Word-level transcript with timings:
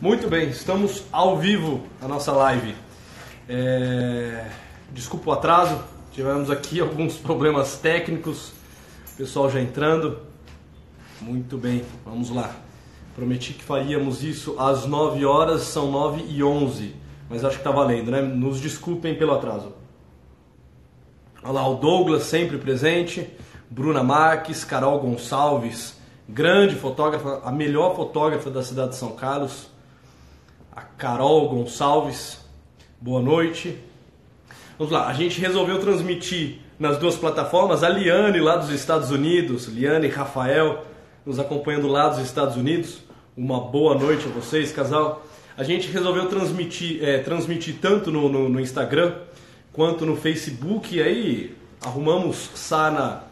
Muito 0.00 0.28
bem, 0.28 0.48
estamos 0.48 1.04
ao 1.12 1.36
vivo 1.36 1.82
na 2.00 2.08
nossa 2.08 2.32
live. 2.32 2.74
É... 3.46 4.46
Desculpa 4.92 5.28
o 5.28 5.32
atraso, 5.34 5.78
tivemos 6.10 6.50
aqui 6.50 6.80
alguns 6.80 7.18
problemas 7.18 7.76
técnicos, 7.76 8.54
o 9.12 9.16
pessoal 9.18 9.50
já 9.50 9.60
entrando. 9.60 10.18
Muito 11.20 11.58
bem, 11.58 11.84
vamos 12.02 12.30
lá. 12.30 12.50
Prometi 13.14 13.52
que 13.52 13.62
faríamos 13.62 14.24
isso 14.24 14.56
às 14.58 14.86
9 14.86 15.22
horas, 15.26 15.64
são 15.64 15.90
9 15.90 16.24
e 16.30 16.42
11, 16.42 16.96
mas 17.28 17.44
acho 17.44 17.56
que 17.56 17.60
está 17.60 17.70
valendo, 17.70 18.10
né? 18.10 18.22
Nos 18.22 18.58
desculpem 18.58 19.14
pelo 19.14 19.34
atraso. 19.34 19.74
Olha 21.42 21.52
lá, 21.52 21.68
o 21.68 21.74
Douglas 21.74 22.22
sempre 22.22 22.56
presente, 22.56 23.28
Bruna 23.68 24.02
Marques, 24.02 24.64
Carol 24.64 24.98
Gonçalves, 24.98 26.00
grande 26.26 26.74
fotógrafa, 26.74 27.42
a 27.44 27.52
melhor 27.52 27.94
fotógrafa 27.94 28.48
da 28.48 28.62
cidade 28.62 28.92
de 28.92 28.96
São 28.96 29.10
Carlos, 29.10 29.68
a 30.74 30.82
Carol 30.82 31.48
Gonçalves. 31.48 32.38
Boa 33.00 33.20
noite. 33.20 33.76
Vamos 34.78 34.92
lá, 34.92 35.08
a 35.08 35.12
gente 35.12 35.40
resolveu 35.40 35.80
transmitir 35.80 36.58
nas 36.78 36.96
duas 36.96 37.16
plataformas. 37.16 37.82
A 37.82 37.88
Liane 37.88 38.40
lá 38.40 38.56
dos 38.56 38.70
Estados 38.70 39.10
Unidos, 39.10 39.66
Liane 39.66 40.06
e 40.06 40.10
Rafael, 40.10 40.84
nos 41.26 41.38
acompanhando 41.38 41.88
lá 41.88 42.08
dos 42.08 42.20
Estados 42.20 42.56
Unidos. 42.56 43.00
Uma 43.36 43.60
boa 43.60 43.94
noite 43.94 44.26
a 44.26 44.30
vocês, 44.30 44.72
casal. 44.72 45.24
A 45.56 45.64
gente 45.64 45.88
resolveu 45.88 46.28
transmitir, 46.28 47.02
é, 47.02 47.18
transmitir 47.18 47.78
tanto 47.80 48.10
no, 48.10 48.28
no, 48.28 48.48
no, 48.48 48.60
Instagram 48.60 49.14
quanto 49.72 50.06
no 50.06 50.16
Facebook. 50.16 50.96
E 50.96 51.02
aí 51.02 51.56
arrumamos 51.84 52.50
Sana 52.54 53.24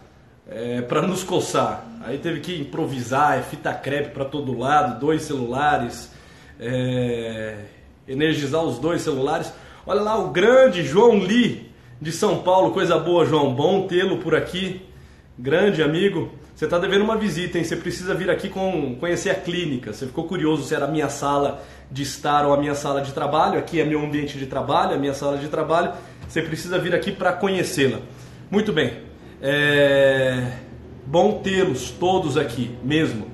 é, 0.48 0.82
para 0.82 1.02
nos 1.02 1.22
coçar. 1.22 1.84
Aí 2.02 2.18
teve 2.18 2.40
que 2.40 2.60
improvisar, 2.60 3.38
é 3.38 3.42
fita 3.42 3.72
crepe 3.72 4.10
para 4.10 4.24
todo 4.24 4.56
lado, 4.58 5.00
dois 5.00 5.22
celulares 5.22 6.17
é, 6.58 7.56
energizar 8.06 8.62
os 8.62 8.78
dois 8.78 9.02
celulares. 9.02 9.52
Olha 9.86 10.00
lá 10.00 10.18
o 10.18 10.30
grande 10.30 10.82
João 10.82 11.18
Lee 11.18 11.70
de 12.00 12.12
São 12.12 12.38
Paulo, 12.38 12.72
coisa 12.72 12.98
boa, 12.98 13.24
João. 13.24 13.54
Bom 13.54 13.86
tê-lo 13.86 14.18
por 14.18 14.34
aqui, 14.34 14.82
grande 15.38 15.82
amigo. 15.82 16.30
Você 16.54 16.64
está 16.64 16.78
devendo 16.78 17.04
uma 17.04 17.16
visita, 17.16 17.56
hein? 17.56 17.64
Você 17.64 17.76
precisa 17.76 18.14
vir 18.14 18.28
aqui 18.30 18.48
com, 18.48 18.96
conhecer 18.96 19.30
a 19.30 19.34
clínica. 19.34 19.92
Você 19.92 20.06
ficou 20.06 20.24
curioso 20.24 20.64
se 20.64 20.74
era 20.74 20.86
a 20.86 20.88
minha 20.88 21.08
sala 21.08 21.62
de 21.88 22.02
estar 22.02 22.44
ou 22.44 22.52
a 22.52 22.56
minha 22.56 22.74
sala 22.74 23.00
de 23.00 23.12
trabalho. 23.12 23.58
Aqui 23.58 23.80
é 23.80 23.84
meu 23.84 24.00
ambiente 24.04 24.36
de 24.36 24.46
trabalho, 24.46 24.94
a 24.94 24.98
minha 24.98 25.14
sala 25.14 25.38
de 25.38 25.46
trabalho. 25.46 25.92
Você 26.28 26.42
precisa 26.42 26.76
vir 26.78 26.94
aqui 26.94 27.12
para 27.12 27.32
conhecê-la. 27.32 28.00
Muito 28.50 28.72
bem. 28.72 28.92
É... 29.40 30.52
Bom 31.06 31.40
tê-los 31.42 31.92
todos 31.92 32.36
aqui, 32.36 32.76
mesmo. 32.82 33.28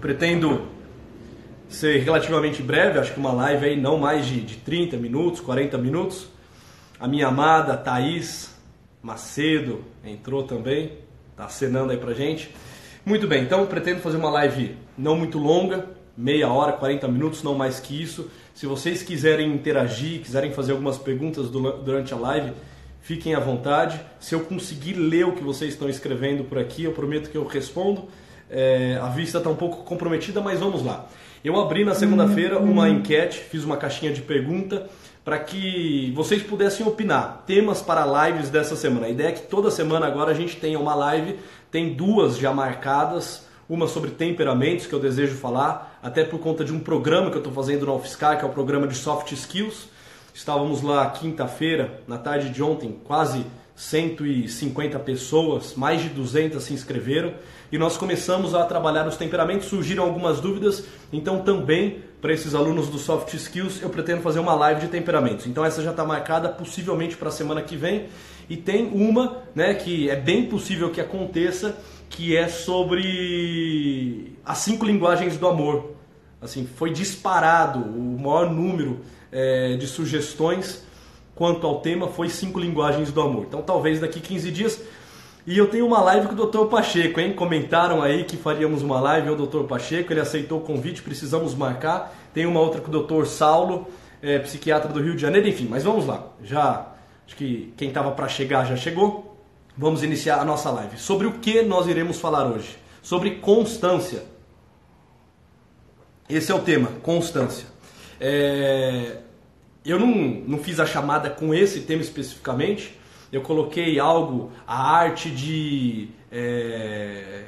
Pretendo 0.00 0.69
ser 1.70 2.02
relativamente 2.02 2.62
breve, 2.62 2.98
acho 2.98 3.14
que 3.14 3.20
uma 3.20 3.32
live 3.32 3.64
aí 3.64 3.80
não 3.80 3.96
mais 3.96 4.26
de, 4.26 4.40
de 4.40 4.56
30 4.56 4.96
minutos, 4.96 5.40
40 5.40 5.78
minutos. 5.78 6.26
A 6.98 7.06
minha 7.06 7.28
amada 7.28 7.76
Thaís 7.76 8.54
Macedo 9.00 9.82
entrou 10.04 10.42
também, 10.42 10.98
tá 11.36 11.44
acenando 11.44 11.92
aí 11.92 11.96
pra 11.96 12.12
gente. 12.12 12.52
Muito 13.06 13.26
bem, 13.26 13.44
então 13.44 13.64
pretendo 13.66 14.00
fazer 14.00 14.16
uma 14.16 14.28
live 14.30 14.76
não 14.98 15.16
muito 15.16 15.38
longa, 15.38 15.86
meia 16.16 16.52
hora, 16.52 16.72
40 16.72 17.08
minutos, 17.08 17.42
não 17.42 17.54
mais 17.54 17.78
que 17.78 18.02
isso. 18.02 18.28
Se 18.52 18.66
vocês 18.66 19.02
quiserem 19.02 19.54
interagir, 19.54 20.20
quiserem 20.20 20.52
fazer 20.52 20.72
algumas 20.72 20.98
perguntas 20.98 21.48
durante 21.48 22.12
a 22.12 22.16
live, 22.16 22.52
fiquem 23.00 23.34
à 23.34 23.40
vontade. 23.40 23.98
Se 24.18 24.34
eu 24.34 24.40
conseguir 24.40 24.94
ler 24.94 25.24
o 25.24 25.32
que 25.32 25.42
vocês 25.42 25.72
estão 25.72 25.88
escrevendo 25.88 26.44
por 26.44 26.58
aqui, 26.58 26.84
eu 26.84 26.92
prometo 26.92 27.30
que 27.30 27.38
eu 27.38 27.46
respondo. 27.46 28.08
É, 28.50 28.98
a 29.00 29.08
vista 29.08 29.38
está 29.38 29.48
um 29.48 29.56
pouco 29.56 29.84
comprometida, 29.84 30.40
mas 30.40 30.58
vamos 30.58 30.84
lá. 30.84 31.08
Eu 31.42 31.58
abri 31.58 31.86
na 31.86 31.94
segunda-feira 31.94 32.58
uma 32.58 32.86
enquete, 32.86 33.38
fiz 33.38 33.64
uma 33.64 33.78
caixinha 33.78 34.12
de 34.12 34.20
pergunta 34.20 34.90
para 35.24 35.38
que 35.38 36.12
vocês 36.14 36.42
pudessem 36.42 36.86
opinar 36.86 37.44
temas 37.46 37.80
para 37.80 38.28
lives 38.28 38.50
dessa 38.50 38.76
semana. 38.76 39.06
A 39.06 39.08
ideia 39.08 39.28
é 39.28 39.32
que 39.32 39.46
toda 39.46 39.70
semana 39.70 40.06
agora 40.06 40.32
a 40.32 40.34
gente 40.34 40.56
tenha 40.56 40.78
uma 40.78 40.94
live, 40.94 41.38
tem 41.70 41.94
duas 41.94 42.36
já 42.36 42.52
marcadas, 42.52 43.46
uma 43.66 43.88
sobre 43.88 44.10
temperamentos 44.10 44.86
que 44.86 44.92
eu 44.92 45.00
desejo 45.00 45.34
falar, 45.34 45.98
até 46.02 46.24
por 46.24 46.40
conta 46.40 46.62
de 46.62 46.74
um 46.74 46.80
programa 46.80 47.30
que 47.30 47.36
eu 47.36 47.40
estou 47.40 47.54
fazendo 47.54 47.86
na 47.86 47.94
UFSCar, 47.94 48.38
que 48.38 48.44
é 48.44 48.46
o 48.46 48.52
programa 48.52 48.86
de 48.86 48.94
soft 48.94 49.32
skills. 49.32 49.88
Estávamos 50.34 50.82
lá 50.82 51.08
quinta-feira, 51.08 52.02
na 52.06 52.18
tarde 52.18 52.50
de 52.50 52.62
ontem, 52.62 53.00
quase 53.02 53.46
150 53.80 54.98
pessoas, 54.98 55.74
mais 55.74 56.02
de 56.02 56.10
200 56.10 56.62
se 56.62 56.74
inscreveram 56.74 57.32
e 57.72 57.78
nós 57.78 57.96
começamos 57.96 58.54
a 58.54 58.62
trabalhar 58.64 59.08
os 59.08 59.16
temperamentos. 59.16 59.68
Surgiram 59.68 60.04
algumas 60.04 60.38
dúvidas, 60.38 60.84
então 61.10 61.40
também 61.40 62.02
para 62.20 62.34
esses 62.34 62.54
alunos 62.54 62.88
do 62.88 62.98
Soft 62.98 63.32
Skills 63.32 63.80
eu 63.80 63.88
pretendo 63.88 64.20
fazer 64.20 64.38
uma 64.38 64.52
live 64.52 64.82
de 64.82 64.88
temperamentos. 64.88 65.46
Então 65.46 65.64
essa 65.64 65.82
já 65.82 65.92
está 65.92 66.04
marcada 66.04 66.50
possivelmente 66.50 67.16
para 67.16 67.30
a 67.30 67.32
semana 67.32 67.62
que 67.62 67.74
vem 67.74 68.08
e 68.50 68.56
tem 68.56 68.90
uma, 68.92 69.38
né, 69.54 69.72
que 69.72 70.10
é 70.10 70.16
bem 70.16 70.44
possível 70.44 70.90
que 70.90 71.00
aconteça, 71.00 71.74
que 72.10 72.36
é 72.36 72.48
sobre 72.48 74.36
as 74.44 74.58
cinco 74.58 74.84
linguagens 74.84 75.38
do 75.38 75.48
amor. 75.48 75.92
Assim, 76.38 76.68
foi 76.76 76.90
disparado 76.90 77.78
o 77.78 78.18
maior 78.20 78.50
número 78.50 79.00
é, 79.32 79.78
de 79.78 79.86
sugestões 79.86 80.84
quanto 81.40 81.66
ao 81.66 81.80
tema 81.80 82.06
foi 82.06 82.28
cinco 82.28 82.60
linguagens 82.60 83.10
do 83.10 83.18
amor. 83.18 83.46
Então 83.48 83.62
talvez 83.62 83.98
daqui 83.98 84.20
15 84.20 84.50
dias. 84.52 84.78
E 85.46 85.56
eu 85.56 85.68
tenho 85.68 85.86
uma 85.86 86.02
live 86.02 86.28
com 86.28 86.34
o 86.34 86.46
Dr. 86.46 86.66
Pacheco, 86.66 87.18
hein? 87.18 87.32
Comentaram 87.32 88.02
aí 88.02 88.24
que 88.24 88.36
faríamos 88.36 88.82
uma 88.82 89.00
live, 89.00 89.30
o 89.30 89.46
Dr. 89.46 89.62
Pacheco, 89.62 90.12
ele 90.12 90.20
aceitou 90.20 90.58
o 90.58 90.60
convite, 90.60 91.00
precisamos 91.00 91.54
marcar. 91.54 92.14
Tem 92.34 92.44
uma 92.44 92.60
outra 92.60 92.82
com 92.82 92.94
o 92.94 93.02
Dr. 93.02 93.24
Saulo, 93.24 93.86
é, 94.20 94.38
psiquiatra 94.40 94.92
do 94.92 95.00
Rio 95.00 95.14
de 95.14 95.22
Janeiro, 95.22 95.48
enfim, 95.48 95.66
mas 95.66 95.82
vamos 95.82 96.04
lá. 96.04 96.26
Já 96.42 96.88
acho 97.26 97.34
que 97.36 97.72
quem 97.74 97.88
estava 97.88 98.10
para 98.10 98.28
chegar 98.28 98.66
já 98.66 98.76
chegou. 98.76 99.42
Vamos 99.78 100.02
iniciar 100.02 100.40
a 100.40 100.44
nossa 100.44 100.70
live. 100.70 100.98
Sobre 100.98 101.26
o 101.26 101.38
que 101.38 101.62
nós 101.62 101.86
iremos 101.86 102.20
falar 102.20 102.46
hoje? 102.46 102.76
Sobre 103.00 103.36
constância. 103.36 104.24
Esse 106.28 106.52
é 106.52 106.54
o 106.54 106.60
tema, 106.60 106.88
constância. 107.02 107.66
É, 108.20 109.20
eu 109.84 109.98
não, 109.98 110.06
não 110.06 110.58
fiz 110.58 110.78
a 110.78 110.86
chamada 110.86 111.30
com 111.30 111.54
esse 111.54 111.80
tema 111.82 112.02
especificamente, 112.02 112.98
eu 113.32 113.40
coloquei 113.42 113.98
algo, 113.98 114.52
a 114.66 114.92
arte 114.92 115.30
de. 115.30 116.08
É, 116.30 117.44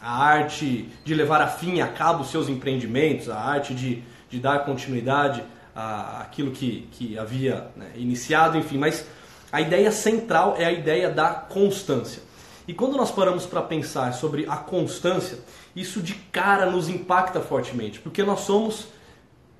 a 0.00 0.24
arte 0.24 0.88
de 1.04 1.14
levar 1.14 1.40
a 1.40 1.48
fim 1.48 1.80
a 1.80 1.88
cabo 1.88 2.24
seus 2.24 2.48
empreendimentos, 2.48 3.28
a 3.28 3.38
arte 3.38 3.74
de, 3.74 4.02
de 4.30 4.38
dar 4.38 4.64
continuidade 4.64 5.42
àquilo 5.74 6.52
que, 6.52 6.88
que 6.92 7.18
havia 7.18 7.68
né, 7.74 7.90
iniciado, 7.96 8.56
enfim, 8.56 8.78
mas 8.78 9.04
a 9.50 9.60
ideia 9.60 9.90
central 9.90 10.54
é 10.58 10.64
a 10.64 10.72
ideia 10.72 11.10
da 11.10 11.30
constância. 11.30 12.22
E 12.68 12.74
quando 12.74 12.96
nós 12.96 13.10
paramos 13.10 13.46
para 13.46 13.62
pensar 13.62 14.12
sobre 14.12 14.46
a 14.48 14.56
constância, 14.56 15.38
isso 15.74 16.00
de 16.00 16.14
cara 16.14 16.70
nos 16.70 16.88
impacta 16.88 17.40
fortemente, 17.40 17.98
porque 17.98 18.22
nós 18.22 18.40
somos 18.40 18.88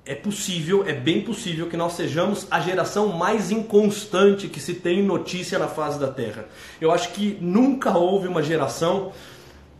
é 0.07 0.15
possível, 0.15 0.85
é 0.87 0.93
bem 0.93 1.21
possível 1.21 1.67
que 1.67 1.75
nós 1.75 1.93
sejamos 1.93 2.47
a 2.49 2.61
geração 2.61 3.09
mais 3.09 3.51
inconstante 3.51 4.47
que 4.47 4.59
se 4.59 4.75
tem 4.75 5.03
notícia 5.03 5.59
na 5.59 5.67
face 5.67 5.99
da 5.99 6.07
Terra. 6.07 6.45
Eu 6.79 6.91
acho 6.91 7.11
que 7.11 7.37
nunca 7.41 7.95
houve 7.97 8.27
uma 8.27 8.41
geração 8.41 9.11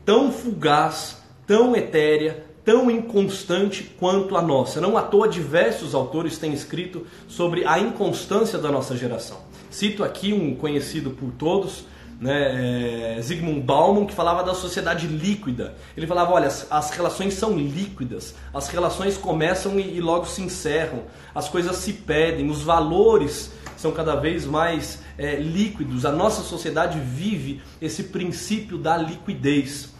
tão 0.06 0.30
fugaz, 0.30 1.22
tão 1.48 1.76
etérea, 1.76 2.46
tão 2.66 2.92
inconstante 2.92 3.90
quanto 3.98 4.36
a 4.36 4.42
nossa. 4.42 4.82
Não 4.82 4.98
à 4.98 5.02
toa 5.02 5.30
diversos 5.30 5.96
autores 5.96 6.38
têm 6.38 6.54
escrito 6.54 7.08
sobre 7.30 7.66
a 7.66 7.80
inconstância 7.80 8.60
da 8.60 8.70
nossa 8.70 8.98
geração. 8.98 9.38
Cito 9.72 10.04
aqui 10.04 10.34
um 10.34 10.54
conhecido 10.56 11.12
por 11.12 11.32
todos, 11.32 11.86
né, 12.20 13.18
é, 13.18 13.22
Zygmunt 13.22 13.64
Bauman, 13.64 14.06
que 14.06 14.14
falava 14.14 14.44
da 14.44 14.54
sociedade 14.54 15.08
líquida. 15.08 15.76
Ele 15.96 16.08
falava: 16.08 16.34
olha, 16.34 16.48
as, 16.48 16.68
as 16.70 16.90
relações 16.92 17.36
são 17.36 17.56
líquidas, 17.56 18.36
as 18.54 18.68
relações 18.70 19.18
começam 19.18 19.80
e, 19.80 19.98
e, 19.98 20.02
logo 20.02 20.26
se 20.26 20.42
encerram, 20.42 21.04
as 21.34 21.48
coisas 21.48 21.76
se 21.78 21.94
pedem, 21.94 22.50
os 22.50 22.62
valores 22.62 23.52
são 23.76 23.92
cada 23.92 24.16
vez 24.16 24.46
mais 24.46 25.04
é, 25.18 25.36
líquidos. 25.36 26.06
A 26.06 26.12
nossa 26.12 26.42
sociedade 26.42 27.00
vive 27.00 27.62
esse 27.80 28.06
princípio 28.06 28.78
da 28.78 28.98
liquidez. 28.98 29.94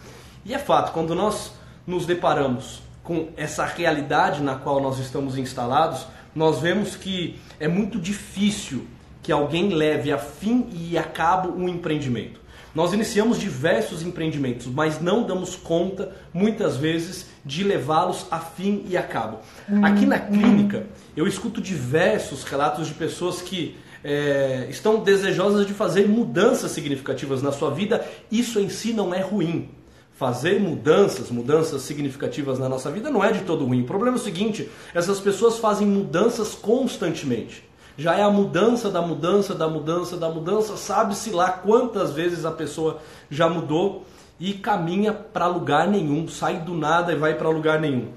E 0.44 0.52
é 0.52 0.58
fato, 0.58 0.92
quando 0.92 1.14
nós 1.14 1.52
nos 1.86 2.04
deparamos 2.04 2.82
com 3.04 3.28
essa 3.36 3.64
realidade 3.64 4.42
na 4.42 4.56
qual 4.56 4.80
nós 4.80 4.98
estamos 4.98 5.38
instalados, 5.38 6.06
nós 6.34 6.58
vemos 6.58 6.96
que 6.96 7.38
é 7.58 7.66
muito 7.66 7.98
difícil 7.98 8.86
que 9.28 9.32
alguém 9.32 9.74
leve 9.74 10.10
a 10.10 10.16
fim 10.16 10.66
e 10.72 10.96
a 10.96 11.02
cabo 11.02 11.52
um 11.54 11.68
empreendimento. 11.68 12.40
Nós 12.74 12.94
iniciamos 12.94 13.38
diversos 13.38 14.02
empreendimentos, 14.02 14.66
mas 14.66 15.02
não 15.02 15.22
damos 15.22 15.54
conta, 15.54 16.16
muitas 16.32 16.78
vezes, 16.78 17.26
de 17.44 17.62
levá-los 17.62 18.24
a 18.30 18.38
fim 18.38 18.86
e 18.88 18.96
a 18.96 19.02
cabo. 19.02 19.40
Aqui 19.82 20.06
na 20.06 20.18
clínica, 20.18 20.86
eu 21.14 21.26
escuto 21.26 21.60
diversos 21.60 22.42
relatos 22.42 22.88
de 22.88 22.94
pessoas 22.94 23.42
que 23.42 23.76
é, 24.02 24.66
estão 24.70 25.02
desejosas 25.02 25.66
de 25.66 25.74
fazer 25.74 26.08
mudanças 26.08 26.70
significativas 26.70 27.42
na 27.42 27.52
sua 27.52 27.70
vida. 27.70 28.02
Isso 28.32 28.58
em 28.58 28.70
si 28.70 28.94
não 28.94 29.12
é 29.12 29.20
ruim. 29.20 29.68
fazer 30.14 30.58
mudanças, 30.58 31.30
mudanças 31.30 31.82
significativas 31.82 32.58
na 32.58 32.66
nossa 32.66 32.90
vida 32.90 33.10
não 33.10 33.22
é 33.22 33.30
de 33.30 33.40
todo 33.40 33.66
ruim. 33.66 33.82
O 33.82 33.84
problema 33.84 34.16
é 34.16 34.20
o 34.20 34.24
seguinte: 34.24 34.70
essas 34.94 35.20
pessoas 35.20 35.58
fazem 35.58 35.86
mudanças 35.86 36.54
constantemente. 36.54 37.67
Já 37.98 38.14
é 38.14 38.22
a 38.22 38.30
mudança 38.30 38.88
da 38.92 39.02
mudança, 39.02 39.56
da 39.56 39.66
mudança, 39.66 40.16
da 40.16 40.30
mudança, 40.30 40.76
sabe-se 40.76 41.30
lá 41.30 41.50
quantas 41.50 42.12
vezes 42.12 42.44
a 42.44 42.52
pessoa 42.52 43.00
já 43.28 43.48
mudou 43.48 44.06
e 44.38 44.52
caminha 44.52 45.12
para 45.12 45.48
lugar 45.48 45.88
nenhum, 45.88 46.28
sai 46.28 46.60
do 46.60 46.74
nada 46.74 47.12
e 47.12 47.16
vai 47.16 47.34
para 47.34 47.48
lugar 47.48 47.80
nenhum. 47.80 48.12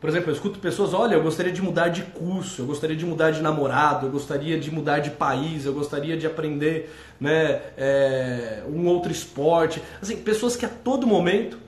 Por 0.00 0.08
exemplo, 0.08 0.30
eu 0.30 0.34
escuto 0.34 0.60
pessoas, 0.60 0.94
olha, 0.94 1.16
eu 1.16 1.22
gostaria 1.22 1.50
de 1.50 1.60
mudar 1.60 1.88
de 1.88 2.02
curso, 2.02 2.62
eu 2.62 2.66
gostaria 2.66 2.94
de 2.94 3.04
mudar 3.04 3.32
de 3.32 3.42
namorado, 3.42 4.06
eu 4.06 4.12
gostaria 4.12 4.56
de 4.56 4.70
mudar 4.70 5.00
de 5.00 5.10
país, 5.10 5.66
eu 5.66 5.74
gostaria 5.74 6.16
de 6.16 6.28
aprender 6.28 6.94
né, 7.18 7.60
é, 7.76 8.62
um 8.68 8.86
outro 8.86 9.10
esporte. 9.10 9.82
Assim, 10.00 10.16
pessoas 10.16 10.54
que 10.54 10.64
a 10.64 10.68
todo 10.68 11.08
momento 11.08 11.58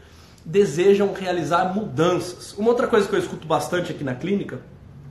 desejam 0.45 1.13
realizar 1.13 1.75
mudanças. 1.75 2.53
Uma 2.57 2.69
outra 2.69 2.87
coisa 2.87 3.09
que 3.09 3.15
eu 3.17 3.19
escuto 3.19 3.45
bastante 3.45 3.91
aqui 3.91 4.05
na 4.05 4.15
clínica 4.15 4.61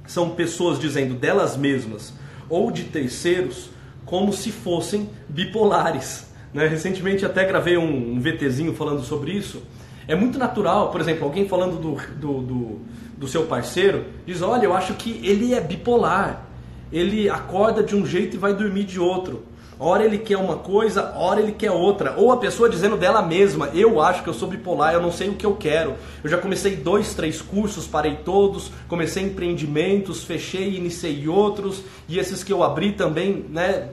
são 0.07 0.29
pessoas 0.29 0.79
dizendo 0.79 1.15
delas 1.15 1.57
mesmas 1.57 2.13
ou 2.49 2.71
de 2.71 2.83
terceiros 2.83 3.69
como 4.05 4.31
se 4.31 4.51
fossem 4.51 5.09
bipolares. 5.27 6.31
Né? 6.53 6.67
Recentemente 6.67 7.25
até 7.25 7.45
gravei 7.45 7.77
um, 7.77 8.13
um 8.13 8.19
VTzinho 8.19 8.73
falando 8.73 9.03
sobre 9.03 9.31
isso. 9.31 9.63
É 10.07 10.15
muito 10.15 10.37
natural, 10.37 10.91
por 10.91 11.01
exemplo, 11.01 11.23
alguém 11.23 11.47
falando 11.47 11.77
do, 11.79 11.95
do, 12.19 12.41
do 12.41 12.81
do 13.17 13.27
seu 13.27 13.43
parceiro, 13.43 14.05
diz: 14.25 14.41
Olha, 14.41 14.65
eu 14.65 14.73
acho 14.73 14.93
que 14.93 15.19
ele 15.23 15.53
é 15.53 15.61
bipolar. 15.61 16.45
Ele 16.91 17.29
acorda 17.29 17.81
de 17.81 17.95
um 17.95 18.05
jeito 18.05 18.35
e 18.35 18.39
vai 18.39 18.53
dormir 18.53 18.83
de 18.83 18.99
outro. 18.99 19.43
Hora 19.77 20.05
ele 20.05 20.17
quer 20.17 20.37
uma 20.37 20.55
coisa, 20.55 21.13
hora 21.15 21.41
ele 21.41 21.51
quer 21.51 21.71
outra. 21.71 22.15
Ou 22.17 22.31
a 22.31 22.37
pessoa 22.37 22.69
dizendo 22.69 22.95
dela 22.95 23.21
mesma: 23.21 23.69
Eu 23.73 23.99
acho 24.01 24.23
que 24.23 24.29
eu 24.29 24.33
sou 24.33 24.47
bipolar, 24.47 24.93
eu 24.93 25.01
não 25.01 25.11
sei 25.11 25.29
o 25.29 25.35
que 25.35 25.45
eu 25.45 25.55
quero. 25.55 25.95
Eu 26.23 26.29
já 26.29 26.37
comecei 26.37 26.77
dois, 26.77 27.13
três 27.13 27.41
cursos, 27.41 27.85
parei 27.85 28.15
todos, 28.23 28.71
comecei 28.87 29.23
empreendimentos, 29.23 30.23
fechei 30.23 30.77
iniciei 30.77 31.27
outros. 31.27 31.83
E 32.07 32.17
esses 32.17 32.43
que 32.43 32.53
eu 32.53 32.63
abri 32.63 32.93
também, 32.93 33.45
né? 33.49 33.89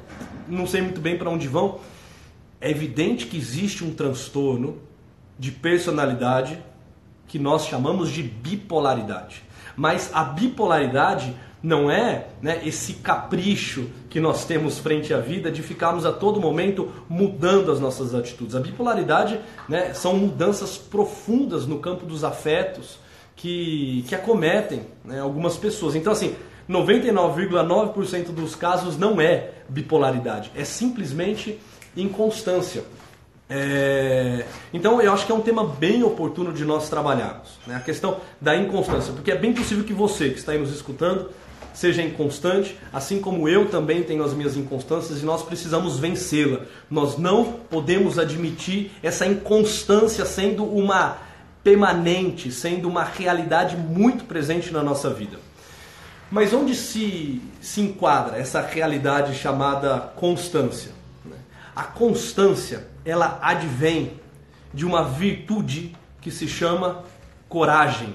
Não 0.48 0.66
sei 0.66 0.82
muito 0.82 1.00
bem 1.00 1.18
para 1.18 1.28
onde 1.28 1.48
vão. 1.48 1.80
É 2.60 2.70
evidente 2.70 3.26
que 3.26 3.36
existe 3.36 3.84
um 3.84 3.92
transtorno 3.92 4.78
de 5.36 5.50
personalidade 5.50 6.62
que 7.26 7.38
nós 7.38 7.66
chamamos 7.66 8.10
de 8.10 8.22
bipolaridade. 8.22 9.42
Mas 9.76 10.10
a 10.12 10.22
bipolaridade 10.22 11.34
não 11.62 11.90
é 11.90 12.26
né, 12.40 12.60
esse 12.64 12.94
capricho 12.94 13.88
que 14.10 14.18
nós 14.18 14.44
temos 14.44 14.78
frente 14.78 15.14
à 15.14 15.18
vida 15.18 15.50
de 15.50 15.62
ficarmos 15.62 16.04
a 16.04 16.12
todo 16.12 16.40
momento 16.40 16.90
mudando 17.08 17.70
as 17.70 17.78
nossas 17.78 18.14
atitudes. 18.14 18.56
A 18.56 18.60
bipolaridade 18.60 19.38
né, 19.68 19.94
são 19.94 20.16
mudanças 20.16 20.76
profundas 20.76 21.66
no 21.66 21.78
campo 21.78 22.04
dos 22.04 22.24
afetos 22.24 22.98
que, 23.36 24.04
que 24.08 24.14
acometem 24.14 24.82
né, 25.04 25.20
algumas 25.20 25.56
pessoas. 25.56 25.94
Então, 25.94 26.12
assim, 26.12 26.34
99,9% 26.68 28.26
dos 28.26 28.54
casos 28.54 28.98
não 28.98 29.20
é 29.20 29.50
bipolaridade, 29.68 30.50
é 30.56 30.64
simplesmente 30.64 31.58
inconstância. 31.96 32.84
É... 33.50 34.46
Então 34.72 35.00
eu 35.02 35.12
acho 35.12 35.26
que 35.26 35.32
é 35.32 35.34
um 35.34 35.42
tema 35.42 35.64
bem 35.64 36.02
oportuno 36.02 36.52
de 36.52 36.64
nós 36.64 36.88
trabalharmos, 36.88 37.58
né? 37.66 37.76
a 37.76 37.80
questão 37.80 38.18
da 38.40 38.56
inconstância, 38.56 39.12
porque 39.12 39.30
é 39.30 39.36
bem 39.36 39.52
possível 39.52 39.84
que 39.84 39.92
você 39.92 40.30
que 40.30 40.38
está 40.38 40.52
aí 40.52 40.58
nos 40.58 40.72
escutando 40.72 41.28
seja 41.74 42.02
inconstante, 42.02 42.76
assim 42.92 43.20
como 43.20 43.48
eu 43.48 43.68
também 43.68 44.02
tenho 44.02 44.22
as 44.22 44.34
minhas 44.34 44.56
inconstâncias 44.56 45.22
e 45.22 45.24
nós 45.24 45.42
precisamos 45.42 45.98
vencê-la. 45.98 46.60
Nós 46.90 47.18
não 47.18 47.44
podemos 47.44 48.18
admitir 48.18 48.90
essa 49.02 49.26
inconstância 49.26 50.24
sendo 50.24 50.64
uma 50.64 51.18
permanente, 51.62 52.50
sendo 52.50 52.88
uma 52.88 53.04
realidade 53.04 53.76
muito 53.76 54.24
presente 54.24 54.72
na 54.72 54.82
nossa 54.82 55.10
vida. 55.10 55.38
Mas 56.30 56.52
onde 56.52 56.74
se, 56.74 57.42
se 57.60 57.80
enquadra 57.80 58.38
essa 58.38 58.60
realidade 58.60 59.34
chamada 59.34 59.98
constância? 60.16 60.92
A 61.74 61.84
constância 61.84 62.86
ela 63.04 63.38
advém 63.42 64.12
de 64.72 64.86
uma 64.86 65.04
virtude 65.04 65.94
que 66.20 66.30
se 66.30 66.48
chama 66.48 67.04
coragem, 67.48 68.14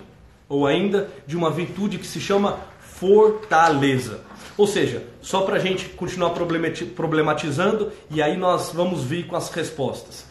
ou 0.50 0.65
ainda 0.65 1.09
de 1.27 1.36
uma 1.36 1.51
virtude 1.51 1.98
que 1.98 2.07
se 2.07 2.19
chama 2.19 2.59
fortaleza. 3.00 4.22
Ou 4.58 4.66
seja, 4.66 5.04
só 5.22 5.42
para 5.42 5.58
a 5.58 5.60
gente 5.60 5.86
continuar 5.90 6.32
problematizando 6.32 7.92
e 8.10 8.22
aí 8.22 8.36
nós 8.36 8.72
vamos 8.74 9.04
vir 9.04 9.28
com 9.28 9.36
as 9.36 9.50
respostas. 9.50 10.26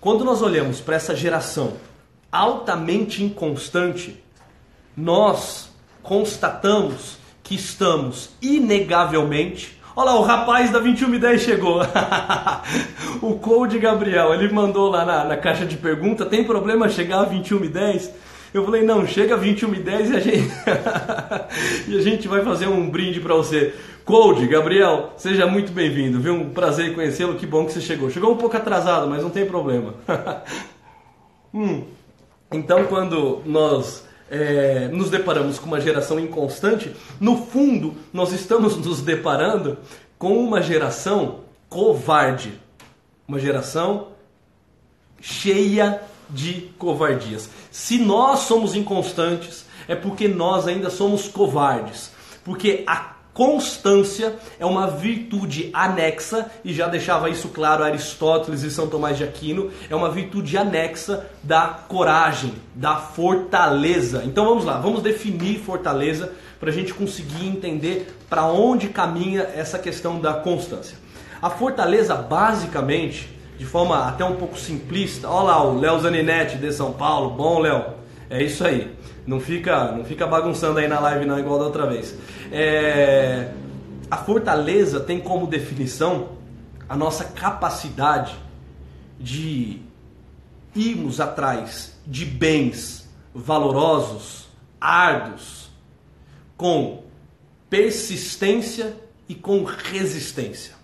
Quando 0.00 0.24
nós 0.24 0.42
olhamos 0.42 0.80
para 0.80 0.96
essa 0.96 1.14
geração 1.14 1.74
altamente 2.30 3.22
inconstante, 3.22 4.22
nós 4.96 5.70
constatamos 6.02 7.18
que 7.42 7.54
estamos 7.54 8.30
inegavelmente 8.40 9.80
Olha 9.94 10.12
lá, 10.12 10.20
o 10.20 10.22
rapaz 10.22 10.70
da 10.70 10.78
2110 10.78 11.42
chegou. 11.42 11.82
o 13.20 13.34
Code 13.34 13.78
Gabriel, 13.78 14.32
ele 14.32 14.50
mandou 14.50 14.88
lá 14.88 15.04
na, 15.04 15.24
na, 15.24 15.36
caixa 15.36 15.66
de 15.66 15.76
pergunta: 15.76 16.24
tem 16.24 16.44
problema 16.44 16.88
chegar 16.88 17.20
a 17.20 17.24
2110? 17.24 18.10
Eu 18.52 18.64
falei: 18.64 18.82
não, 18.82 19.06
chega 19.06 19.34
a 19.34 19.38
2110 19.38 20.10
e 20.10 20.16
a 20.16 20.20
gente, 20.20 20.52
e 21.88 21.98
a 21.98 22.02
gente 22.02 22.28
vai 22.28 22.42
fazer 22.42 22.68
um 22.68 22.88
brinde 22.88 23.20
para 23.20 23.34
você. 23.34 23.74
Code, 24.04 24.46
Gabriel, 24.48 25.12
seja 25.16 25.46
muito 25.46 25.72
bem-vindo, 25.72 26.20
viu? 26.20 26.34
Um 26.34 26.50
prazer 26.50 26.92
conhecê-lo, 26.94 27.36
que 27.36 27.46
bom 27.46 27.64
que 27.64 27.72
você 27.72 27.80
chegou. 27.80 28.10
Chegou 28.10 28.32
um 28.32 28.36
pouco 28.36 28.56
atrasado, 28.56 29.08
mas 29.08 29.22
não 29.22 29.30
tem 29.30 29.46
problema. 29.46 29.94
hum, 31.54 31.84
então, 32.52 32.84
quando 32.86 33.40
nós 33.46 34.04
é, 34.28 34.88
nos 34.88 35.08
deparamos 35.08 35.58
com 35.58 35.66
uma 35.66 35.80
geração 35.80 36.18
inconstante, 36.18 36.92
no 37.20 37.36
fundo 37.46 37.94
nós 38.12 38.32
estamos 38.32 38.76
nos 38.76 39.00
deparando 39.00 39.78
com 40.18 40.36
uma 40.36 40.60
geração 40.60 41.40
covarde, 41.68 42.52
uma 43.26 43.38
geração 43.38 44.08
cheia 45.20 46.02
de 46.32 46.72
covardias. 46.78 47.48
Se 47.70 47.98
nós 47.98 48.40
somos 48.40 48.74
inconstantes, 48.74 49.66
é 49.86 49.94
porque 49.94 50.26
nós 50.26 50.66
ainda 50.66 50.90
somos 50.90 51.28
covardes, 51.28 52.10
porque 52.44 52.82
a 52.86 53.12
Constância 53.34 54.34
é 54.60 54.66
uma 54.66 54.86
virtude 54.86 55.70
anexa, 55.72 56.50
e 56.62 56.74
já 56.74 56.86
deixava 56.86 57.30
isso 57.30 57.48
claro 57.48 57.82
Aristóteles 57.82 58.62
e 58.62 58.70
São 58.70 58.88
Tomás 58.88 59.16
de 59.16 59.24
Aquino, 59.24 59.70
é 59.88 59.96
uma 59.96 60.10
virtude 60.10 60.58
anexa 60.58 61.26
da 61.42 61.66
coragem, 61.88 62.52
da 62.74 62.96
fortaleza. 62.96 64.22
Então 64.26 64.44
vamos 64.44 64.66
lá, 64.66 64.78
vamos 64.78 65.02
definir 65.02 65.60
fortaleza 65.60 66.30
para 66.60 66.68
a 66.68 66.72
gente 66.72 66.92
conseguir 66.92 67.46
entender 67.46 68.14
para 68.28 68.44
onde 68.44 68.90
caminha 68.90 69.48
essa 69.54 69.78
questão 69.78 70.20
da 70.20 70.34
constância. 70.34 70.98
A 71.40 71.48
fortaleza, 71.48 72.14
basicamente, 72.14 73.30
de 73.62 73.68
forma 73.68 74.08
até 74.08 74.24
um 74.24 74.34
pouco 74.34 74.58
simplista, 74.58 75.28
olha 75.28 75.46
lá 75.46 75.62
o 75.62 75.78
Léo 75.78 76.00
Zaninetti 76.00 76.58
de 76.58 76.72
São 76.72 76.92
Paulo, 76.92 77.30
bom 77.30 77.60
Léo, 77.60 77.94
é 78.28 78.42
isso 78.42 78.64
aí. 78.64 78.92
Não 79.24 79.38
fica, 79.38 79.92
não 79.92 80.04
fica 80.04 80.26
bagunçando 80.26 80.80
aí 80.80 80.88
na 80.88 80.98
live 80.98 81.24
não 81.26 81.38
igual 81.38 81.60
da 81.60 81.66
outra 81.66 81.86
vez. 81.86 82.12
É, 82.50 83.52
a 84.10 84.16
fortaleza 84.16 84.98
tem 84.98 85.20
como 85.20 85.46
definição 85.46 86.30
a 86.88 86.96
nossa 86.96 87.22
capacidade 87.22 88.34
de 89.20 89.80
irmos 90.74 91.20
atrás 91.20 91.96
de 92.04 92.24
bens 92.24 93.08
valorosos, 93.32 94.48
árduos, 94.80 95.70
com 96.56 97.04
persistência 97.70 98.96
e 99.28 99.36
com 99.36 99.62
resistência. 99.62 100.74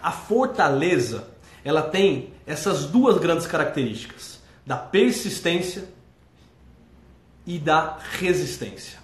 A 0.00 0.12
fortaleza, 0.12 1.29
ela 1.64 1.82
tem 1.82 2.32
essas 2.46 2.86
duas 2.86 3.18
grandes 3.18 3.46
características, 3.46 4.40
da 4.66 4.76
persistência 4.76 5.84
e 7.46 7.58
da 7.58 7.98
resistência. 8.18 8.98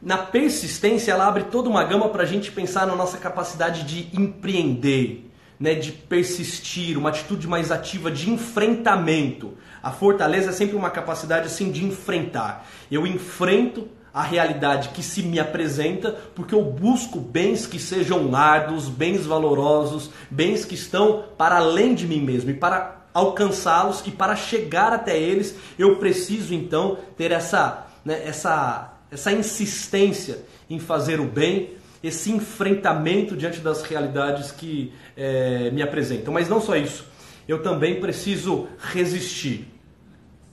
Na 0.00 0.18
persistência, 0.18 1.10
ela 1.10 1.26
abre 1.26 1.44
toda 1.44 1.68
uma 1.68 1.82
gama 1.82 2.08
para 2.08 2.22
a 2.22 2.26
gente 2.26 2.52
pensar 2.52 2.86
na 2.86 2.94
nossa 2.94 3.18
capacidade 3.18 3.82
de 3.82 4.16
empreender, 4.16 5.28
né, 5.58 5.74
de 5.74 5.90
persistir, 5.90 6.96
uma 6.96 7.08
atitude 7.08 7.48
mais 7.48 7.72
ativa 7.72 8.10
de 8.10 8.30
enfrentamento. 8.30 9.54
A 9.82 9.90
fortaleza 9.90 10.50
é 10.50 10.52
sempre 10.52 10.76
uma 10.76 10.90
capacidade 10.90 11.46
assim 11.46 11.72
de 11.72 11.84
enfrentar. 11.84 12.68
Eu 12.90 13.06
enfrento 13.06 13.88
a 14.18 14.22
realidade 14.22 14.88
que 14.88 15.00
se 15.00 15.22
me 15.22 15.38
apresenta, 15.38 16.10
porque 16.34 16.52
eu 16.52 16.60
busco 16.60 17.20
bens 17.20 17.68
que 17.68 17.78
sejam 17.78 18.34
árduos, 18.34 18.88
bens 18.88 19.24
valorosos, 19.24 20.10
bens 20.28 20.64
que 20.64 20.74
estão 20.74 21.22
para 21.38 21.58
além 21.58 21.94
de 21.94 22.04
mim 22.04 22.20
mesmo 22.20 22.50
e 22.50 22.54
para 22.54 23.06
alcançá-los 23.14 24.02
e 24.06 24.10
para 24.10 24.34
chegar 24.34 24.92
até 24.92 25.16
eles 25.16 25.54
eu 25.78 25.96
preciso 25.98 26.52
então 26.52 26.98
ter 27.16 27.30
essa, 27.30 27.86
né, 28.04 28.20
essa, 28.26 28.92
essa 29.08 29.30
insistência 29.30 30.40
em 30.68 30.80
fazer 30.80 31.20
o 31.20 31.24
bem, 31.26 31.74
esse 32.02 32.32
enfrentamento 32.32 33.36
diante 33.36 33.60
das 33.60 33.84
realidades 33.84 34.50
que 34.50 34.92
é, 35.16 35.70
me 35.70 35.80
apresentam. 35.80 36.34
Mas 36.34 36.48
não 36.48 36.60
só 36.60 36.74
isso, 36.74 37.06
eu 37.46 37.62
também 37.62 38.00
preciso 38.00 38.66
resistir. 38.80 39.72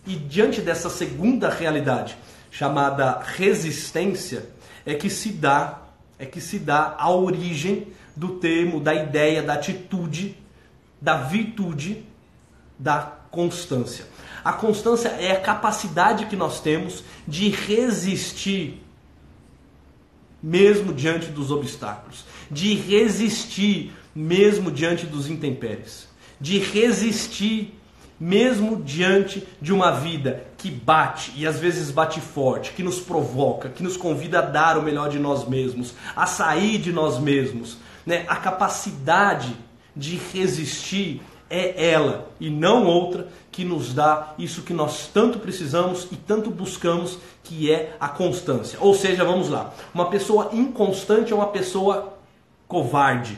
E 0.05 0.15
diante 0.15 0.61
dessa 0.61 0.87
segunda 0.87 1.49
realidade, 1.49 2.15
chamada 2.57 3.21
resistência, 3.21 4.47
é 4.85 4.93
que 4.93 5.09
se 5.09 5.29
dá, 5.29 5.81
é 6.17 6.25
que 6.25 6.39
se 6.39 6.57
dá 6.57 6.95
a 6.97 7.11
origem 7.11 7.87
do 8.15 8.39
termo, 8.39 8.79
da 8.79 8.93
ideia, 8.93 9.43
da 9.43 9.55
atitude, 9.55 10.37
da 11.01 11.17
virtude, 11.17 12.05
da 12.79 12.99
constância. 13.29 14.05
A 14.41 14.53
constância 14.53 15.09
é 15.09 15.33
a 15.33 15.41
capacidade 15.41 16.27
que 16.27 16.35
nós 16.37 16.61
temos 16.61 17.03
de 17.27 17.49
resistir 17.49 18.81
mesmo 20.41 20.93
diante 20.93 21.27
dos 21.27 21.51
obstáculos, 21.51 22.23
de 22.49 22.73
resistir 22.73 23.91
mesmo 24.15 24.71
diante 24.71 25.05
dos 25.05 25.29
intempéries, 25.29 26.07
de 26.39 26.59
resistir 26.59 27.77
mesmo 28.19 28.81
diante 28.81 29.45
de 29.61 29.73
uma 29.73 29.91
vida 29.91 30.45
que 30.57 30.69
bate 30.69 31.33
e 31.35 31.45
às 31.45 31.59
vezes 31.59 31.91
bate 31.91 32.21
forte, 32.21 32.71
que 32.71 32.83
nos 32.83 32.99
provoca, 32.99 33.69
que 33.69 33.83
nos 33.83 33.97
convida 33.97 34.39
a 34.39 34.41
dar 34.41 34.77
o 34.77 34.83
melhor 34.83 35.09
de 35.09 35.19
nós 35.19 35.47
mesmos, 35.47 35.93
a 36.15 36.25
sair 36.25 36.77
de 36.77 36.91
nós 36.91 37.19
mesmos, 37.19 37.77
né? 38.05 38.25
A 38.27 38.35
capacidade 38.37 39.55
de 39.95 40.19
resistir 40.33 41.21
é 41.49 41.91
ela 41.91 42.27
e 42.39 42.49
não 42.49 42.85
outra 42.85 43.27
que 43.51 43.63
nos 43.63 43.93
dá 43.93 44.33
isso 44.37 44.63
que 44.63 44.73
nós 44.73 45.07
tanto 45.13 45.39
precisamos 45.39 46.07
e 46.11 46.15
tanto 46.15 46.49
buscamos, 46.49 47.17
que 47.43 47.71
é 47.71 47.95
a 47.99 48.09
constância. 48.09 48.77
Ou 48.81 48.93
seja, 48.93 49.23
vamos 49.23 49.49
lá, 49.49 49.73
uma 49.93 50.09
pessoa 50.09 50.49
inconstante 50.51 51.31
é 51.31 51.35
uma 51.35 51.47
pessoa 51.47 52.17
covarde. 52.67 53.37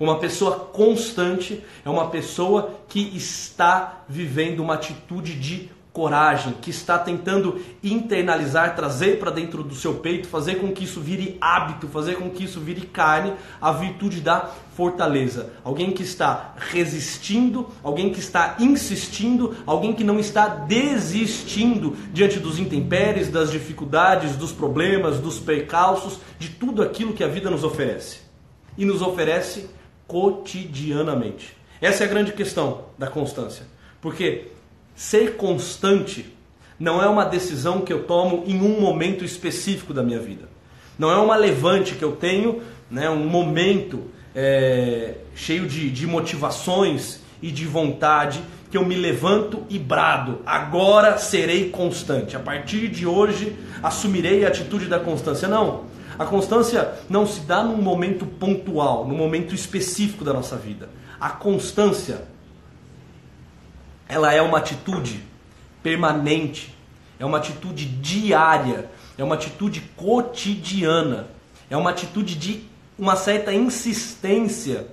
Uma 0.00 0.18
pessoa 0.18 0.56
constante 0.56 1.62
é 1.84 1.90
uma 1.90 2.08
pessoa 2.08 2.70
que 2.88 3.14
está 3.14 4.02
vivendo 4.08 4.60
uma 4.60 4.72
atitude 4.72 5.38
de 5.38 5.68
coragem, 5.92 6.54
que 6.54 6.70
está 6.70 6.98
tentando 6.98 7.60
internalizar, 7.84 8.74
trazer 8.74 9.18
para 9.18 9.30
dentro 9.30 9.62
do 9.62 9.74
seu 9.74 9.96
peito, 9.96 10.26
fazer 10.26 10.54
com 10.54 10.72
que 10.72 10.84
isso 10.84 11.02
vire 11.02 11.36
hábito, 11.38 11.86
fazer 11.86 12.14
com 12.14 12.30
que 12.30 12.44
isso 12.44 12.60
vire 12.60 12.86
carne, 12.86 13.34
a 13.60 13.72
virtude 13.72 14.22
da 14.22 14.48
fortaleza. 14.74 15.52
Alguém 15.62 15.90
que 15.90 16.02
está 16.02 16.54
resistindo, 16.56 17.68
alguém 17.82 18.10
que 18.10 18.20
está 18.20 18.56
insistindo, 18.58 19.54
alguém 19.66 19.92
que 19.92 20.04
não 20.04 20.18
está 20.18 20.48
desistindo 20.48 21.94
diante 22.10 22.38
dos 22.38 22.58
intempéries, 22.58 23.28
das 23.28 23.50
dificuldades, 23.50 24.34
dos 24.34 24.52
problemas, 24.52 25.18
dos 25.18 25.38
percalços, 25.38 26.20
de 26.38 26.48
tudo 26.48 26.82
aquilo 26.82 27.12
que 27.12 27.22
a 27.22 27.28
vida 27.28 27.50
nos 27.50 27.64
oferece. 27.64 28.20
E 28.78 28.86
nos 28.86 29.02
oferece 29.02 29.68
cotidianamente. 30.10 31.56
Essa 31.80 32.02
é 32.02 32.06
a 32.06 32.10
grande 32.10 32.32
questão 32.32 32.86
da 32.98 33.06
constância. 33.06 33.64
Porque 34.00 34.48
ser 34.92 35.36
constante 35.36 36.26
não 36.80 37.00
é 37.00 37.06
uma 37.06 37.24
decisão 37.24 37.82
que 37.82 37.92
eu 37.92 38.02
tomo 38.02 38.42
em 38.44 38.60
um 38.60 38.80
momento 38.80 39.24
específico 39.24 39.94
da 39.94 40.02
minha 40.02 40.18
vida. 40.18 40.48
Não 40.98 41.12
é 41.12 41.16
uma 41.16 41.36
levante 41.36 41.94
que 41.94 42.02
eu 42.02 42.16
tenho, 42.16 42.60
né, 42.90 43.08
um 43.08 43.24
momento 43.24 44.02
é, 44.34 45.14
cheio 45.36 45.68
de, 45.68 45.88
de 45.88 46.08
motivações 46.08 47.20
e 47.40 47.52
de 47.52 47.64
vontade 47.64 48.42
que 48.70 48.76
eu 48.76 48.84
me 48.84 48.94
levanto 48.94 49.64
e 49.68 49.78
brado. 49.78 50.40
Agora 50.46 51.18
serei 51.18 51.70
constante. 51.70 52.36
A 52.36 52.40
partir 52.40 52.88
de 52.88 53.06
hoje 53.06 53.56
assumirei 53.82 54.44
a 54.44 54.48
atitude 54.48 54.86
da 54.86 55.00
constância. 55.00 55.48
Não. 55.48 55.84
A 56.18 56.24
constância 56.24 56.92
não 57.08 57.26
se 57.26 57.40
dá 57.40 57.62
num 57.62 57.80
momento 57.80 58.24
pontual, 58.26 59.06
num 59.06 59.16
momento 59.16 59.54
específico 59.54 60.24
da 60.24 60.32
nossa 60.32 60.56
vida. 60.56 60.88
A 61.18 61.30
constância 61.30 62.22
ela 64.08 64.32
é 64.32 64.42
uma 64.42 64.58
atitude 64.58 65.22
permanente, 65.82 66.74
é 67.18 67.24
uma 67.24 67.38
atitude 67.38 67.86
diária, 67.86 68.90
é 69.16 69.24
uma 69.24 69.34
atitude 69.34 69.80
cotidiana, 69.96 71.28
é 71.70 71.76
uma 71.76 71.90
atitude 71.90 72.34
de 72.34 72.64
uma 72.98 73.16
certa 73.16 73.52
insistência, 73.52 74.88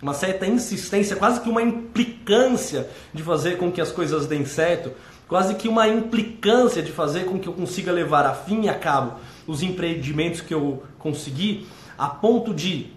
uma 0.00 0.14
certa 0.14 0.46
insistência, 0.46 1.16
quase 1.16 1.40
que 1.40 1.48
uma 1.48 1.62
implicância 1.62 2.88
de 3.14 3.22
fazer 3.22 3.56
com 3.56 3.72
que 3.72 3.80
as 3.80 3.90
coisas 3.90 4.26
deem 4.26 4.44
certo, 4.44 4.92
quase 5.26 5.54
que 5.54 5.68
uma 5.68 5.88
implicância 5.88 6.82
de 6.82 6.92
fazer 6.92 7.24
com 7.24 7.38
que 7.38 7.48
eu 7.48 7.52
consiga 7.52 7.90
levar 7.90 8.26
a 8.26 8.34
fim 8.34 8.64
e 8.64 8.68
a 8.68 8.74
cabo 8.74 9.18
os 9.46 9.62
empreendimentos 9.62 10.40
que 10.40 10.52
eu 10.52 10.82
consegui, 10.98 11.66
a 11.96 12.08
ponto 12.08 12.52
de 12.52 12.88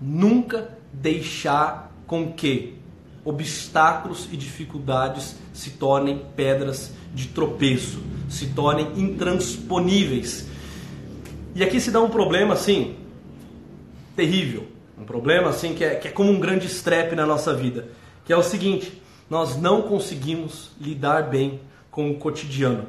nunca 0.00 0.76
deixar 0.92 1.92
com 2.06 2.32
que 2.32 2.78
obstáculos 3.24 4.28
e 4.32 4.36
dificuldades 4.36 5.36
se 5.52 5.70
tornem 5.70 6.24
pedras 6.36 6.92
de 7.12 7.28
tropeço, 7.28 8.00
se 8.28 8.46
tornem 8.48 8.92
intransponíveis. 8.96 10.46
E 11.54 11.62
aqui 11.62 11.80
se 11.80 11.90
dá 11.90 12.00
um 12.00 12.08
problema 12.08 12.54
assim, 12.54 12.96
terrível, 14.14 14.66
um 15.00 15.04
problema 15.04 15.50
assim 15.50 15.74
que 15.74 15.84
é, 15.84 15.94
que 15.94 16.08
é 16.08 16.10
como 16.10 16.30
um 16.30 16.40
grande 16.40 16.66
estrepe 16.66 17.14
na 17.14 17.24
nossa 17.24 17.54
vida, 17.54 17.88
que 18.24 18.32
é 18.32 18.36
o 18.36 18.42
seguinte: 18.42 19.00
nós 19.30 19.56
não 19.56 19.82
conseguimos 19.82 20.70
lidar 20.80 21.22
bem 21.22 21.60
com 21.90 22.10
o 22.10 22.14
cotidiano, 22.14 22.86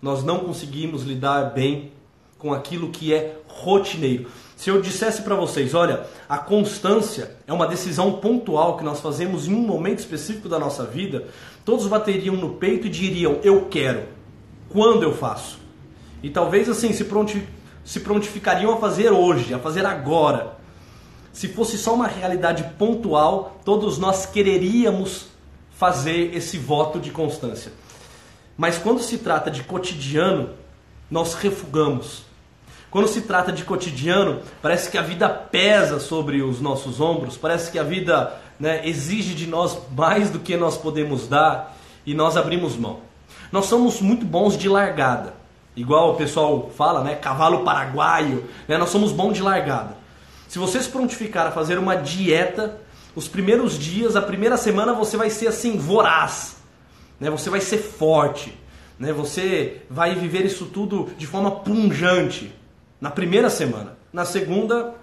nós 0.00 0.24
não 0.24 0.40
conseguimos 0.40 1.02
lidar 1.02 1.52
bem 1.52 1.92
com 2.38 2.52
aquilo 2.52 2.90
que 2.90 3.12
é 3.12 3.36
rotineiro. 3.46 4.26
Se 4.56 4.70
eu 4.70 4.80
dissesse 4.80 5.22
para 5.22 5.34
vocês, 5.34 5.74
olha, 5.74 6.06
a 6.28 6.38
constância 6.38 7.36
é 7.46 7.52
uma 7.52 7.66
decisão 7.66 8.12
pontual 8.12 8.76
que 8.76 8.84
nós 8.84 9.00
fazemos 9.00 9.48
em 9.48 9.54
um 9.54 9.60
momento 9.60 9.98
específico 9.98 10.48
da 10.48 10.58
nossa 10.58 10.84
vida, 10.84 11.26
todos 11.64 11.86
bateriam 11.86 12.36
no 12.36 12.50
peito 12.54 12.86
e 12.86 12.90
diriam, 12.90 13.38
eu 13.42 13.66
quero. 13.66 14.04
Quando 14.68 15.02
eu 15.02 15.14
faço? 15.14 15.58
E 16.22 16.30
talvez 16.30 16.68
assim 16.68 16.92
se, 16.92 17.04
pronti 17.04 17.46
se 17.84 18.00
prontificariam 18.00 18.72
a 18.72 18.76
fazer 18.76 19.10
hoje, 19.10 19.52
a 19.52 19.58
fazer 19.58 19.84
agora. 19.84 20.56
Se 21.34 21.48
fosse 21.48 21.76
só 21.76 21.92
uma 21.92 22.06
realidade 22.06 22.62
pontual, 22.78 23.60
todos 23.64 23.98
nós 23.98 24.24
quereríamos 24.24 25.26
fazer 25.76 26.32
esse 26.32 26.56
voto 26.56 27.00
de 27.00 27.10
constância. 27.10 27.72
Mas 28.56 28.78
quando 28.78 29.02
se 29.02 29.18
trata 29.18 29.50
de 29.50 29.64
cotidiano, 29.64 30.50
nós 31.10 31.34
refugamos, 31.34 32.22
quando 32.88 33.08
se 33.08 33.22
trata 33.22 33.50
de 33.50 33.64
cotidiano, 33.64 34.42
parece 34.62 34.88
que 34.88 34.96
a 34.96 35.02
vida 35.02 35.28
pesa 35.28 35.98
sobre 35.98 36.40
os 36.40 36.60
nossos 36.60 37.00
ombros, 37.00 37.36
parece 37.36 37.72
que 37.72 37.80
a 37.80 37.82
vida 37.82 38.32
né, 38.58 38.88
exige 38.88 39.34
de 39.34 39.48
nós 39.48 39.76
mais 39.90 40.30
do 40.30 40.38
que 40.38 40.56
nós 40.56 40.78
podemos 40.78 41.26
dar 41.26 41.76
e 42.06 42.14
nós 42.14 42.36
abrimos 42.36 42.76
mão. 42.76 43.00
Nós 43.50 43.66
somos 43.66 44.00
muito 44.00 44.24
bons 44.24 44.56
de 44.56 44.68
largada, 44.68 45.34
igual 45.74 46.12
o 46.12 46.14
pessoal 46.14 46.70
fala, 46.76 47.02
né, 47.02 47.16
cavalo 47.16 47.64
paraguaio, 47.64 48.48
né, 48.68 48.78
nós 48.78 48.90
somos 48.90 49.10
bons 49.10 49.32
de 49.32 49.42
largada. 49.42 50.03
Se 50.54 50.60
você 50.60 50.80
se 50.80 50.88
prontificar 50.88 51.48
a 51.48 51.50
fazer 51.50 51.78
uma 51.78 51.96
dieta, 51.96 52.78
os 53.16 53.26
primeiros 53.26 53.76
dias, 53.76 54.14
a 54.14 54.22
primeira 54.22 54.56
semana 54.56 54.92
você 54.92 55.16
vai 55.16 55.28
ser 55.28 55.48
assim 55.48 55.76
voraz, 55.76 56.58
né, 57.18 57.28
você 57.28 57.50
vai 57.50 57.60
ser 57.60 57.78
forte, 57.78 58.56
né, 58.96 59.12
você 59.12 59.82
vai 59.90 60.14
viver 60.14 60.44
isso 60.44 60.66
tudo 60.66 61.10
de 61.18 61.26
forma 61.26 61.50
punjante 61.50 62.54
na 63.00 63.10
primeira 63.10 63.50
semana. 63.50 63.98
Na 64.12 64.24
segunda, 64.24 64.94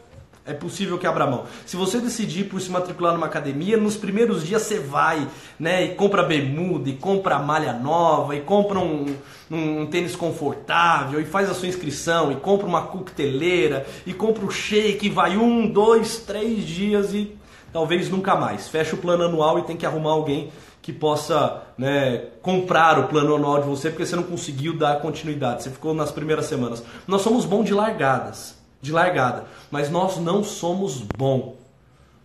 é 0.46 0.54
possível 0.54 0.98
que 0.98 1.06
abra 1.06 1.28
mão. 1.28 1.46
Se 1.66 1.76
você 1.76 2.00
decidir 2.00 2.46
por 2.46 2.60
se 2.60 2.70
matricular 2.70 3.14
numa 3.14 3.28
academia, 3.28 3.78
nos 3.78 3.96
primeiros 3.96 4.46
dias 4.46 4.64
você 4.64 4.80
vai, 4.80 5.28
né, 5.60 5.86
e 5.86 5.96
compra 5.96 6.24
bermuda, 6.24 6.90
e 6.90 6.94
compra 6.94 7.38
malha 7.40 7.74
nova, 7.74 8.36
e 8.36 8.42
compra 8.42 8.80
um, 8.80 9.16
um, 9.50 9.82
um, 9.82 9.86
tênis 9.86 10.16
confortável, 10.16 11.22
e 11.22 11.26
faz 11.26 11.50
a 11.50 11.54
sua 11.54 11.68
inscrição, 11.68 12.32
e 12.32 12.36
compra 12.36 12.66
uma 12.66 12.82
coqueteleira, 12.84 13.86
e 14.06 14.14
compra 14.14 14.46
o 14.46 14.52
shake, 14.52 15.08
e 15.08 15.10
vai 15.10 15.38
um, 15.38 15.68
dois, 15.68 16.18
três 16.18 16.66
dias 16.66 17.14
e 17.14 17.36
talvez 17.72 18.10
nunca 18.10 18.36
mais. 18.36 18.68
Fecha 18.68 18.96
o 18.96 19.00
plano 19.00 19.24
anual 19.24 19.60
e 19.60 19.64
tem 19.64 19.78
que 19.78 19.86
arrumar 19.86 20.12
alguém 20.12 20.52
que 20.82 20.92
possa 20.92 21.62
né, 21.78 22.26
comprar 22.42 22.98
o 22.98 23.08
plano 23.08 23.36
anual 23.36 23.62
de 23.62 23.68
você 23.68 23.90
porque 23.90 24.06
você 24.06 24.16
não 24.16 24.24
conseguiu 24.24 24.76
dar 24.76 25.00
continuidade, 25.00 25.62
você 25.62 25.70
ficou 25.70 25.94
nas 25.94 26.12
primeiras 26.12 26.48
semanas. 26.48 26.84
Nós 27.08 27.22
somos 27.22 27.46
bons 27.46 27.66
de 27.66 27.74
largadas, 27.74 28.56
de 28.82 28.92
largada, 28.92 29.46
mas 29.70 29.90
nós 29.90 30.18
não 30.18 30.44
somos 30.44 31.02
bom, 31.18 31.56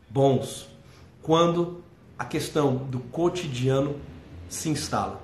bons 0.09 0.69
quando 1.27 1.83
a 2.17 2.25
questão 2.25 2.77
do 2.77 3.01
cotidiano 3.01 3.97
se 4.49 4.69
instala. 4.69 5.21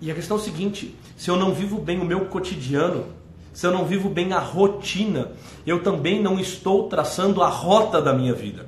E 0.00 0.10
a 0.10 0.14
questão 0.14 0.38
é 0.38 0.40
o 0.40 0.42
seguinte: 0.42 0.96
se 1.16 1.30
eu 1.30 1.36
não 1.36 1.52
vivo 1.52 1.78
bem 1.78 2.00
o 2.00 2.04
meu 2.04 2.26
cotidiano, 2.26 3.04
se 3.52 3.66
eu 3.66 3.72
não 3.72 3.84
vivo 3.84 4.08
bem 4.08 4.32
a 4.32 4.38
rotina, 4.38 5.32
eu 5.66 5.82
também 5.82 6.22
não 6.22 6.40
estou 6.40 6.88
traçando 6.88 7.42
a 7.42 7.48
rota 7.48 8.00
da 8.00 8.14
minha 8.14 8.32
vida. 8.32 8.66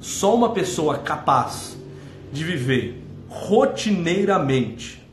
Só 0.00 0.34
uma 0.34 0.50
pessoa 0.50 0.98
capaz 0.98 1.76
de 2.32 2.42
viver 2.42 3.02
rotineiramente, 3.28 5.03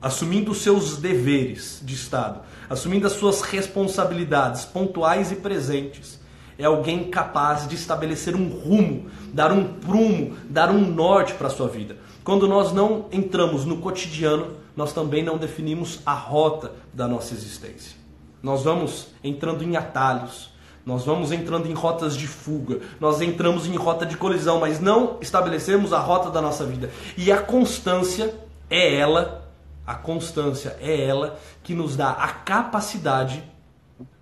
assumindo 0.00 0.50
os 0.50 0.58
seus 0.58 0.98
deveres 0.98 1.80
de 1.84 1.94
Estado, 1.94 2.40
assumindo 2.68 3.06
as 3.06 3.14
suas 3.14 3.42
responsabilidades 3.42 4.64
pontuais 4.64 5.32
e 5.32 5.36
presentes, 5.36 6.20
é 6.58 6.64
alguém 6.64 7.04
capaz 7.10 7.68
de 7.68 7.74
estabelecer 7.74 8.34
um 8.34 8.48
rumo, 8.48 9.06
dar 9.32 9.52
um 9.52 9.74
prumo, 9.74 10.36
dar 10.48 10.70
um 10.70 10.80
norte 10.80 11.34
para 11.34 11.48
a 11.48 11.50
sua 11.50 11.68
vida. 11.68 11.96
Quando 12.24 12.48
nós 12.48 12.72
não 12.72 13.06
entramos 13.12 13.64
no 13.64 13.78
cotidiano, 13.78 14.56
nós 14.74 14.92
também 14.92 15.22
não 15.22 15.38
definimos 15.38 16.00
a 16.04 16.14
rota 16.14 16.72
da 16.92 17.06
nossa 17.06 17.34
existência. 17.34 17.96
Nós 18.42 18.62
vamos 18.62 19.08
entrando 19.22 19.62
em 19.62 19.76
atalhos, 19.76 20.50
nós 20.84 21.04
vamos 21.04 21.32
entrando 21.32 21.66
em 21.68 21.72
rotas 21.72 22.16
de 22.16 22.26
fuga, 22.26 22.80
nós 23.00 23.20
entramos 23.20 23.66
em 23.66 23.74
rota 23.76 24.06
de 24.06 24.16
colisão, 24.16 24.60
mas 24.60 24.80
não 24.80 25.18
estabelecemos 25.20 25.92
a 25.92 25.98
rota 25.98 26.30
da 26.30 26.40
nossa 26.40 26.64
vida. 26.64 26.90
E 27.16 27.32
a 27.32 27.38
constância 27.38 28.34
é 28.70 28.94
ela, 28.94 29.45
a 29.86 29.94
constância 29.94 30.76
é 30.80 31.04
ela 31.06 31.38
que 31.62 31.74
nos 31.74 31.96
dá 31.96 32.10
a 32.10 32.28
capacidade 32.28 33.42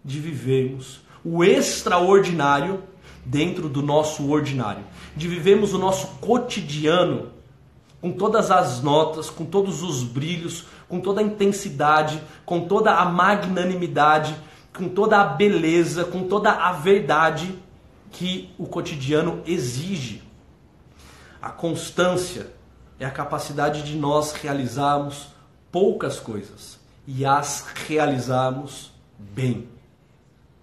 de 0.05 0.21
vivermos 0.21 1.01
o 1.25 1.43
extraordinário 1.43 2.83
dentro 3.25 3.69
do 3.69 3.81
nosso 3.81 4.31
ordinário, 4.31 4.85
de 5.17 5.27
vivermos 5.27 5.73
o 5.73 5.79
nosso 5.79 6.19
cotidiano 6.21 7.33
com 7.99 8.13
todas 8.13 8.51
as 8.51 8.83
notas, 8.83 9.31
com 9.31 9.47
todos 9.47 9.83
os 9.83 10.03
brilhos, 10.03 10.67
com 10.87 11.01
toda 11.01 11.23
a 11.23 11.25
intensidade, 11.25 12.21
com 12.45 12.69
toda 12.69 12.93
a 12.93 13.07
magnanimidade, 13.07 14.37
com 14.77 14.91
toda 14.91 15.19
a 15.19 15.25
beleza, 15.25 16.05
com 16.05 16.29
toda 16.29 16.51
a 16.51 16.73
verdade 16.73 17.59
que 18.11 18.53
o 18.59 18.67
cotidiano 18.67 19.43
exige. 19.47 20.23
A 21.41 21.49
constância 21.49 22.53
é 23.01 23.07
a 23.07 23.11
capacidade 23.11 23.83
de 23.83 23.97
nós 23.97 24.33
realizarmos 24.33 25.34
poucas 25.75 26.21
coisas 26.21 26.79
e 27.05 27.27
as 27.27 27.67
realizarmos 27.89 28.93
bem. 29.19 29.67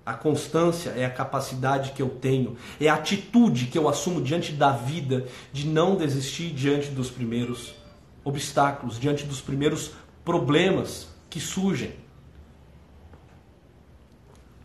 A 0.05 0.13
constância 0.13 0.91
é 0.91 1.03
a 1.03 1.09
capacidade 1.09 1.91
que 1.91 2.01
eu 2.01 2.07
tenho, 2.07 2.55
é 2.79 2.87
a 2.87 2.93
atitude 2.93 3.65
que 3.65 3.77
eu 3.77 3.89
assumo 3.89 4.21
diante 4.21 4.53
da 4.53 4.71
vida 4.71 5.27
de 5.51 5.67
não 5.67 5.97
desistir 5.97 6.51
diante 6.51 6.91
dos 6.91 7.09
primeiros 7.09 7.75
obstáculos, 8.23 8.97
diante 8.97 9.25
dos 9.25 9.41
primeiros 9.41 9.91
problemas 10.23 11.09
que 11.29 11.41
surgem. 11.41 11.93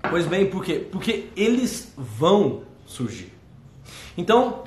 Pois 0.09 0.27
bem, 0.27 0.49
por 0.49 0.65
quê? 0.65 0.75
Porque 0.93 1.29
eles 1.35 1.93
vão 1.97 2.63
surgir. 2.87 3.33
Então, 4.17 4.63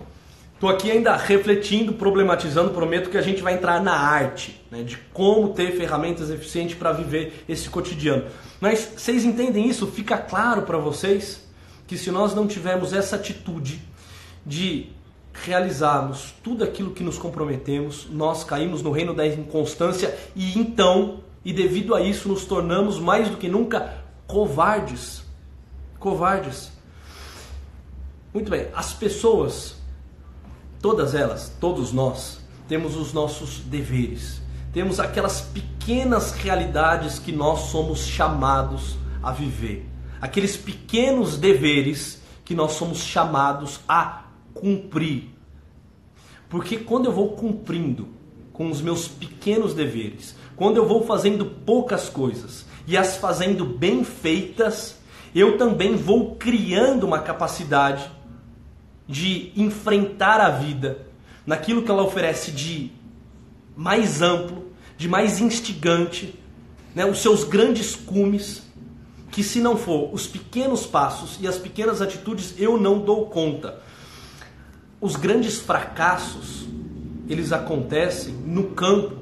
estou 0.59 0.69
aqui 0.69 0.91
ainda 0.91 1.15
refletindo, 1.15 1.93
problematizando, 1.93 2.71
prometo 2.71 3.09
que 3.09 3.17
a 3.17 3.21
gente 3.21 3.41
vai 3.41 3.53
entrar 3.53 3.81
na 3.81 3.93
arte, 3.93 4.59
né, 4.69 4.83
de 4.83 4.97
como 5.13 5.53
ter 5.53 5.71
ferramentas 5.71 6.29
eficientes 6.29 6.75
para 6.75 6.91
viver 6.91 7.45
esse 7.47 7.69
cotidiano. 7.69 8.25
Mas 8.59 8.91
vocês 8.97 9.23
entendem 9.23 9.69
isso? 9.69 9.87
Fica 9.87 10.17
claro 10.17 10.63
para 10.63 10.77
vocês 10.77 11.47
que 11.87 11.97
se 11.97 12.11
nós 12.11 12.35
não 12.35 12.45
tivermos 12.45 12.91
essa 12.91 13.15
atitude 13.15 13.81
de 14.45 14.89
realizarmos 15.45 16.33
tudo 16.43 16.65
aquilo 16.65 16.91
que 16.91 17.03
nos 17.03 17.17
comprometemos, 17.17 18.07
nós 18.11 18.43
caímos 18.43 18.81
no 18.81 18.91
reino 18.91 19.13
da 19.13 19.25
inconstância 19.25 20.13
e 20.35 20.59
então, 20.59 21.21
e 21.45 21.53
devido 21.53 21.95
a 21.95 22.01
isso, 22.01 22.27
nos 22.27 22.43
tornamos 22.43 22.99
mais 22.99 23.29
do 23.29 23.37
que 23.37 23.47
nunca 23.47 23.93
covardes. 24.27 25.23
Covardes. 25.97 26.69
Muito 28.33 28.51
bem, 28.51 28.67
as 28.75 28.93
pessoas, 28.93 29.78
todas 30.81 31.15
elas, 31.15 31.51
todos 31.59 31.91
nós, 31.91 32.39
temos 32.67 32.95
os 32.95 33.13
nossos 33.13 33.59
deveres 33.59 34.39
temos 34.71 34.99
aquelas 34.99 35.41
pequenas 35.41 36.31
realidades 36.31 37.17
que 37.17 37.31
nós 37.31 37.71
somos 37.71 38.05
chamados 38.05 38.97
a 39.21 39.31
viver, 39.31 39.87
aqueles 40.21 40.55
pequenos 40.55 41.37
deveres 41.37 42.21
que 42.45 42.53
nós 42.53 42.73
somos 42.73 42.99
chamados 42.99 43.79
a 43.87 44.23
cumprir. 44.53 45.29
Porque 46.47 46.77
quando 46.77 47.05
eu 47.05 47.11
vou 47.11 47.29
cumprindo 47.29 48.07
com 48.53 48.69
os 48.69 48.81
meus 48.81 49.07
pequenos 49.07 49.73
deveres, 49.73 50.35
quando 50.55 50.77
eu 50.77 50.87
vou 50.87 51.05
fazendo 51.05 51.45
poucas 51.45 52.09
coisas 52.09 52.65
e 52.87 52.97
as 52.97 53.17
fazendo 53.17 53.65
bem 53.65 54.03
feitas, 54.03 54.97
eu 55.33 55.57
também 55.57 55.95
vou 55.95 56.35
criando 56.35 57.05
uma 57.05 57.19
capacidade 57.19 58.09
de 59.09 59.51
enfrentar 59.55 60.39
a 60.39 60.51
vida 60.51 61.07
naquilo 61.43 61.81
que 61.81 61.89
ela 61.89 62.03
oferece 62.03 62.51
de 62.51 62.91
mais 63.75 64.21
amplo, 64.21 64.71
de 64.95 65.07
mais 65.07 65.39
instigante, 65.39 66.37
né, 66.93 67.05
os 67.05 67.19
seus 67.19 67.43
grandes 67.43 67.95
cumes, 67.95 68.61
que 69.31 69.41
se 69.41 69.59
não 69.59 69.75
for 69.75 70.13
os 70.13 70.27
pequenos 70.27 70.85
passos 70.85 71.39
e 71.41 71.47
as 71.47 71.57
pequenas 71.57 72.03
atitudes, 72.03 72.53
eu 72.59 72.79
não 72.79 72.99
dou 72.99 73.25
conta. 73.27 73.81
Os 75.01 75.15
grandes 75.15 75.57
fracassos, 75.57 76.67
eles 77.27 77.51
acontecem 77.51 78.33
no 78.33 78.71
campo 78.71 79.17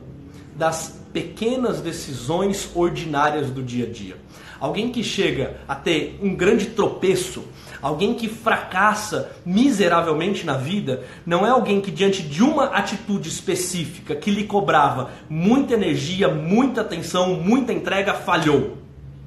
das 0.55 0.99
pequenas 1.13 1.79
decisões 1.79 2.69
ordinárias 2.75 3.51
do 3.51 3.63
dia 3.63 3.85
a 3.85 3.89
dia. 3.89 4.17
Alguém 4.59 4.91
que 4.91 5.03
chega 5.03 5.61
a 5.67 5.75
ter 5.75 6.19
um 6.21 6.35
grande 6.35 6.67
tropeço 6.67 7.43
Alguém 7.81 8.15
que 8.15 8.27
fracassa 8.27 9.31
miseravelmente 9.45 10.45
na 10.45 10.57
vida 10.57 11.03
não 11.25 11.45
é 11.45 11.49
alguém 11.49 11.79
que, 11.79 11.91
diante 11.91 12.23
de 12.23 12.41
uma 12.43 12.65
atitude 12.65 13.29
específica 13.29 14.15
que 14.15 14.31
lhe 14.31 14.45
cobrava 14.45 15.11
muita 15.29 15.73
energia, 15.73 16.27
muita 16.27 16.81
atenção, 16.81 17.35
muita 17.35 17.71
entrega, 17.71 18.13
falhou. 18.13 18.77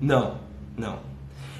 Não, 0.00 0.38
não. 0.76 0.98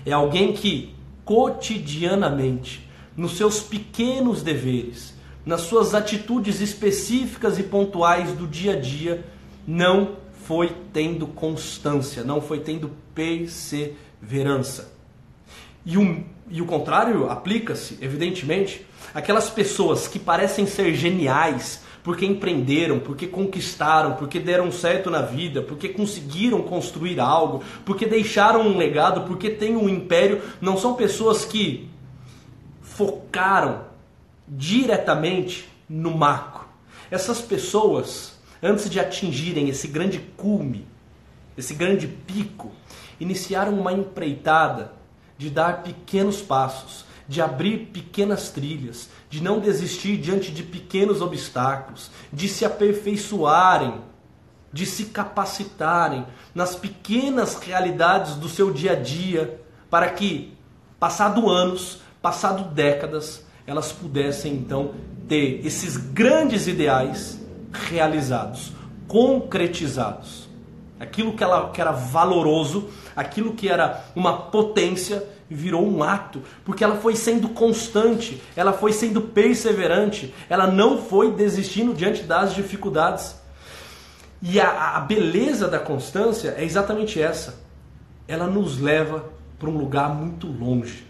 É 0.05 0.13
alguém 0.13 0.53
que 0.53 0.95
cotidianamente, 1.25 2.89
nos 3.17 3.37
seus 3.37 3.61
pequenos 3.61 4.43
deveres, 4.43 5.15
nas 5.45 5.61
suas 5.63 5.95
atitudes 5.95 6.61
específicas 6.61 7.59
e 7.59 7.63
pontuais 7.63 8.33
do 8.33 8.47
dia 8.47 8.73
a 8.73 8.81
dia, 8.81 9.25
não 9.67 10.17
foi 10.45 10.75
tendo 10.93 11.27
constância, 11.29 12.25
não 12.25 12.41
foi 12.41 12.61
tendo 12.61 12.91
perseverança. 13.15 14.93
E 15.85 15.97
o, 15.97 16.25
e 16.51 16.61
o 16.61 16.67
contrário 16.67 17.31
aplica-se, 17.31 17.97
evidentemente, 18.01 18.85
aquelas 19.15 19.49
pessoas 19.49 20.09
que 20.09 20.19
parecem 20.19 20.67
ser 20.67 20.93
geniais 20.95 21.83
porque 22.03 22.27
empreenderam, 22.27 22.99
porque 22.99 23.27
conquistaram, 23.27 24.15
porque 24.15 24.41
deram 24.41 24.73
certo 24.73 25.11
na 25.11 25.23
vida, 25.23 25.63
porque 25.63 25.89
conseguiram 25.91 26.63
construir 26.63 27.21
algo, 27.21 27.63
porque 27.85 28.07
deixaram 28.07 28.63
um 28.63 28.77
legado, 28.77 29.23
porque 29.29 29.51
têm 29.51 29.77
um 29.77 29.89
império, 29.89 30.43
não 30.61 30.77
são 30.77 30.95
pessoas 30.95 31.45
que 31.45 31.89
focaram 32.81 33.83
diretamente 34.49 35.69
no 35.89 36.17
macro. 36.17 36.67
Essas 37.11 37.41
pessoas, 37.41 38.39
antes 38.63 38.89
de 38.89 38.99
atingirem 38.99 39.69
esse 39.69 39.87
grande 39.87 40.19
cume, 40.37 40.87
esse 41.57 41.75
grande 41.75 42.09
pico, 42.09 42.73
iniciaram 43.21 43.79
uma 43.79 43.93
empreitada 43.93 45.00
de 45.41 45.49
dar 45.49 45.83
pequenos 45.83 46.43
passos, 46.43 47.07
de 47.27 47.41
abrir 47.41 47.87
pequenas 47.87 48.51
trilhas, 48.51 49.09
de 49.31 49.43
não 49.43 49.59
desistir 49.59 50.19
diante 50.19 50.53
de 50.53 50.63
pequenos 50.63 51.23
obstáculos, 51.23 52.11
de 52.31 52.47
se 52.47 52.63
aperfeiçoarem, 52.63 54.03
de 54.71 54.85
se 54.85 55.07
capacitarem 55.07 56.27
nas 56.55 56.75
pequenas 56.77 57.55
realidades 57.55 58.35
do 58.35 58.51
seu 58.51 58.71
dia 58.71 58.93
a 58.93 58.95
dia, 58.97 59.59
para 59.89 60.11
que, 60.11 60.53
passado 60.99 61.49
anos, 61.49 62.03
passado 62.21 62.75
décadas, 62.75 63.43
elas 63.67 63.91
pudessem 63.93 64.53
então 64.53 64.91
ter 65.27 65.65
esses 65.65 65.97
grandes 65.97 66.67
ideais 66.67 67.41
realizados, 67.73 68.73
concretizados. 69.09 70.51
Aquilo 71.01 71.33
que, 71.33 71.43
ela, 71.43 71.71
que 71.71 71.81
era 71.81 71.93
valoroso, 71.93 72.91
aquilo 73.15 73.55
que 73.55 73.69
era 73.69 74.05
uma 74.15 74.37
potência, 74.37 75.25
virou 75.49 75.85
um 75.85 76.03
ato, 76.03 76.43
porque 76.65 76.85
ela 76.85 76.97
foi 76.97 77.17
sendo 77.17 77.49
constante, 77.49 78.41
ela 78.55 78.73
foi 78.73 78.93
sendo 78.93 79.21
perseverante, 79.21 80.33
ela 80.49 80.67
não 80.67 81.03
foi 81.03 81.33
desistindo 81.33 81.93
diante 81.93 82.23
das 82.23 82.55
dificuldades. 82.55 83.35
E 84.41 84.61
a, 84.61 84.97
a 84.97 85.01
beleza 85.01 85.69
da 85.69 85.79
constância 85.79 86.55
é 86.57 86.65
exatamente 86.65 87.21
essa. 87.21 87.61
Ela 88.27 88.47
nos 88.47 88.79
leva 88.79 89.25
para 89.59 89.69
um 89.69 89.77
lugar 89.77 90.15
muito 90.15 90.47
longe. 90.47 91.07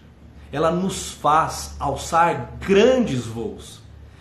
Ela 0.51 0.71
nos 0.71 1.11
faz 1.11 1.75
alçar 1.79 2.53
grandes 2.59 3.25
voos. 3.25 3.79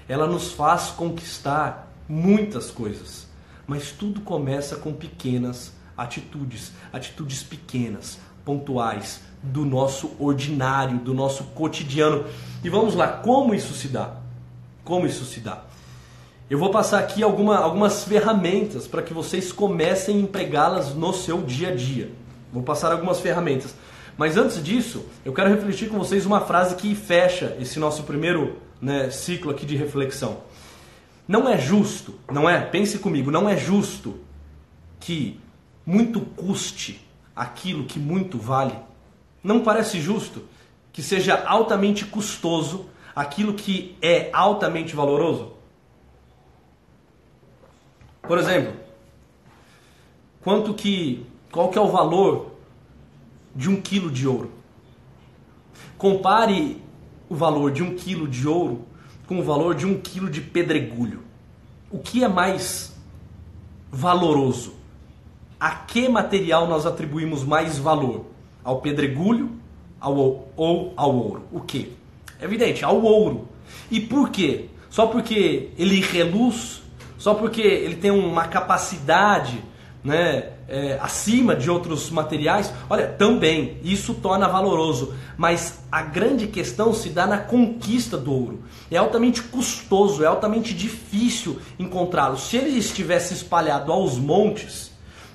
Ela 0.09 0.27
nos 0.27 0.53
faz 0.53 0.91
conquistar 0.91 1.93
muitas 2.09 2.71
coisas. 2.71 3.27
Mas 3.67 3.91
tudo 3.91 4.21
começa 4.21 4.77
com 4.77 4.93
pequenas 4.93 5.73
atitudes, 6.01 6.73
atitudes 6.91 7.43
pequenas, 7.43 8.19
pontuais, 8.43 9.21
do 9.43 9.67
nosso 9.67 10.13
ordinário, 10.19 10.99
do 10.99 11.13
nosso 11.13 11.45
cotidiano. 11.55 12.25
E 12.65 12.71
vamos 12.71 12.95
lá, 12.95 13.07
como 13.07 13.55
isso 13.55 13.75
se 13.75 13.89
dá? 13.89 14.17
Como 14.83 15.07
isso 15.07 15.25
se 15.27 15.41
dá? 15.41 15.65
Eu 16.49 16.59
vou 16.59 16.71
passar 16.71 16.99
aqui 16.99 17.23
alguma, 17.23 17.59
algumas 17.59 18.03
ferramentas 18.05 18.87
para 18.87 19.03
que 19.03 19.13
vocês 19.13 19.53
comecem 19.53 20.17
a 20.17 20.21
empregá-las 20.21 20.95
no 20.95 21.13
seu 21.13 21.43
dia 21.43 21.69
a 21.69 21.77
dia. 21.77 22.11
Vou 22.53 22.63
passar 22.63 22.91
algumas 22.91 23.21
ferramentas. 23.21 23.75
Mas 24.17 24.37
antes 24.37 24.63
disso, 24.63 25.05
eu 25.25 25.33
quero 25.33 25.51
refletir 25.51 25.89
com 25.89 25.99
vocês 25.99 26.27
uma 26.27 26.41
frase 26.41 26.75
que 26.75 26.95
fecha 26.95 27.57
esse 27.61 27.79
nosso 27.79 28.03
primeiro 28.03 28.57
né, 28.81 29.11
ciclo 29.11 29.51
aqui 29.51 29.65
de 29.65 29.77
reflexão. 29.77 30.39
Não 31.29 31.49
é 31.49 31.57
justo, 31.57 32.15
não 32.31 32.51
é? 32.51 32.61
Pense 32.61 32.99
comigo, 32.99 33.31
não 33.31 33.49
é 33.49 33.57
justo 33.57 34.19
que 34.99 35.40
muito 35.91 36.21
custe 36.21 37.05
aquilo 37.35 37.85
que 37.85 37.99
muito 37.99 38.39
vale. 38.39 38.79
Não 39.43 39.61
parece 39.61 40.01
justo 40.01 40.45
que 40.93 41.03
seja 41.03 41.45
altamente 41.45 42.05
custoso 42.05 42.87
aquilo 43.15 43.55
que 43.55 43.97
é 44.01 44.31
altamente 44.33 44.95
valoroso? 44.95 45.53
Por 48.23 48.39
exemplo, 48.39 48.73
quanto 50.43 50.75
que 50.75 51.27
qual 51.51 51.71
que 51.71 51.79
é 51.79 51.81
o 51.81 51.89
valor 51.89 52.53
de 53.57 53.69
um 53.69 53.81
quilo 53.81 54.13
de 54.13 54.29
ouro? 54.29 54.53
Compare 55.99 56.81
o 57.29 57.35
valor 57.35 57.73
de 57.73 57.83
um 57.83 57.97
quilo 57.97 58.29
de 58.29 58.47
ouro 58.47 58.87
com 59.27 59.41
o 59.41 59.43
valor 59.43 59.75
de 59.75 59.87
um 59.87 60.01
quilo 60.01 60.31
de 60.31 60.41
pedregulho. 60.41 61.25
O 61.91 61.99
que 61.99 62.23
é 62.23 62.29
mais 62.29 62.95
valoroso? 63.91 64.80
A 65.61 65.71
que 65.71 66.09
material 66.09 66.67
nós 66.67 66.87
atribuímos 66.87 67.45
mais 67.45 67.77
valor? 67.77 68.25
Ao 68.65 68.81
pedregulho 68.81 69.51
ao, 70.01 70.49
ou 70.57 70.95
ao 70.97 71.15
ouro? 71.15 71.43
O 71.53 71.61
que? 71.61 71.93
É 72.41 72.47
evidente, 72.47 72.83
ao 72.83 73.01
ouro. 73.03 73.47
E 73.91 74.01
por 74.01 74.31
quê? 74.31 74.67
Só 74.89 75.07
porque 75.07 75.69
ele 75.79 76.01
reluz? 76.01 76.83
Só 77.19 77.35
porque 77.35 77.61
ele 77.61 77.97
tem 77.97 78.11
uma 78.11 78.49
capacidade 78.49 79.63
né, 80.03 80.53
é, 80.67 80.99
acima 81.03 81.55
de 81.55 81.71
outros 81.71 82.09
materiais, 82.11 82.73
olha, 82.89 83.07
também 83.07 83.77
isso 83.83 84.15
torna 84.15 84.49
valoroso. 84.49 85.15
Mas 85.37 85.81
a 85.93 86.01
grande 86.01 86.47
questão 86.47 86.95
se 86.95 87.11
dá 87.11 87.27
na 87.27 87.37
conquista 87.37 88.17
do 88.17 88.33
ouro. 88.33 88.63
É 88.91 88.97
altamente 88.97 89.43
custoso, 89.43 90.25
é 90.25 90.27
altamente 90.27 90.73
difícil 90.73 91.61
encontrá-lo. 91.79 92.39
Se 92.39 92.57
ele 92.57 92.79
estivesse 92.79 93.35
espalhado 93.35 93.93
aos 93.93 94.17
montes, 94.17 94.90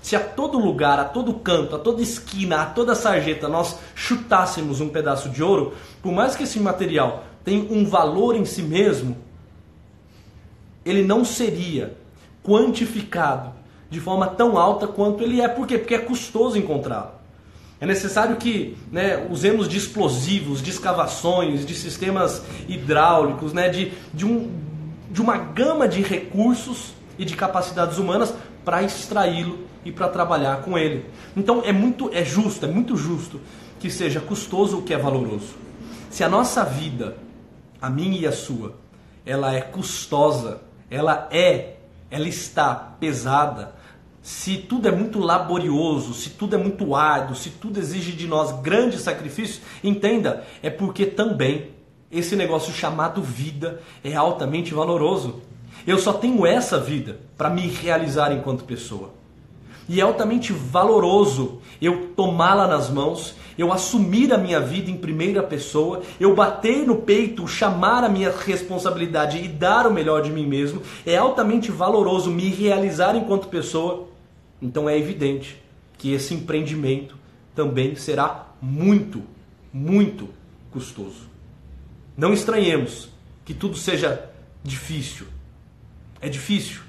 se 0.05 0.15
a 0.15 0.19
todo 0.19 0.59
lugar, 0.59 0.99
a 0.99 1.03
todo 1.03 1.33
canto, 1.33 1.75
a 1.75 1.79
toda 1.79 1.99
esquina, 1.99 2.61
a 2.61 2.65
toda 2.67 2.93
sarjeta 2.93 3.49
nós 3.49 3.79
chutássemos 3.95 4.79
um 4.79 4.87
pedaço 4.87 5.29
de 5.29 5.41
ouro, 5.41 5.73
por 5.99 6.11
mais 6.11 6.35
que 6.35 6.43
esse 6.43 6.59
material 6.59 7.23
tenha 7.43 7.63
um 7.73 7.83
valor 7.87 8.35
em 8.35 8.45
si 8.45 8.61
mesmo, 8.61 9.17
ele 10.85 11.01
não 11.01 11.25
seria 11.25 11.97
quantificado 12.43 13.51
de 13.89 13.99
forma 13.99 14.27
tão 14.27 14.59
alta 14.59 14.85
quanto 14.85 15.23
ele 15.23 15.41
é. 15.41 15.47
Por 15.47 15.65
quê? 15.65 15.79
Porque 15.79 15.95
é 15.95 15.99
custoso 15.99 16.55
encontrá-lo. 16.55 17.09
É 17.81 17.87
necessário 17.87 18.35
que 18.35 18.77
né, 18.91 19.25
usemos 19.31 19.67
de 19.67 19.79
explosivos, 19.79 20.61
de 20.61 20.69
escavações, 20.69 21.65
de 21.65 21.73
sistemas 21.73 22.43
hidráulicos, 22.67 23.53
né, 23.53 23.69
de, 23.69 23.91
de, 24.13 24.23
um, 24.23 24.51
de 25.09 25.19
uma 25.19 25.35
gama 25.35 25.87
de 25.87 26.03
recursos 26.03 26.93
e 27.17 27.25
de 27.25 27.35
capacidades 27.35 27.97
humanas 27.97 28.35
para 28.63 28.83
extraí-lo 28.83 29.73
e 29.85 29.91
para 29.91 30.09
trabalhar 30.09 30.63
com 30.63 30.77
ele. 30.77 31.05
Então 31.37 31.61
é 31.63 31.71
muito 31.71 32.09
é 32.11 32.25
justo, 32.25 32.65
é 32.65 32.69
muito 32.69 32.97
justo 32.97 33.39
que 33.79 33.89
seja 33.89 34.19
custoso 34.19 34.79
o 34.79 34.81
que 34.81 34.93
é 34.93 34.97
valoroso. 34.97 35.53
Se 36.09 36.23
a 36.23 36.29
nossa 36.29 36.65
vida, 36.65 37.15
a 37.81 37.89
minha 37.89 38.19
e 38.19 38.25
a 38.25 38.31
sua, 38.31 38.75
ela 39.25 39.53
é 39.53 39.61
custosa, 39.61 40.61
ela 40.89 41.29
é 41.31 41.75
ela 42.09 42.27
está 42.27 42.73
pesada, 42.73 43.75
se 44.21 44.57
tudo 44.57 44.87
é 44.87 44.91
muito 44.91 45.19
laborioso, 45.19 46.13
se 46.13 46.31
tudo 46.31 46.55
é 46.55 46.57
muito 46.57 46.95
árduo, 46.95 47.35
se 47.35 47.51
tudo 47.51 47.79
exige 47.79 48.11
de 48.11 48.25
nós 48.25 48.51
grandes 48.61 49.01
sacrifícios, 49.01 49.61
entenda, 49.83 50.43
é 50.63 50.69
porque 50.69 51.05
também 51.05 51.71
esse 52.11 52.35
negócio 52.35 52.73
chamado 52.73 53.21
vida 53.21 53.81
é 54.03 54.15
altamente 54.15 54.73
valoroso. 54.73 55.41
Eu 55.85 55.99
só 55.99 56.13
tenho 56.13 56.45
essa 56.45 56.79
vida 56.79 57.19
para 57.37 57.49
me 57.49 57.67
realizar 57.67 58.31
enquanto 58.31 58.63
pessoa. 58.63 59.13
E 59.87 59.99
é 59.99 60.03
altamente 60.03 60.51
valoroso 60.51 61.61
eu 61.81 62.07
tomá-la 62.15 62.67
nas 62.67 62.89
mãos, 62.89 63.35
eu 63.57 63.71
assumir 63.71 64.33
a 64.33 64.37
minha 64.37 64.59
vida 64.59 64.89
em 64.89 64.97
primeira 64.97 65.43
pessoa, 65.43 66.01
eu 66.19 66.33
bater 66.33 66.85
no 66.85 66.97
peito, 66.97 67.47
chamar 67.47 68.03
a 68.03 68.09
minha 68.09 68.31
responsabilidade 68.31 69.37
e 69.37 69.47
dar 69.47 69.87
o 69.87 69.93
melhor 69.93 70.21
de 70.21 70.31
mim 70.31 70.45
mesmo. 70.45 70.81
É 71.05 71.17
altamente 71.17 71.71
valoroso 71.71 72.31
me 72.31 72.49
realizar 72.49 73.15
enquanto 73.15 73.47
pessoa. 73.47 74.07
Então 74.61 74.89
é 74.89 74.97
evidente 74.97 75.61
que 75.97 76.13
esse 76.13 76.33
empreendimento 76.33 77.17
também 77.53 77.95
será 77.95 78.47
muito, 78.61 79.21
muito 79.71 80.29
custoso. 80.71 81.29
Não 82.17 82.33
estranhemos 82.33 83.09
que 83.43 83.53
tudo 83.53 83.77
seja 83.77 84.29
difícil. 84.63 85.27
É 86.19 86.29
difícil, 86.29 86.81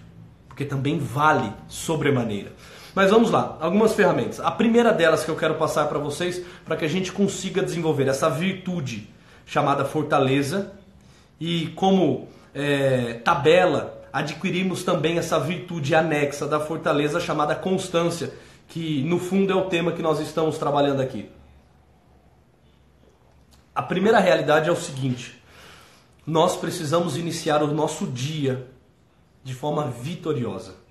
porque 0.48 0.64
também 0.64 0.98
vale 0.98 1.52
sobremaneira. 1.68 2.52
Mas 2.96 3.10
vamos 3.10 3.30
lá, 3.30 3.58
algumas 3.60 3.92
ferramentas. 3.92 4.40
A 4.40 4.50
primeira 4.50 4.90
delas 4.90 5.22
que 5.22 5.30
eu 5.30 5.36
quero 5.36 5.56
passar 5.56 5.86
para 5.86 5.98
vocês, 5.98 6.42
para 6.64 6.78
que 6.78 6.84
a 6.86 6.88
gente 6.88 7.12
consiga 7.12 7.62
desenvolver 7.62 8.08
essa 8.08 8.30
virtude 8.30 9.10
chamada 9.44 9.84
fortaleza 9.84 10.72
e 11.38 11.66
como 11.76 12.26
é, 12.54 13.20
tabela 13.22 14.02
adquirimos 14.10 14.82
também 14.82 15.18
essa 15.18 15.38
virtude 15.38 15.94
anexa 15.94 16.46
da 16.46 16.58
fortaleza 16.58 17.20
chamada 17.20 17.54
constância, 17.54 18.32
que 18.66 19.02
no 19.02 19.18
fundo 19.18 19.52
é 19.52 19.56
o 19.56 19.68
tema 19.68 19.92
que 19.92 20.00
nós 20.00 20.18
estamos 20.18 20.56
trabalhando 20.56 21.02
aqui. 21.02 21.28
A 23.74 23.82
primeira 23.82 24.18
realidade 24.20 24.70
é 24.70 24.72
o 24.72 24.76
seguinte: 24.76 25.38
nós 26.26 26.56
precisamos 26.56 27.18
iniciar 27.18 27.62
o 27.62 27.74
nosso 27.74 28.06
dia 28.06 28.66
de 29.44 29.52
forma 29.52 29.86
vitoriosa. 29.86 30.85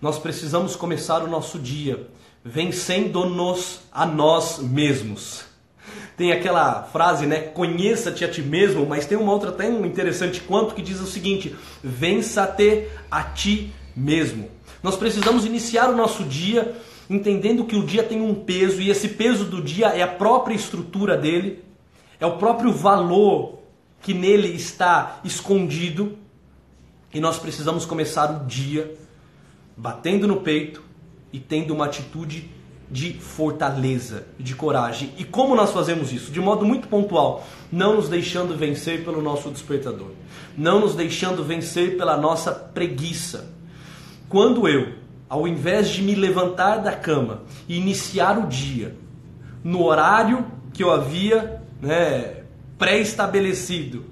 Nós 0.00 0.18
precisamos 0.18 0.76
começar 0.76 1.22
o 1.22 1.28
nosso 1.28 1.58
dia 1.58 2.08
vencendo-nos 2.44 3.80
a 3.90 4.04
nós 4.04 4.58
mesmos. 4.58 5.44
Tem 6.16 6.32
aquela 6.32 6.82
frase, 6.84 7.26
né? 7.26 7.40
Conheça-te 7.40 8.24
a 8.24 8.30
ti 8.30 8.42
mesmo, 8.42 8.86
mas 8.86 9.06
tem 9.06 9.18
uma 9.18 9.32
outra 9.32 9.50
tão 9.52 9.84
interessante 9.84 10.40
quanto 10.40 10.74
que 10.74 10.82
diz 10.82 11.00
o 11.00 11.06
seguinte: 11.06 11.56
vença-te 11.82 12.88
a 13.10 13.22
ti 13.22 13.72
mesmo. 13.96 14.50
Nós 14.82 14.96
precisamos 14.96 15.44
iniciar 15.44 15.90
o 15.90 15.96
nosso 15.96 16.24
dia 16.24 16.76
entendendo 17.08 17.64
que 17.64 17.76
o 17.76 17.86
dia 17.86 18.02
tem 18.02 18.20
um 18.20 18.34
peso 18.34 18.80
e 18.82 18.90
esse 18.90 19.08
peso 19.08 19.44
do 19.44 19.62
dia 19.62 19.88
é 19.88 20.02
a 20.02 20.08
própria 20.08 20.54
estrutura 20.54 21.16
dele, 21.16 21.64
é 22.18 22.26
o 22.26 22.36
próprio 22.36 22.72
valor 22.72 23.60
que 24.02 24.12
nele 24.12 24.48
está 24.54 25.20
escondido. 25.24 26.18
E 27.14 27.20
nós 27.20 27.38
precisamos 27.38 27.86
começar 27.86 28.30
o 28.30 28.46
dia 28.46 28.94
batendo 29.76 30.26
no 30.26 30.40
peito 30.40 30.82
e 31.32 31.38
tendo 31.38 31.74
uma 31.74 31.86
atitude 31.86 32.50
de 32.90 33.14
fortaleza, 33.14 34.26
de 34.38 34.54
coragem. 34.54 35.12
E 35.18 35.24
como 35.24 35.56
nós 35.56 35.72
fazemos 35.72 36.12
isso? 36.12 36.30
De 36.30 36.40
modo 36.40 36.64
muito 36.64 36.88
pontual, 36.88 37.46
não 37.70 37.96
nos 37.96 38.08
deixando 38.08 38.56
vencer 38.56 39.04
pelo 39.04 39.20
nosso 39.20 39.50
despertador, 39.50 40.10
não 40.56 40.80
nos 40.80 40.94
deixando 40.94 41.44
vencer 41.44 41.96
pela 41.96 42.16
nossa 42.16 42.52
preguiça. 42.52 43.52
Quando 44.28 44.68
eu, 44.68 44.94
ao 45.28 45.46
invés 45.46 45.88
de 45.88 46.02
me 46.02 46.14
levantar 46.14 46.76
da 46.76 46.92
cama 46.92 47.42
e 47.68 47.76
iniciar 47.76 48.38
o 48.38 48.46
dia 48.46 48.96
no 49.62 49.84
horário 49.84 50.46
que 50.72 50.82
eu 50.82 50.92
havia 50.92 51.62
né, 51.80 52.42
pré-estabelecido, 52.78 54.04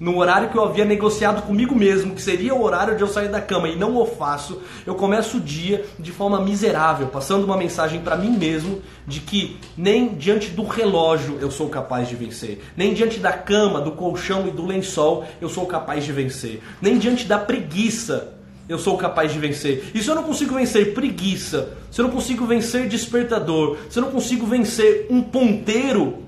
no 0.00 0.16
horário 0.16 0.48
que 0.48 0.56
eu 0.56 0.64
havia 0.64 0.86
negociado 0.86 1.42
comigo 1.42 1.74
mesmo, 1.74 2.14
que 2.14 2.22
seria 2.22 2.54
o 2.54 2.62
horário 2.62 2.96
de 2.96 3.02
eu 3.02 3.06
sair 3.06 3.28
da 3.28 3.38
cama 3.38 3.68
e 3.68 3.76
não 3.76 3.98
o 3.98 4.06
faço, 4.06 4.62
eu 4.86 4.94
começo 4.94 5.36
o 5.36 5.40
dia 5.40 5.84
de 5.98 6.10
forma 6.10 6.40
miserável, 6.40 7.08
passando 7.08 7.44
uma 7.44 7.56
mensagem 7.56 8.00
para 8.00 8.16
mim 8.16 8.30
mesmo 8.30 8.80
de 9.06 9.20
que 9.20 9.58
nem 9.76 10.14
diante 10.14 10.48
do 10.48 10.64
relógio 10.64 11.36
eu 11.38 11.50
sou 11.50 11.68
capaz 11.68 12.08
de 12.08 12.16
vencer, 12.16 12.62
nem 12.74 12.94
diante 12.94 13.20
da 13.20 13.32
cama, 13.34 13.78
do 13.78 13.92
colchão 13.92 14.48
e 14.48 14.50
do 14.50 14.64
lençol 14.64 15.26
eu 15.38 15.50
sou 15.50 15.66
capaz 15.66 16.02
de 16.02 16.12
vencer, 16.12 16.62
nem 16.80 16.96
diante 16.96 17.26
da 17.26 17.38
preguiça 17.38 18.32
eu 18.70 18.78
sou 18.78 18.96
capaz 18.96 19.32
de 19.32 19.38
vencer. 19.38 19.90
E 19.92 20.00
se 20.00 20.08
eu 20.08 20.14
não 20.14 20.22
consigo 20.22 20.54
vencer 20.54 20.94
preguiça, 20.94 21.76
se 21.90 22.00
eu 22.00 22.04
não 22.04 22.12
consigo 22.12 22.46
vencer 22.46 22.88
despertador, 22.88 23.76
se 23.90 23.98
eu 23.98 24.04
não 24.04 24.12
consigo 24.12 24.46
vencer 24.46 25.08
um 25.10 25.20
ponteiro, 25.20 26.18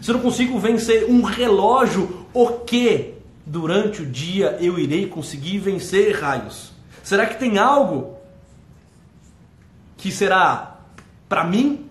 se 0.00 0.10
eu 0.10 0.14
não 0.14 0.22
consigo 0.22 0.58
vencer 0.58 1.04
um 1.04 1.22
relógio 1.22 2.19
o 2.32 2.48
que 2.48 3.14
durante 3.44 4.02
o 4.02 4.06
dia 4.06 4.56
eu 4.60 4.78
irei 4.78 5.06
conseguir 5.06 5.58
vencer 5.58 6.16
raios? 6.20 6.72
Será 7.02 7.26
que 7.26 7.38
tem 7.38 7.58
algo 7.58 8.16
que 9.96 10.10
será 10.12 10.78
para 11.28 11.44
mim? 11.44 11.86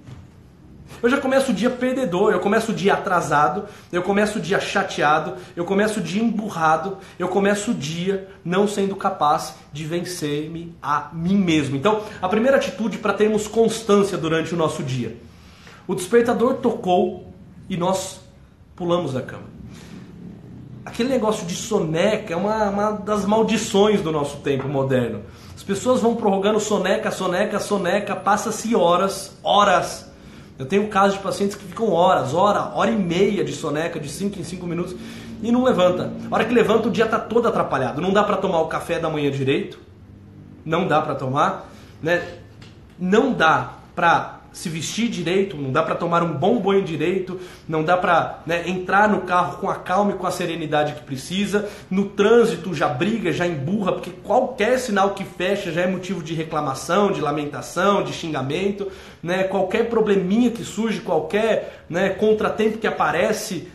Eu 1.02 1.10
já 1.10 1.20
começo 1.20 1.52
o 1.52 1.54
dia 1.54 1.70
perdedor, 1.70 2.34
eu 2.34 2.40
começo 2.40 2.72
o 2.72 2.76
dia 2.76 2.94
atrasado, 2.94 3.66
eu 3.92 4.02
começo 4.02 4.38
o 4.38 4.42
dia 4.42 4.60
chateado, 4.60 5.36
eu 5.56 5.64
começo 5.64 6.00
o 6.00 6.04
dia 6.04 6.22
emburrado, 6.22 6.98
eu 7.18 7.30
começo 7.30 7.72
o 7.72 7.74
dia 7.74 8.28
não 8.44 8.68
sendo 8.68 8.96
capaz 8.96 9.56
de 9.72 9.86
vencer-me 9.86 10.76
a 10.82 11.10
mim 11.14 11.38
mesmo. 11.38 11.76
Então, 11.78 12.04
a 12.22 12.28
primeira 12.28 12.58
atitude 12.58 12.98
para 12.98 13.14
termos 13.14 13.48
constância 13.48 14.18
durante 14.18 14.54
o 14.54 14.58
nosso 14.58 14.84
dia. 14.84 15.16
O 15.88 15.96
despertador 15.96 16.56
tocou 16.56 17.32
e 17.70 17.78
nós 17.78 18.20
pulamos 18.76 19.14
da 19.14 19.22
cama. 19.22 19.59
Aquele 21.00 21.14
negócio 21.14 21.48
de 21.48 21.56
soneca 21.56 22.34
é 22.34 22.36
uma, 22.36 22.70
uma 22.70 22.92
das 22.92 23.24
maldições 23.24 24.02
do 24.02 24.12
nosso 24.12 24.40
tempo 24.40 24.68
moderno. 24.68 25.22
As 25.56 25.64
pessoas 25.64 26.02
vão 26.02 26.14
prorrogando 26.14 26.60
soneca, 26.60 27.10
soneca, 27.10 27.58
soneca, 27.58 28.18
passa-se 28.18 28.76
horas, 28.76 29.34
horas. 29.42 30.12
Eu 30.58 30.66
tenho 30.66 30.90
casos 30.90 31.16
de 31.16 31.24
pacientes 31.24 31.56
que 31.56 31.64
ficam 31.64 31.90
horas, 31.94 32.34
hora, 32.34 32.74
hora 32.76 32.92
e 32.92 32.98
meia 32.98 33.46
de 33.46 33.54
soneca, 33.54 33.98
de 33.98 34.10
5 34.10 34.42
em 34.42 34.44
5 34.44 34.68
minutos, 34.68 34.94
e 35.42 35.50
não 35.54 35.64
levanta. 35.64 36.12
A 36.30 36.36
hora 36.36 36.44
que 36.44 36.54
levanta, 36.54 36.90
o 36.90 36.92
dia 36.92 37.06
está 37.06 37.18
todo 37.18 37.48
atrapalhado. 37.48 38.02
Não 38.02 38.12
dá 38.12 38.22
para 38.22 38.36
tomar 38.36 38.60
o 38.60 38.68
café 38.68 39.00
da 39.00 39.10
manhã 39.10 39.32
direito, 39.32 39.80
não 40.66 40.86
dá 40.86 41.02
para 41.02 41.16
tomar, 41.16 41.72
né? 42.04 42.28
Não 43.00 43.32
dá 43.32 43.72
para 43.96 44.39
se 44.60 44.68
vestir 44.68 45.08
direito, 45.08 45.56
não 45.56 45.72
dá 45.72 45.82
para 45.82 45.96
tomar 45.96 46.22
um 46.22 46.34
bom 46.34 46.60
banho 46.60 46.84
direito, 46.84 47.40
não 47.66 47.82
dá 47.82 47.96
para 47.96 48.42
né, 48.46 48.68
entrar 48.68 49.08
no 49.08 49.22
carro 49.22 49.58
com 49.58 49.70
a 49.70 49.76
calma 49.76 50.12
e 50.12 50.16
com 50.16 50.28
a 50.28 50.32
serenidade 50.32 50.96
que 50.96 51.02
precisa. 51.04 51.70
No 51.90 52.10
trânsito 52.10 52.74
já 52.74 52.90
briga, 52.90 53.32
já 53.32 53.48
emburra, 53.48 53.94
porque 53.94 54.10
qualquer 54.10 54.78
sinal 54.78 55.12
que 55.12 55.24
fecha 55.24 55.72
já 55.72 55.84
é 55.84 55.88
motivo 55.88 56.22
de 56.22 56.34
reclamação, 56.34 57.10
de 57.10 57.22
lamentação, 57.22 58.04
de 58.04 58.12
xingamento. 58.12 58.92
Né? 59.24 59.46
Qualquer 59.46 59.90
probleminha 59.90 60.52
que 60.52 60.66
surge, 60.66 61.00
qualquer 61.00 61.86
né, 61.90 62.10
contratempo 62.10 62.80
que 62.80 62.88
aparece, 62.88 63.70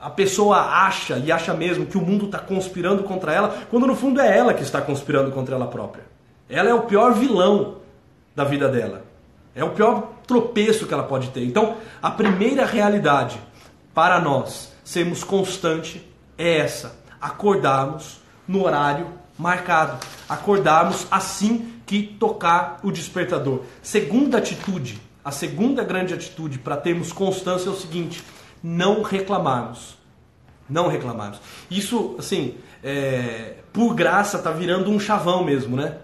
a 0.00 0.08
pessoa 0.08 0.58
acha 0.58 1.18
e 1.18 1.32
acha 1.32 1.52
mesmo 1.52 1.84
que 1.84 1.98
o 1.98 2.00
mundo 2.00 2.26
está 2.26 2.38
conspirando 2.38 3.02
contra 3.02 3.32
ela, 3.32 3.56
quando 3.68 3.88
no 3.88 3.96
fundo 3.96 4.20
é 4.20 4.38
ela 4.38 4.54
que 4.54 4.62
está 4.62 4.80
conspirando 4.80 5.32
contra 5.32 5.56
ela 5.56 5.66
própria. 5.66 6.04
Ela 6.48 6.70
é 6.70 6.74
o 6.74 6.82
pior 6.82 7.12
vilão 7.12 7.78
da 8.36 8.44
vida 8.44 8.68
dela. 8.68 9.07
É 9.58 9.64
o 9.64 9.70
pior 9.70 10.12
tropeço 10.26 10.86
que 10.86 10.94
ela 10.94 11.02
pode 11.02 11.30
ter. 11.30 11.44
Então, 11.44 11.76
a 12.00 12.10
primeira 12.10 12.64
realidade 12.64 13.40
para 13.92 14.20
nós 14.20 14.72
sermos 14.84 15.24
constante 15.24 16.06
é 16.36 16.58
essa: 16.58 16.96
acordarmos 17.20 18.20
no 18.46 18.64
horário 18.64 19.08
marcado, 19.36 19.98
acordarmos 20.28 21.06
assim 21.10 21.74
que 21.84 22.02
tocar 22.02 22.78
o 22.84 22.92
despertador. 22.92 23.62
Segunda 23.82 24.38
atitude, 24.38 25.00
a 25.24 25.32
segunda 25.32 25.82
grande 25.82 26.14
atitude 26.14 26.58
para 26.58 26.76
termos 26.76 27.12
constância 27.12 27.68
é 27.68 27.72
o 27.72 27.76
seguinte: 27.76 28.22
não 28.62 29.02
reclamarmos. 29.02 29.98
Não 30.70 30.86
reclamarmos. 30.86 31.40
Isso, 31.70 32.14
assim, 32.18 32.56
é, 32.84 33.54
por 33.72 33.94
graça, 33.94 34.38
tá 34.38 34.50
virando 34.50 34.90
um 34.90 35.00
chavão 35.00 35.42
mesmo, 35.42 35.76
né? 35.76 35.96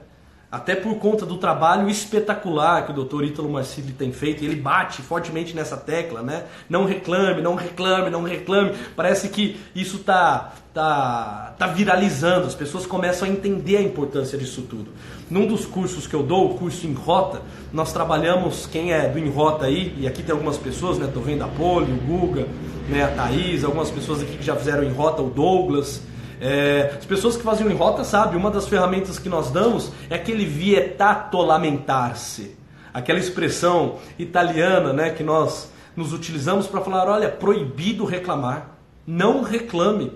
Até 0.55 0.77
por 0.77 0.95
conta 0.99 1.27
do 1.27 1.37
trabalho 1.37 1.88
espetacular 1.88 2.87
que 2.87 2.93
o 2.93 3.05
Dr. 3.05 3.25
Ítalo 3.25 3.51
Marcilli 3.51 3.93
tem 3.93 4.12
feito, 4.12 4.45
ele 4.45 4.55
bate 4.55 5.03
fortemente 5.03 5.53
nessa 5.53 5.77
tecla, 5.77 6.23
né? 6.23 6.45
Não 6.71 6.85
reclame, 6.85 7.43
não 7.43 7.57
reclame, 7.57 8.09
não 8.09 8.23
reclame. 8.23 8.73
Parece 8.95 9.29
que 9.31 9.61
isso 9.75 9.99
tá 9.99 10.53
tá 10.73 11.55
tá 11.59 11.67
viralizando, 11.67 12.47
as 12.47 12.55
pessoas 12.55 12.87
começam 12.87 13.27
a 13.27 13.31
entender 13.31 13.79
a 13.79 13.83
importância 13.83 14.38
disso 14.38 14.62
tudo. 14.62 14.93
Num 15.29 15.45
dos 15.45 15.67
cursos 15.67 16.07
que 16.07 16.14
eu 16.14 16.23
dou, 16.23 16.53
o 16.53 16.55
curso 16.55 16.87
em 16.87 16.93
rota, 16.93 17.43
nós 17.73 17.93
trabalhamos, 17.93 18.67
quem 18.67 18.93
é 18.93 19.09
do 19.09 19.19
em 19.19 19.29
rota 19.29 19.67
aí, 19.67 19.93
e 19.99 20.07
aqui 20.07 20.23
tem 20.23 20.33
algumas 20.33 20.57
pessoas, 20.57 20.99
né? 20.99 21.11
Tô 21.12 21.19
vendo 21.19 21.43
a 21.43 21.49
Poli, 21.49 21.90
o 21.90 21.97
Guga, 21.97 22.47
né, 22.88 23.03
a 23.03 23.09
Thaís, 23.09 23.64
algumas 23.64 23.90
pessoas 23.90 24.23
aqui 24.23 24.37
que 24.37 24.45
já 24.45 24.55
fizeram 24.55 24.85
em 24.85 24.93
rota, 24.93 25.21
o 25.21 25.31
Douglas, 25.31 26.01
é, 26.46 26.96
as 26.98 27.07
pessoas 27.07 27.38
que 27.38 27.42
faziam 27.42 27.70
em 27.70 27.74
rota 27.74 28.04
sabem, 28.04 28.37
uma 28.37 28.50
das 28.50 28.68
ferramentas 28.68 29.18
que 29.18 29.30
nós 29.30 29.50
damos 29.50 29.90
é 30.11 30.16
aquele 30.16 30.44
vietato 30.44 31.38
lamentar-se. 31.38 32.54
Aquela 32.92 33.18
expressão 33.18 33.96
italiana 34.18 34.92
né, 34.92 35.09
que 35.09 35.22
nós 35.22 35.72
nos 35.96 36.12
utilizamos 36.12 36.66
para 36.66 36.83
falar, 36.83 37.09
olha, 37.09 37.30
proibido 37.30 38.04
reclamar. 38.04 38.76
Não 39.07 39.40
reclame. 39.40 40.12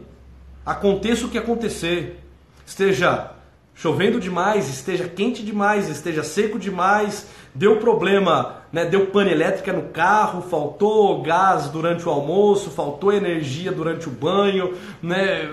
Aconteça 0.67 1.25
o 1.25 1.31
que 1.31 1.39
acontecer. 1.39 2.23
Esteja 2.67 3.31
chovendo 3.75 4.21
demais, 4.21 4.69
esteja 4.69 5.09
quente 5.09 5.43
demais, 5.43 5.89
esteja 5.89 6.23
seco 6.23 6.59
demais, 6.59 7.27
deu 7.55 7.77
problema, 7.77 8.57
né, 8.71 8.85
deu 8.85 9.07
pane 9.07 9.31
elétrica 9.31 9.73
no 9.73 9.85
carro, 9.91 10.43
faltou 10.43 11.23
gás 11.23 11.69
durante 11.69 12.07
o 12.07 12.11
almoço, 12.11 12.71
faltou 12.71 13.13
energia 13.13 13.73
durante 13.73 14.09
o 14.09 14.13
banho, 14.13 14.75
né, 15.01 15.49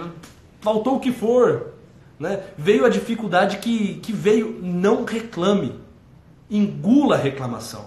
faltou 0.66 0.96
o 0.96 1.00
que 1.00 1.12
for, 1.12 1.74
né? 2.20 2.40
veio 2.58 2.88
a 2.88 2.90
dificuldade 2.90 3.58
que, 3.58 4.00
que 4.02 4.12
veio, 4.12 4.60
não 4.64 5.06
reclame, 5.06 5.80
engula 6.50 7.14
a 7.14 7.20
reclamação, 7.20 7.86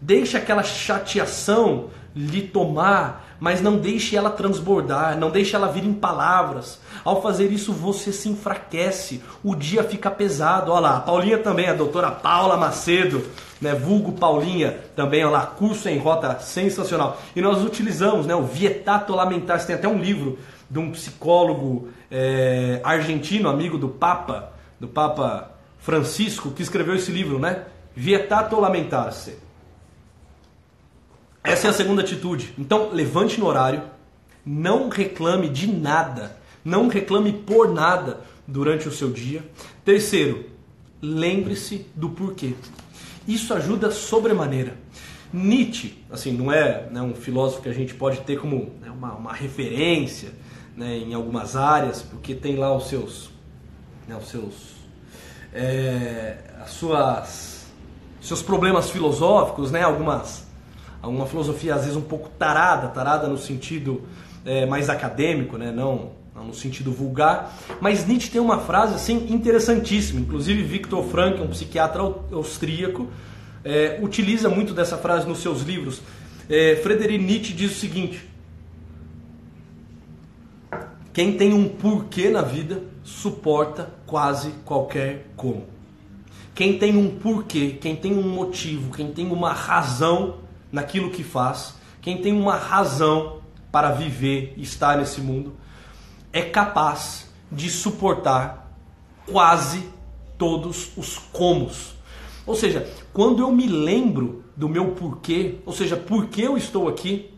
deixe 0.00 0.34
aquela 0.34 0.62
chateação 0.62 1.90
lhe 2.14 2.40
tomar, 2.40 3.36
mas 3.38 3.60
não 3.60 3.76
deixe 3.76 4.16
ela 4.16 4.30
transbordar, 4.30 5.18
não 5.18 5.30
deixe 5.30 5.54
ela 5.54 5.70
vir 5.70 5.84
em 5.84 5.92
palavras. 5.92 6.80
Ao 7.04 7.20
fazer 7.20 7.52
isso, 7.52 7.70
você 7.70 8.10
se 8.10 8.30
enfraquece, 8.30 9.22
o 9.44 9.54
dia 9.54 9.84
fica 9.84 10.10
pesado. 10.10 10.72
Olha 10.72 10.80
lá, 10.80 10.96
a 10.96 11.00
Paulinha 11.00 11.36
também, 11.36 11.68
a 11.68 11.74
doutora 11.74 12.10
Paula 12.10 12.56
Macedo, 12.56 13.26
né, 13.60 13.74
vulgo 13.74 14.12
Paulinha, 14.12 14.78
também, 14.96 15.22
olha 15.22 15.32
lá, 15.32 15.46
curso 15.46 15.86
em 15.90 15.98
rota 15.98 16.38
sensacional. 16.38 17.20
E 17.36 17.42
nós 17.42 17.62
utilizamos 17.62 18.24
né, 18.24 18.34
o 18.34 18.44
Vietato 18.44 19.14
Lamentar, 19.14 19.62
tem 19.66 19.76
até 19.76 19.86
um 19.86 19.98
livro 19.98 20.38
de 20.68 20.78
um 20.78 20.90
psicólogo 20.90 21.88
é, 22.10 22.80
argentino, 22.82 23.48
amigo 23.48 23.78
do 23.78 23.88
Papa, 23.88 24.52
do 24.80 24.88
Papa 24.88 25.52
Francisco, 25.78 26.50
que 26.50 26.62
escreveu 26.62 26.94
esse 26.94 27.10
livro, 27.10 27.38
né? 27.38 27.64
Vietato 27.94 28.58
lamentar-se. 28.58 29.38
Essa 31.42 31.68
é 31.68 31.70
a 31.70 31.72
segunda 31.72 32.02
atitude. 32.02 32.52
Então, 32.58 32.90
levante 32.92 33.38
no 33.38 33.46
horário, 33.46 33.82
não 34.44 34.88
reclame 34.88 35.48
de 35.48 35.66
nada, 35.68 36.36
não 36.64 36.88
reclame 36.88 37.32
por 37.32 37.72
nada 37.72 38.20
durante 38.46 38.88
o 38.88 38.92
seu 38.92 39.10
dia. 39.10 39.44
Terceiro, 39.84 40.46
lembre-se 41.00 41.86
do 41.94 42.10
porquê. 42.10 42.54
Isso 43.26 43.54
ajuda 43.54 43.90
sobremaneira. 43.90 44.76
Nietzsche, 45.32 46.02
assim, 46.10 46.32
não 46.32 46.52
é 46.52 46.88
né, 46.90 47.02
um 47.02 47.14
filósofo 47.14 47.62
que 47.62 47.68
a 47.68 47.72
gente 47.72 47.94
pode 47.94 48.20
ter 48.20 48.38
como 48.38 48.72
né, 48.80 48.90
uma, 48.90 49.14
uma 49.14 49.32
referência, 49.32 50.30
né, 50.76 50.98
em 50.98 51.14
algumas 51.14 51.56
áreas, 51.56 52.02
porque 52.02 52.34
tem 52.34 52.56
lá 52.56 52.74
os 52.76 52.88
seus, 52.88 53.30
né, 54.06 54.16
os 54.16 54.28
seus, 54.28 54.54
é, 55.54 56.36
as 56.62 56.70
suas, 56.70 57.66
seus 58.20 58.42
problemas 58.42 58.90
filosóficos, 58.90 59.70
né, 59.70 59.82
algumas, 59.82 60.46
alguma 61.00 61.26
filosofia 61.26 61.74
às 61.74 61.82
vezes 61.82 61.96
um 61.96 62.02
pouco 62.02 62.28
tarada, 62.38 62.88
tarada 62.88 63.26
no 63.26 63.38
sentido 63.38 64.02
é, 64.44 64.66
mais 64.66 64.90
acadêmico, 64.90 65.56
né, 65.56 65.72
não, 65.72 66.10
não 66.34 66.44
no 66.44 66.54
sentido 66.54 66.92
vulgar. 66.92 67.56
Mas 67.80 68.06
Nietzsche 68.06 68.30
tem 68.30 68.40
uma 68.40 68.58
frase 68.58 68.94
assim 68.94 69.28
interessantíssima, 69.30 70.20
inclusive 70.20 70.62
Viktor 70.62 71.02
Frankl, 71.04 71.42
um 71.42 71.48
psiquiatra 71.48 72.02
austríaco, 72.32 73.08
é, 73.64 73.98
utiliza 74.02 74.48
muito 74.48 74.74
dessa 74.74 74.98
frase 74.98 75.26
nos 75.26 75.38
seus 75.38 75.62
livros. 75.62 76.02
É, 76.48 76.76
Nietzsche 77.18 77.52
diz 77.54 77.72
o 77.72 77.80
seguinte: 77.80 78.35
quem 81.16 81.34
tem 81.34 81.54
um 81.54 81.66
porquê 81.66 82.28
na 82.28 82.42
vida 82.42 82.82
suporta 83.02 83.90
quase 84.04 84.50
qualquer 84.66 85.28
como. 85.34 85.64
Quem 86.54 86.78
tem 86.78 86.94
um 86.94 87.08
porquê, 87.18 87.70
quem 87.80 87.96
tem 87.96 88.12
um 88.12 88.28
motivo, 88.28 88.94
quem 88.94 89.10
tem 89.10 89.32
uma 89.32 89.50
razão 89.50 90.40
naquilo 90.70 91.10
que 91.10 91.24
faz, 91.24 91.74
quem 92.02 92.20
tem 92.20 92.38
uma 92.38 92.56
razão 92.56 93.38
para 93.72 93.92
viver 93.92 94.52
e 94.58 94.62
estar 94.62 94.98
nesse 94.98 95.22
mundo, 95.22 95.56
é 96.34 96.42
capaz 96.42 97.32
de 97.50 97.70
suportar 97.70 98.76
quase 99.26 99.88
todos 100.36 100.90
os 100.98 101.16
comos. 101.16 101.94
Ou 102.44 102.54
seja, 102.54 102.92
quando 103.14 103.40
eu 103.40 103.50
me 103.50 103.66
lembro 103.66 104.44
do 104.54 104.68
meu 104.68 104.88
porquê, 104.88 105.60
ou 105.64 105.72
seja, 105.72 105.96
por 105.96 106.26
que 106.26 106.42
eu 106.42 106.58
estou 106.58 106.86
aqui, 106.86 107.32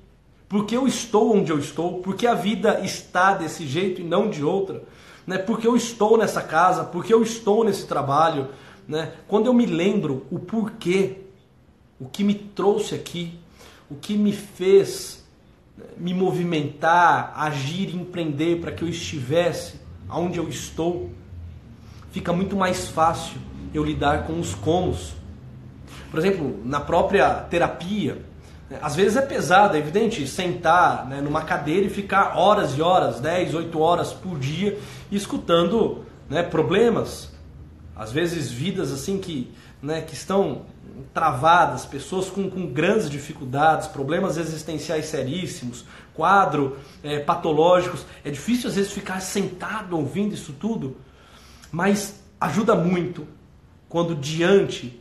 porque 0.49 0.77
eu 0.77 0.87
estou 0.87 1.37
onde 1.37 1.53
eu 1.53 1.59
estou, 1.59 2.01
porque 2.01 2.27
a 2.27 2.35
vida 2.35 2.81
está 2.81 3.35
desse 3.35 3.67
jeito 3.67 4.01
e 4.01 4.05
não 4.05 4.31
de 4.31 4.43
outra, 4.43 4.83
né? 5.27 5.37
Porque 5.37 5.67
eu 5.67 5.77
estou 5.77 6.17
nessa 6.17 6.41
casa, 6.41 6.85
porque 6.85 7.13
eu 7.13 7.23
estou 7.23 7.63
nesse 7.63 7.87
trabalho, 7.87 8.49
né? 8.87 9.13
Quando 9.29 9.47
eu 9.47 9.53
me 9.53 9.67
lembro 9.67 10.27
o 10.31 10.39
porquê, 10.39 11.19
o 12.01 12.09
que 12.09 12.25
me 12.25 12.35
trouxe 12.35 12.95
aqui, 12.95 13.39
o 13.91 13.95
que 13.95 14.17
me 14.17 14.33
fez 14.33 15.27
né, 15.77 15.85
me 15.99 16.15
movimentar, 16.15 17.33
agir, 17.37 17.95
empreender 17.95 18.61
para 18.61 18.73
que 18.73 18.83
eu 18.83 18.89
estivesse 18.89 19.79
onde 20.11 20.39
eu 20.39 20.49
estou, 20.49 21.11
fica 22.11 22.33
muito 22.33 22.57
mais 22.57 22.89
fácil 22.89 23.39
eu 23.75 23.85
lidar 23.85 24.27
com 24.27 24.41
os 24.41 24.55
comos. 24.55 25.13
Por 26.11 26.19
exemplo, 26.19 26.59
na 26.65 26.81
própria 26.81 27.35
terapia, 27.35 28.25
às 28.83 28.95
vezes 28.95 29.17
é 29.17 29.23
pesado, 29.23 29.77
é 29.77 29.79
evidente, 29.79 30.27
sentar 30.27 31.07
né, 31.07 31.21
numa 31.21 31.43
cadeira 31.43 31.87
e 31.87 31.91
ficar 31.91 32.37
horas 32.37 32.77
e 32.77 32.83
horas, 32.83 33.19
10, 33.19 33.55
8 33.55 33.81
horas 33.81 34.13
por 34.13 34.39
dia, 34.39 34.79
escutando 35.11 36.05
né, 36.29 36.43
problemas, 36.43 37.33
às 37.97 38.13
vezes 38.13 38.51
vidas 38.51 38.93
assim 38.93 39.19
que, 39.19 39.51
né, 39.83 40.03
que 40.03 40.13
estão 40.13 40.67
travadas, 41.15 41.87
pessoas 41.87 42.29
com, 42.29 42.51
com 42.51 42.67
grandes 42.67 43.09
dificuldades, 43.09 43.89
problemas 43.89 44.37
existenciais 44.37 45.07
seríssimos, 45.07 45.85
quadro 46.13 46.77
é, 47.03 47.21
patológicos. 47.21 48.05
É 48.25 48.31
difícil 48.31 48.69
às 48.69 48.77
vezes 48.77 48.93
ficar 48.93 49.21
sentado 49.21 49.97
ouvindo 49.97 50.35
isso 50.35 50.53
tudo, 50.53 50.99
mas 51.73 52.23
ajuda 52.39 52.75
muito 52.75 53.27
quando 53.89 54.15
diante 54.15 55.01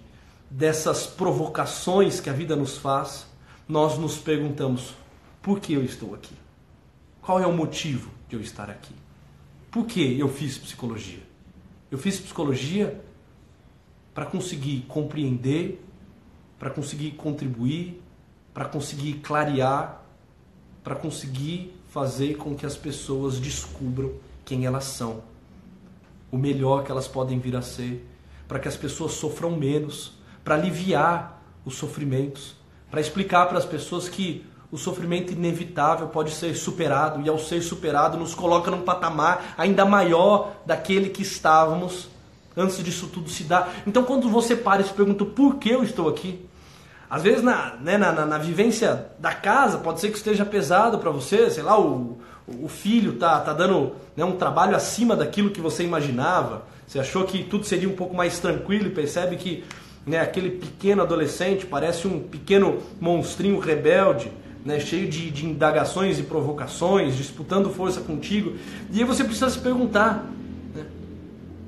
dessas 0.49 1.06
provocações 1.06 2.21
que 2.21 2.30
a 2.30 2.34
vida 2.34 2.56
nos 2.56 2.77
faz, 2.77 3.27
nós 3.67 3.97
nos 3.97 4.17
perguntamos: 4.17 4.93
por 5.41 5.60
que 5.60 5.73
eu 5.73 5.84
estou 5.84 6.13
aqui? 6.15 6.36
Qual 7.21 7.39
é 7.39 7.45
o 7.45 7.53
motivo 7.53 8.10
de 8.30 8.36
eu 8.36 8.41
estar 8.41 8.69
aqui? 8.69 8.95
Por 9.69 9.86
que 9.86 10.17
eu 10.19 10.30
fiz 10.30 10.58
psicologia? 10.58 11.21
Eu 11.91 11.97
fiz 11.97 12.19
psicologia 12.19 13.03
para 14.13 14.25
conseguir 14.25 14.86
compreender, 14.88 15.84
para 16.58 16.69
conseguir 16.69 17.12
contribuir, 17.12 18.01
para 18.53 18.65
conseguir 18.65 19.15
clarear, 19.15 20.03
para 20.84 20.95
conseguir 20.95 21.73
fazer 21.89 22.36
com 22.38 22.56
que 22.56 22.65
as 22.65 22.75
pessoas 22.75 23.39
descubram 23.39 24.13
quem 24.43 24.65
elas 24.65 24.86
são, 24.86 25.21
o 26.32 26.38
melhor 26.38 26.84
que 26.84 26.91
elas 26.91 27.08
podem 27.08 27.39
vir 27.39 27.56
a 27.56 27.62
ser, 27.62 28.08
para 28.47 28.60
que 28.60 28.67
as 28.67 28.77
pessoas 28.77 29.13
sofram 29.13 29.51
menos, 29.58 30.13
para 30.43 30.56
aliviar 30.56 31.43
os 31.65 31.75
sofrimentos, 31.75 32.56
para 32.89 33.02
explicar 33.02 33.47
para 33.47 33.58
as 33.58 33.65
pessoas 33.65 34.08
que 34.08 34.45
o 34.71 34.78
sofrimento 34.78 35.32
inevitável 35.32 36.08
pode 36.08 36.32
ser 36.32 36.56
superado 36.56 37.21
e 37.26 37.30
ao 37.30 37.39
ser 37.39 37.62
superado 37.62 38.17
nos 38.17 38.36
coloca 38.36 38.69
num 38.69 38.82
patamar 38.82 39.54
ainda 39.58 39.86
maior 39.86 40.52
daquele 40.65 41.10
que 41.10 41.21
estávamos 41.21 42.10
antes 42.56 42.84
disso 42.84 43.08
tudo 43.08 43.30
se 43.30 43.43
dar. 43.43 43.73
Então 43.86 44.04
quando 44.04 44.30
você 44.30 44.56
para 44.56 44.82
e 44.82 44.86
se 44.86 44.93
pergunta 44.93 45.23
por 45.23 45.56
que 45.56 45.69
eu 45.69 45.84
estou 45.84 46.10
aqui, 46.10 46.45
às 47.10 47.23
vezes 47.23 47.41
na, 47.41 47.76
né, 47.76 47.97
na, 47.97 48.12
na, 48.12 48.26
na 48.26 48.38
vivência 48.38 49.08
da 49.19 49.34
casa 49.34 49.78
pode 49.78 50.02
ser 50.02 50.10
que 50.12 50.17
esteja 50.17 50.45
pesado 50.45 50.97
para 50.97 51.12
você, 51.12 51.50
sei 51.50 51.63
lá, 51.63 51.80
o, 51.80 52.17
o 52.47 52.67
filho 52.67 53.13
tá, 53.13 53.39
tá 53.39 53.54
dando 53.54 53.93
né, 54.15 54.26
um 54.26 54.36
trabalho 54.36 54.76
acima 54.76 55.15
daquilo 55.15 55.52
que 55.52 55.62
você 55.62 55.84
imaginava, 55.84 56.63
você 56.86 57.00
achou 57.00 57.23
que 57.26 57.43
tudo 57.43 57.65
seria 57.65 57.88
um 57.88 57.95
pouco 57.95 58.15
mais 58.15 58.39
tranquilo 58.39 58.88
e 58.88 58.91
percebe 58.91 59.38
que 59.38 59.63
né, 60.08 60.22
aquele 60.22 60.52
pequeno 60.52 61.02
adolescente 61.02 61.65
parece 61.65 62.08
um 62.08 62.20
pequeno 62.20 62.82
monstrinho 63.00 63.60
rebelde, 63.60 64.32
né, 64.65 64.80
cheio 64.80 65.10
de, 65.10 65.30
de 65.30 65.46
indagações 65.46 66.17
e 66.17 66.24
provocações, 66.24 67.15
disputando 67.17 67.70
força 67.70 68.00
contigo. 68.00 68.56
E 68.91 69.00
aí 69.00 69.04
você 69.04 69.24
precisa 69.24 69.50
se 69.50 69.60
perguntar 69.60 70.26
né, 70.74 70.86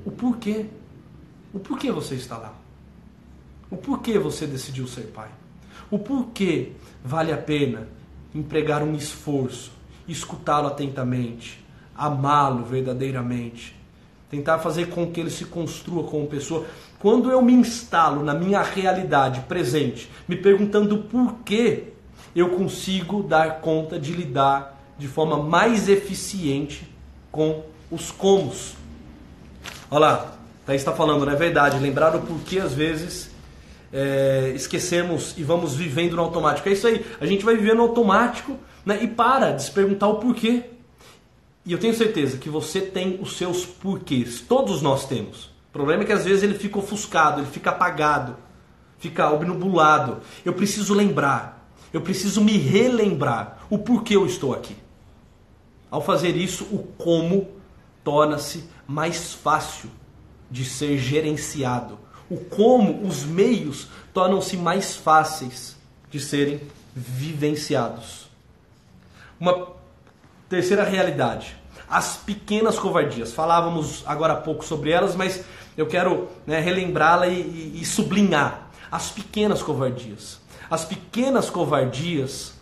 o 0.04 0.10
porquê. 0.10 0.66
O 1.52 1.58
porquê 1.58 1.92
você 1.92 2.14
está 2.14 2.38
lá? 2.38 2.54
O 3.70 3.76
porquê 3.76 4.18
você 4.18 4.46
decidiu 4.46 4.86
ser 4.86 5.02
pai? 5.08 5.28
O 5.90 5.98
porquê 5.98 6.72
vale 7.04 7.32
a 7.32 7.36
pena 7.36 7.88
empregar 8.34 8.82
um 8.82 8.94
esforço, 8.94 9.72
escutá-lo 10.08 10.68
atentamente, 10.68 11.64
amá-lo 11.94 12.64
verdadeiramente, 12.64 13.76
tentar 14.30 14.60
fazer 14.60 14.88
com 14.88 15.10
que 15.10 15.20
ele 15.20 15.30
se 15.30 15.44
construa 15.44 16.04
como 16.04 16.26
pessoa. 16.26 16.64
Quando 16.98 17.30
eu 17.30 17.42
me 17.42 17.52
instalo 17.52 18.22
na 18.22 18.32
minha 18.32 18.62
realidade 18.62 19.40
presente, 19.40 20.08
me 20.28 20.36
perguntando 20.36 20.98
por 20.98 21.38
que 21.44 21.84
eu 22.34 22.50
consigo 22.50 23.22
dar 23.22 23.60
conta 23.60 23.98
de 23.98 24.12
lidar 24.12 24.78
de 24.96 25.08
forma 25.08 25.42
mais 25.42 25.88
eficiente 25.88 26.88
com 27.32 27.64
os 27.90 28.10
comos. 28.10 28.74
Olha 29.90 30.00
lá, 30.00 30.34
Thaís 30.64 30.80
está 30.80 30.92
falando, 30.92 31.24
não 31.24 31.32
é 31.32 31.36
verdade? 31.36 31.78
Lembrar 31.78 32.14
o 32.14 32.20
porquê 32.20 32.60
às 32.60 32.72
vezes 32.72 33.30
é, 33.92 34.52
esquecemos 34.54 35.34
e 35.36 35.42
vamos 35.42 35.74
vivendo 35.74 36.14
no 36.14 36.22
automático. 36.22 36.68
É 36.68 36.72
isso 36.72 36.86
aí, 36.86 37.04
a 37.20 37.26
gente 37.26 37.44
vai 37.44 37.56
vivendo 37.56 37.78
no 37.78 37.82
automático 37.82 38.56
né, 38.84 39.00
e 39.02 39.08
para 39.08 39.52
de 39.52 39.64
se 39.64 39.70
perguntar 39.72 40.06
o 40.06 40.16
porquê. 40.16 40.64
E 41.64 41.72
eu 41.72 41.78
tenho 41.78 41.94
certeza 41.94 42.38
que 42.38 42.48
você 42.48 42.80
tem 42.80 43.18
os 43.20 43.36
seus 43.36 43.64
porquês, 43.66 44.40
todos 44.40 44.80
nós 44.80 45.06
temos. 45.06 45.46
O 45.68 45.72
problema 45.72 46.02
é 46.02 46.06
que 46.06 46.12
às 46.12 46.24
vezes 46.24 46.42
ele 46.42 46.54
fica 46.54 46.78
ofuscado, 46.78 47.40
ele 47.40 47.50
fica 47.50 47.70
apagado, 47.70 48.36
fica 48.98 49.30
obnubulado. 49.30 50.20
Eu 50.44 50.52
preciso 50.52 50.94
lembrar, 50.94 51.70
eu 51.92 52.00
preciso 52.00 52.40
me 52.40 52.56
relembrar 52.56 53.66
o 53.68 53.78
porquê 53.78 54.16
eu 54.16 54.26
estou 54.26 54.54
aqui. 54.54 54.76
Ao 55.90 56.00
fazer 56.00 56.36
isso, 56.36 56.64
o 56.64 56.78
como 56.96 57.48
torna-se 58.02 58.64
mais 58.86 59.34
fácil 59.34 59.90
de 60.50 60.64
ser 60.64 60.98
gerenciado 60.98 61.98
o 62.30 62.36
como, 62.36 63.04
os 63.04 63.24
meios 63.24 63.88
tornam-se 64.14 64.56
mais 64.56 64.94
fáceis 64.94 65.76
de 66.08 66.20
serem 66.20 66.60
vivenciados. 66.94 68.30
Uma 69.38 69.72
terceira 70.50 70.82
realidade, 70.82 71.56
as 71.88 72.16
pequenas 72.16 72.76
covardias. 72.78 73.32
Falávamos 73.32 74.02
agora 74.04 74.34
há 74.34 74.36
pouco 74.36 74.64
sobre 74.64 74.90
elas, 74.90 75.14
mas 75.14 75.44
eu 75.76 75.86
quero 75.86 76.28
né, 76.44 76.60
relembrá-la 76.60 77.28
e, 77.28 77.40
e, 77.40 77.80
e 77.80 77.84
sublinhar. 77.86 78.68
As 78.90 79.10
pequenas 79.10 79.62
covardias. 79.62 80.40
As 80.68 80.84
pequenas 80.84 81.48
covardias, 81.48 82.54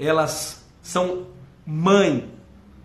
elas 0.00 0.64
são 0.82 1.26
mãe 1.66 2.30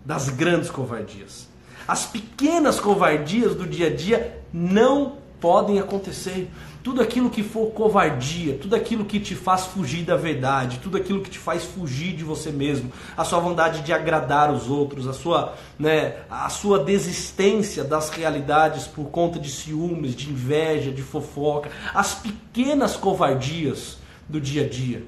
das 0.04 0.28
grandes 0.28 0.70
covardias. 0.70 1.48
As 1.88 2.04
pequenas 2.04 2.78
covardias 2.78 3.54
do 3.54 3.66
dia 3.66 3.86
a 3.86 3.94
dia 3.94 4.42
não 4.52 5.16
podem 5.44 5.78
acontecer. 5.78 6.50
Tudo 6.82 7.02
aquilo 7.02 7.28
que 7.28 7.42
for 7.42 7.66
covardia, 7.72 8.56
tudo 8.56 8.74
aquilo 8.74 9.04
que 9.04 9.20
te 9.20 9.34
faz 9.34 9.66
fugir 9.66 10.02
da 10.02 10.16
verdade, 10.16 10.78
tudo 10.82 10.96
aquilo 10.96 11.20
que 11.20 11.28
te 11.28 11.38
faz 11.38 11.64
fugir 11.64 12.16
de 12.16 12.24
você 12.24 12.50
mesmo, 12.50 12.90
a 13.14 13.26
sua 13.26 13.40
vontade 13.40 13.82
de 13.82 13.92
agradar 13.92 14.50
os 14.50 14.70
outros, 14.70 15.06
a 15.06 15.12
sua, 15.12 15.52
né, 15.78 16.14
a 16.30 16.48
sua 16.48 16.78
desistência 16.78 17.84
das 17.84 18.08
realidades 18.08 18.86
por 18.86 19.10
conta 19.10 19.38
de 19.38 19.50
ciúmes, 19.50 20.16
de 20.16 20.30
inveja, 20.30 20.90
de 20.90 21.02
fofoca, 21.02 21.70
as 21.94 22.14
pequenas 22.14 22.96
covardias 22.96 23.98
do 24.26 24.40
dia 24.40 24.64
a 24.64 24.68
dia, 24.68 25.04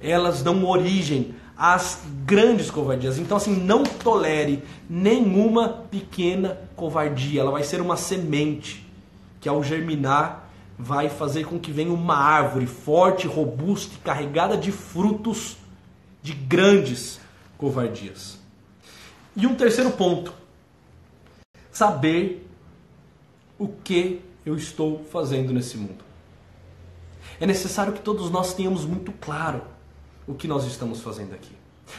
elas 0.00 0.42
dão 0.42 0.64
origem 0.64 1.34
às 1.54 2.00
grandes 2.24 2.70
covardias. 2.70 3.18
Então, 3.18 3.36
assim, 3.36 3.54
não 3.54 3.82
tolere 3.82 4.62
nenhuma 4.88 5.68
pequena 5.90 6.58
covardia, 6.74 7.42
ela 7.42 7.50
vai 7.50 7.62
ser 7.62 7.82
uma 7.82 7.98
semente 7.98 8.85
que 9.46 9.48
ao 9.48 9.62
germinar 9.62 10.50
vai 10.76 11.08
fazer 11.08 11.44
com 11.44 11.56
que 11.56 11.70
venha 11.70 11.92
uma 11.92 12.16
árvore 12.16 12.66
forte, 12.66 13.28
robusta 13.28 13.94
e 13.94 13.98
carregada 13.98 14.56
de 14.56 14.72
frutos 14.72 15.56
de 16.20 16.32
grandes 16.32 17.20
covardias. 17.56 18.40
E 19.36 19.46
um 19.46 19.54
terceiro 19.54 19.92
ponto: 19.92 20.34
saber 21.70 22.44
o 23.56 23.68
que 23.68 24.20
eu 24.44 24.56
estou 24.56 25.04
fazendo 25.12 25.52
nesse 25.52 25.76
mundo. 25.76 26.04
É 27.38 27.46
necessário 27.46 27.92
que 27.92 28.00
todos 28.00 28.28
nós 28.28 28.52
tenhamos 28.52 28.84
muito 28.84 29.12
claro 29.12 29.62
o 30.26 30.34
que 30.34 30.48
nós 30.48 30.66
estamos 30.66 31.00
fazendo 31.02 31.34
aqui. 31.34 31.52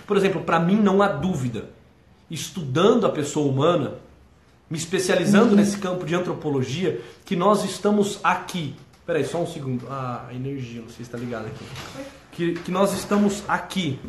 Por 0.05 0.17
exemplo, 0.17 0.43
para 0.43 0.59
mim 0.59 0.75
não 0.75 1.01
há 1.01 1.07
dúvida, 1.07 1.69
estudando 2.29 3.05
a 3.05 3.09
pessoa 3.09 3.49
humana, 3.49 3.99
me 4.69 4.77
especializando 4.77 5.51
uhum. 5.51 5.55
nesse 5.55 5.77
campo 5.77 6.05
de 6.05 6.13
antropologia, 6.15 7.01
que 7.25 7.35
nós 7.35 7.63
estamos 7.63 8.19
aqui. 8.23 8.75
Peraí, 9.05 9.25
só 9.25 9.41
um 9.41 9.47
segundo. 9.47 9.87
Ah, 9.89 10.25
a 10.29 10.33
energia, 10.33 10.81
não 10.81 10.89
sei 10.89 10.97
se 10.97 11.03
está 11.03 11.17
ligado 11.17 11.47
aqui. 11.47 11.65
Que, 12.31 12.53
que 12.53 12.71
nós 12.71 12.93
estamos 12.93 13.43
aqui 13.47 13.99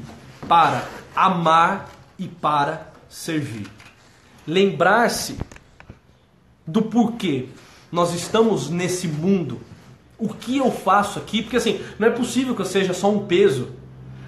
para 0.49 0.87
amar 1.15 1.89
e 2.19 2.27
para 2.27 2.89
servir. 3.09 3.67
Lembrar-se 4.47 5.39
do 6.67 6.83
porquê 6.83 7.49
nós 7.91 8.13
estamos 8.13 8.69
nesse 8.69 9.07
mundo. 9.07 9.61
O 10.19 10.29
que 10.29 10.59
eu 10.59 10.71
faço 10.73 11.19
aqui? 11.19 11.43
Porque 11.43 11.57
assim, 11.57 11.81
não 11.99 12.09
é 12.09 12.11
possível 12.11 12.55
que 12.55 12.61
eu 12.61 12.67
seja 12.67 12.93
só 12.93 13.11
um 13.11 13.27
peso. 13.27 13.71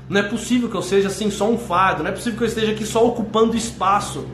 Não 0.08 0.20
é 0.20 0.22
possível 0.22 0.68
que 0.68 0.76
eu 0.76 0.82
seja 0.82 1.08
assim 1.08 1.30
só 1.30 1.50
um 1.50 1.58
fardo. 1.58 2.04
Não 2.04 2.10
é 2.10 2.12
possível 2.12 2.38
que 2.38 2.44
eu 2.44 2.48
esteja 2.48 2.72
aqui 2.72 2.86
só 2.86 3.04
ocupando 3.04 3.56
espaço 3.56 4.26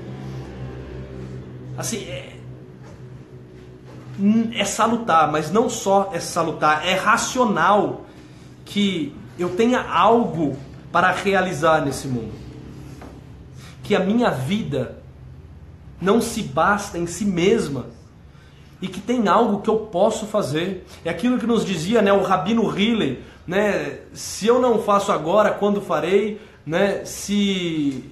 assim, 1.77 2.05
é, 2.05 2.37
é 4.55 4.65
salutar, 4.65 5.31
mas 5.31 5.51
não 5.51 5.69
só 5.69 6.11
é 6.13 6.21
salutar, 6.21 6.87
é 6.87 6.95
racional 6.95 8.07
que 8.65 9.15
eu 9.39 9.51
tenha 9.51 9.81
algo 9.81 10.57
para 10.91 11.11
realizar 11.11 11.85
nesse 11.85 12.09
mundo. 12.09 12.33
Que 13.83 13.95
a 13.95 14.01
minha 14.01 14.31
vida 14.31 14.99
não 16.01 16.21
se 16.21 16.43
basta 16.43 16.99
em 16.99 17.07
si 17.07 17.25
mesma 17.25 17.87
e 18.81 18.89
que 18.89 19.01
tem 19.01 19.29
algo 19.29 19.61
que 19.61 19.71
eu 19.71 19.79
posso 19.79 20.27
fazer. 20.27 20.87
É 21.05 21.11
aquilo 21.11 21.39
que 21.39 21.47
nos 21.47 21.65
dizia 21.65 22.03
né, 22.03 22.13
o 22.13 22.23
Rabino 22.23 22.67
Riley, 22.69 23.23
né, 23.47 24.01
se 24.13 24.47
eu 24.47 24.61
não 24.61 24.83
faço 24.83 25.13
agora, 25.13 25.51
quando 25.51 25.81
farei? 25.81 26.41
Né, 26.65 27.05
se, 27.05 28.05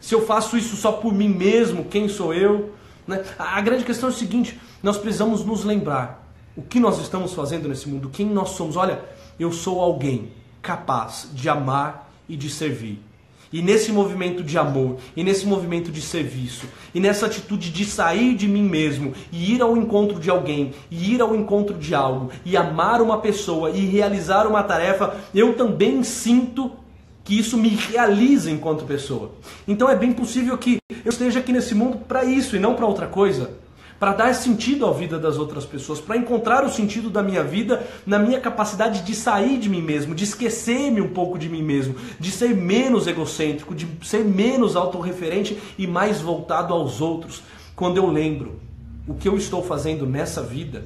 se 0.00 0.14
eu 0.14 0.26
faço 0.26 0.56
isso 0.56 0.76
só 0.76 0.92
por 0.92 1.12
mim 1.12 1.28
mesmo, 1.28 1.84
quem 1.84 2.08
sou 2.08 2.34
eu? 2.34 2.72
Né? 3.08 3.24
A 3.38 3.60
grande 3.62 3.84
questão 3.84 4.10
é 4.10 4.12
o 4.12 4.14
seguinte: 4.14 4.60
nós 4.82 4.98
precisamos 4.98 5.44
nos 5.44 5.64
lembrar 5.64 6.28
o 6.54 6.62
que 6.62 6.78
nós 6.78 7.00
estamos 7.00 7.32
fazendo 7.32 7.68
nesse 7.68 7.88
mundo, 7.88 8.10
quem 8.10 8.26
nós 8.26 8.50
somos. 8.50 8.76
Olha, 8.76 9.00
eu 9.40 9.50
sou 9.50 9.80
alguém 9.80 10.30
capaz 10.60 11.28
de 11.32 11.48
amar 11.48 12.12
e 12.28 12.36
de 12.36 12.50
servir. 12.50 13.02
E 13.50 13.62
nesse 13.62 13.90
movimento 13.90 14.42
de 14.42 14.58
amor, 14.58 14.98
e 15.16 15.24
nesse 15.24 15.46
movimento 15.46 15.90
de 15.90 16.02
serviço, 16.02 16.66
e 16.94 17.00
nessa 17.00 17.24
atitude 17.24 17.70
de 17.70 17.86
sair 17.86 18.34
de 18.34 18.46
mim 18.46 18.62
mesmo 18.62 19.14
e 19.32 19.54
ir 19.54 19.62
ao 19.62 19.74
encontro 19.74 20.20
de 20.20 20.28
alguém, 20.28 20.74
e 20.90 21.14
ir 21.14 21.22
ao 21.22 21.34
encontro 21.34 21.78
de 21.78 21.94
algo, 21.94 22.30
e 22.44 22.58
amar 22.58 23.00
uma 23.00 23.18
pessoa 23.18 23.70
e 23.70 23.86
realizar 23.86 24.46
uma 24.46 24.62
tarefa, 24.62 25.16
eu 25.34 25.54
também 25.54 26.02
sinto 26.02 26.72
que 27.28 27.38
isso 27.38 27.58
me 27.58 27.68
realiza 27.68 28.50
enquanto 28.50 28.86
pessoa. 28.86 29.32
Então 29.66 29.86
é 29.90 29.94
bem 29.94 30.14
possível 30.14 30.56
que 30.56 30.78
eu 31.04 31.10
esteja 31.10 31.40
aqui 31.40 31.52
nesse 31.52 31.74
mundo 31.74 31.98
para 31.98 32.24
isso 32.24 32.56
e 32.56 32.58
não 32.58 32.74
para 32.74 32.86
outra 32.86 33.06
coisa 33.06 33.50
para 34.00 34.14
dar 34.14 34.34
sentido 34.34 34.86
à 34.86 34.92
vida 34.92 35.18
das 35.18 35.36
outras 35.36 35.66
pessoas, 35.66 36.00
para 36.00 36.16
encontrar 36.16 36.64
o 36.64 36.70
sentido 36.70 37.10
da 37.10 37.20
minha 37.20 37.42
vida 37.42 37.84
na 38.06 38.18
minha 38.18 38.40
capacidade 38.40 39.02
de 39.02 39.14
sair 39.14 39.58
de 39.58 39.68
mim 39.68 39.82
mesmo, 39.82 40.14
de 40.14 40.22
esquecer-me 40.24 41.02
um 41.02 41.08
pouco 41.08 41.36
de 41.36 41.48
mim 41.50 41.62
mesmo, 41.62 41.96
de 42.18 42.30
ser 42.30 42.54
menos 42.56 43.06
egocêntrico, 43.06 43.74
de 43.74 43.86
ser 44.04 44.24
menos 44.24 44.74
autorreferente 44.76 45.58
e 45.76 45.86
mais 45.86 46.20
voltado 46.22 46.72
aos 46.72 47.00
outros. 47.00 47.42
Quando 47.76 47.98
eu 47.98 48.06
lembro 48.06 48.58
o 49.06 49.14
que 49.14 49.28
eu 49.28 49.36
estou 49.36 49.62
fazendo 49.62 50.06
nessa 50.06 50.42
vida 50.42 50.84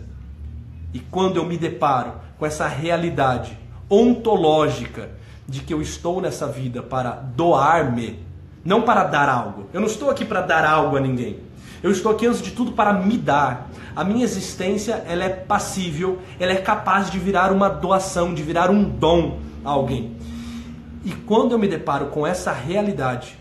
e 0.92 0.98
quando 0.98 1.36
eu 1.36 1.44
me 1.44 1.58
deparo 1.58 2.14
com 2.36 2.46
essa 2.46 2.66
realidade 2.66 3.56
ontológica 3.88 5.21
de 5.48 5.60
que 5.60 5.74
eu 5.74 5.82
estou 5.82 6.20
nessa 6.20 6.46
vida 6.46 6.82
para 6.82 7.10
doar-me, 7.10 8.18
não 8.64 8.82
para 8.82 9.04
dar 9.04 9.28
algo. 9.28 9.68
Eu 9.72 9.80
não 9.80 9.88
estou 9.88 10.10
aqui 10.10 10.24
para 10.24 10.40
dar 10.40 10.64
algo 10.64 10.96
a 10.96 11.00
ninguém. 11.00 11.40
Eu 11.82 11.90
estou 11.90 12.12
aqui 12.12 12.26
antes 12.26 12.40
de 12.40 12.52
tudo 12.52 12.72
para 12.72 12.92
me 12.92 13.18
dar. 13.18 13.68
A 13.94 14.04
minha 14.04 14.24
existência 14.24 15.02
ela 15.06 15.24
é 15.24 15.28
passível, 15.28 16.20
ela 16.38 16.52
é 16.52 16.56
capaz 16.56 17.10
de 17.10 17.18
virar 17.18 17.52
uma 17.52 17.68
doação, 17.68 18.32
de 18.32 18.42
virar 18.42 18.70
um 18.70 18.84
dom 18.84 19.40
a 19.64 19.70
alguém. 19.70 20.16
E 21.04 21.12
quando 21.12 21.52
eu 21.52 21.58
me 21.58 21.66
deparo 21.66 22.06
com 22.06 22.26
essa 22.26 22.52
realidade 22.52 23.36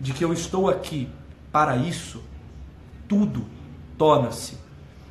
de 0.00 0.12
que 0.12 0.24
eu 0.24 0.32
estou 0.32 0.68
aqui 0.68 1.08
para 1.52 1.76
isso, 1.76 2.22
tudo 3.06 3.44
torna-se 3.98 4.58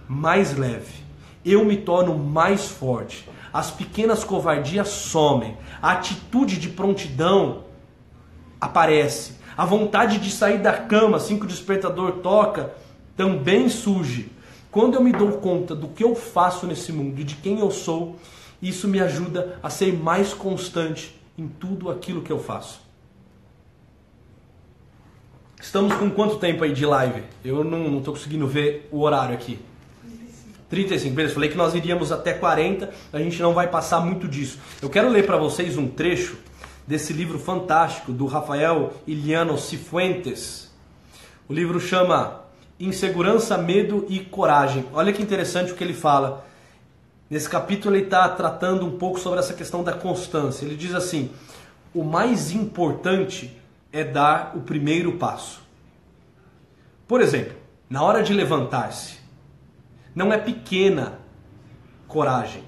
mais 0.08 0.58
leve. 0.58 1.04
Eu 1.46 1.64
me 1.64 1.78
torno 1.78 2.18
mais 2.18 2.68
forte. 2.68 3.28
As 3.54 3.70
pequenas 3.70 4.24
covardias 4.24 4.90
somem. 4.90 5.56
A 5.82 5.92
atitude 5.92 6.58
de 6.58 6.70
prontidão 6.70 7.66
aparece. 8.60 9.36
A 9.56 9.64
vontade 9.64 10.18
de 10.18 10.32
sair 10.32 10.58
da 10.58 10.74
cama 10.74 11.18
assim 11.18 11.38
que 11.38 11.46
o 11.46 11.48
despertador 11.48 12.14
toca 12.14 12.74
também 13.16 13.70
surge. 13.70 14.32
Quando 14.72 14.96
eu 14.96 15.04
me 15.04 15.12
dou 15.12 15.34
conta 15.34 15.76
do 15.76 15.88
que 15.88 16.04
eu 16.04 16.16
faço 16.16 16.66
nesse 16.66 16.92
mundo 16.92 17.22
e 17.22 17.24
de 17.24 17.36
quem 17.36 17.60
eu 17.60 17.70
sou, 17.70 18.16
isso 18.60 18.88
me 18.88 19.00
ajuda 19.00 19.60
a 19.62 19.70
ser 19.70 19.94
mais 19.94 20.34
constante 20.34 21.16
em 21.38 21.48
tudo 21.48 21.92
aquilo 21.92 22.24
que 22.24 22.32
eu 22.32 22.40
faço. 22.40 22.82
Estamos 25.62 25.94
com 25.94 26.10
quanto 26.10 26.38
tempo 26.38 26.64
aí 26.64 26.74
de 26.74 26.86
live? 26.86 27.24
Eu 27.46 27.64
não 27.64 28.00
estou 28.00 28.14
conseguindo 28.14 28.48
ver 28.48 28.90
o 28.92 29.02
horário 29.02 29.36
aqui. 29.36 29.60
35, 30.74 31.14
beleza. 31.14 31.36
Falei 31.36 31.50
que 31.50 31.56
nós 31.56 31.76
iríamos 31.76 32.12
até 32.12 32.34
40, 32.34 32.90
a 33.14 33.20
gente 33.20 33.40
não 33.40 33.54
vai 33.54 33.68
passar 33.68 34.00
muito 34.00 34.28
disso. 34.28 34.58
Eu 34.82 34.90
quero 34.90 35.08
ler 35.08 35.24
para 35.24 35.38
vocês 35.38 35.78
um 35.78 35.88
trecho 35.88 36.36
desse 36.88 37.14
livro 37.14 37.38
fantástico 37.38 38.12
do 38.12 38.26
Rafael 38.26 38.92
Iliano 39.06 39.56
Cifuentes. 39.56 40.72
O 41.48 41.54
livro 41.54 41.80
chama 41.80 42.42
Insegurança, 42.80 43.56
Medo 43.56 44.08
e 44.10 44.20
Coragem. 44.20 44.86
Olha 44.94 45.14
que 45.14 45.22
interessante 45.22 45.72
o 45.72 45.76
que 45.76 45.84
ele 45.84 45.94
fala. 45.94 46.44
Nesse 47.30 47.48
capítulo 47.48 47.96
ele 47.96 48.06
está 48.06 48.28
tratando 48.30 48.84
um 48.86 48.98
pouco 48.98 49.20
sobre 49.20 49.40
essa 49.40 49.54
questão 49.54 49.84
da 49.84 49.94
constância. 49.94 50.66
Ele 50.66 50.76
diz 50.76 50.96
assim: 50.96 51.30
o 51.94 52.04
mais 52.04 52.52
importante 52.52 53.56
é 53.92 54.04
dar 54.04 54.54
o 54.56 54.62
primeiro 54.62 55.14
passo. 55.14 55.62
Por 57.08 57.22
exemplo, 57.22 57.54
na 57.88 58.02
hora 58.02 58.24
de 58.24 58.34
levantar-se, 58.34 59.23
não 60.16 60.32
é 60.32 60.38
pequena 60.38 61.20
coragem 62.08 62.64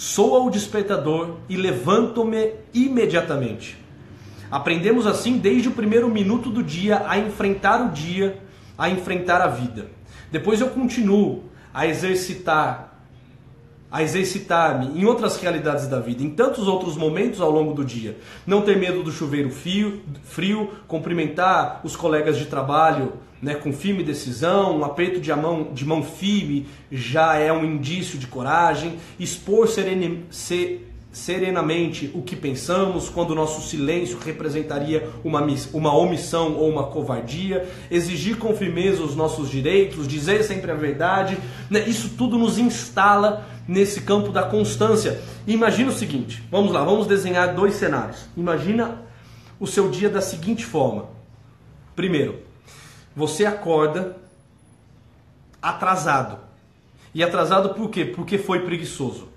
soa 0.00 0.40
o 0.40 0.50
despertador 0.50 1.36
e 1.46 1.56
levanto-me 1.56 2.54
imediatamente. 2.72 3.76
Aprendemos 4.50 5.06
assim 5.06 5.36
desde 5.36 5.68
o 5.68 5.72
primeiro 5.72 6.08
minuto 6.08 6.48
do 6.48 6.62
dia 6.62 7.02
a 7.06 7.18
enfrentar 7.18 7.84
o 7.84 7.90
dia, 7.90 8.42
a 8.78 8.88
enfrentar 8.88 9.42
a 9.42 9.46
vida. 9.46 9.88
Depois 10.32 10.58
eu 10.58 10.70
continuo 10.70 11.44
a 11.72 11.86
exercitar 11.86 12.89
a 13.90 14.02
exercitar-me 14.02 15.00
em 15.00 15.04
outras 15.04 15.36
realidades 15.36 15.86
da 15.86 15.98
vida, 15.98 16.22
em 16.22 16.30
tantos 16.30 16.68
outros 16.68 16.96
momentos 16.96 17.40
ao 17.40 17.50
longo 17.50 17.74
do 17.74 17.84
dia. 17.84 18.16
Não 18.46 18.62
ter 18.62 18.76
medo 18.76 19.02
do 19.02 19.10
chuveiro 19.10 19.50
frio, 19.50 20.00
frio 20.22 20.70
cumprimentar 20.86 21.80
os 21.82 21.96
colegas 21.96 22.36
de 22.38 22.46
trabalho 22.46 23.14
né, 23.42 23.54
com 23.54 23.72
firme 23.72 24.02
decisão, 24.02 24.78
um 24.78 24.84
aperto 24.84 25.20
de 25.20 25.32
mão, 25.34 25.72
de 25.72 25.84
mão 25.84 26.02
firme 26.02 26.66
já 26.92 27.36
é 27.36 27.52
um 27.52 27.64
indício 27.64 28.18
de 28.18 28.26
coragem, 28.26 28.98
expor 29.18 29.66
serene, 29.66 30.24
ser, 30.30 30.89
serenamente 31.12 32.10
o 32.14 32.22
que 32.22 32.36
pensamos, 32.36 33.08
quando 33.08 33.30
o 33.30 33.34
nosso 33.34 33.68
silêncio 33.68 34.18
representaria 34.18 35.08
uma, 35.24 35.44
uma 35.72 35.96
omissão 35.96 36.54
ou 36.54 36.68
uma 36.68 36.84
covardia, 36.84 37.68
exigir 37.90 38.36
com 38.36 38.54
firmeza 38.54 39.02
os 39.02 39.16
nossos 39.16 39.50
direitos, 39.50 40.06
dizer 40.06 40.44
sempre 40.44 40.70
a 40.70 40.74
verdade, 40.74 41.36
né, 41.68 41.80
isso 41.88 42.10
tudo 42.16 42.38
nos 42.38 42.58
instala 42.58 43.46
nesse 43.66 44.02
campo 44.02 44.30
da 44.30 44.44
constância. 44.44 45.20
Imagina 45.46 45.90
o 45.90 45.94
seguinte, 45.94 46.42
vamos 46.50 46.72
lá, 46.72 46.84
vamos 46.84 47.06
desenhar 47.06 47.54
dois 47.54 47.74
cenários. 47.74 48.26
Imagina 48.36 49.02
o 49.58 49.66
seu 49.66 49.90
dia 49.90 50.08
da 50.08 50.20
seguinte 50.20 50.64
forma. 50.64 51.06
Primeiro, 51.96 52.38
você 53.14 53.44
acorda 53.44 54.16
atrasado. 55.60 56.38
E 57.12 57.22
atrasado 57.24 57.74
por 57.74 57.90
quê? 57.90 58.04
Porque 58.04 58.38
foi 58.38 58.60
preguiçoso. 58.60 59.29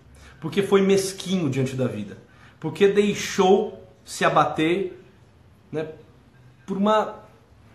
Porque 0.43 0.61
foi 0.61 0.81
mesquinho 0.81 1.49
diante 1.49 1.73
da 1.73 1.87
vida. 1.87 2.17
Porque 2.59 2.89
deixou 2.89 3.81
se 4.03 4.25
abater 4.25 5.01
né, 5.71 5.87
por 6.65 6.75
uma 6.75 7.15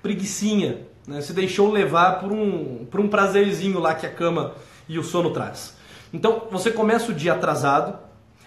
preguiçinha. 0.02 0.80
Né? 1.06 1.22
Se 1.22 1.32
deixou 1.32 1.72
levar 1.72 2.20
por 2.20 2.30
um, 2.30 2.84
por 2.84 3.00
um 3.00 3.08
prazerzinho 3.08 3.78
lá 3.80 3.94
que 3.94 4.04
a 4.04 4.12
cama 4.12 4.52
e 4.86 4.98
o 4.98 5.02
sono 5.02 5.30
traz. 5.30 5.78
Então 6.12 6.42
você 6.50 6.70
começa 6.70 7.10
o 7.10 7.14
dia 7.14 7.32
atrasado. 7.32 7.98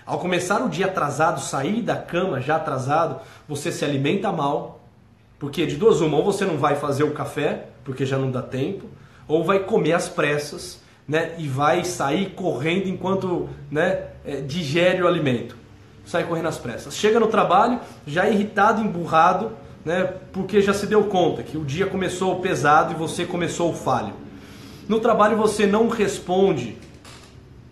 Ao 0.05 0.19
começar 0.19 0.63
o 0.63 0.69
dia 0.69 0.85
atrasado, 0.85 1.41
sair 1.41 1.81
da 1.81 1.95
cama 1.95 2.39
já 2.39 2.57
atrasado, 2.57 3.21
você 3.49 3.71
se 3.71 3.83
alimenta 3.83 4.31
mal, 4.31 4.81
porque 5.39 5.65
de 5.65 5.77
duas 5.77 5.99
uma, 5.99 6.17
ou 6.17 6.23
você 6.23 6.45
não 6.45 6.59
vai 6.59 6.75
fazer 6.75 7.03
o 7.03 7.11
café, 7.11 7.69
porque 7.83 8.05
já 8.05 8.19
não 8.19 8.29
dá 8.29 8.43
tempo, 8.43 8.85
ou 9.27 9.43
vai 9.43 9.63
comer 9.63 9.93
às 9.93 10.07
pressas, 10.07 10.79
né? 11.07 11.33
E 11.39 11.47
vai 11.47 11.83
sair 11.83 12.31
correndo 12.31 12.87
enquanto 12.87 13.49
né, 13.69 14.10
é, 14.25 14.41
digere 14.41 15.01
o 15.01 15.07
alimento. 15.07 15.55
Sai 16.05 16.23
correndo 16.23 16.47
às 16.47 16.57
pressas. 16.57 16.95
Chega 16.95 17.19
no 17.19 17.27
trabalho, 17.27 17.79
já 18.05 18.27
irritado, 18.29 18.81
emburrado, 18.81 19.51
né? 19.85 20.13
Porque 20.31 20.61
já 20.61 20.73
se 20.73 20.87
deu 20.87 21.03
conta 21.05 21.43
que 21.43 21.57
o 21.57 21.65
dia 21.65 21.85
começou 21.85 22.39
pesado 22.39 22.93
e 22.93 22.95
você 22.95 23.25
começou 23.25 23.73
falho. 23.73 24.13
No 24.87 24.99
trabalho 24.99 25.37
você 25.37 25.65
não 25.65 25.87
responde 25.87 26.77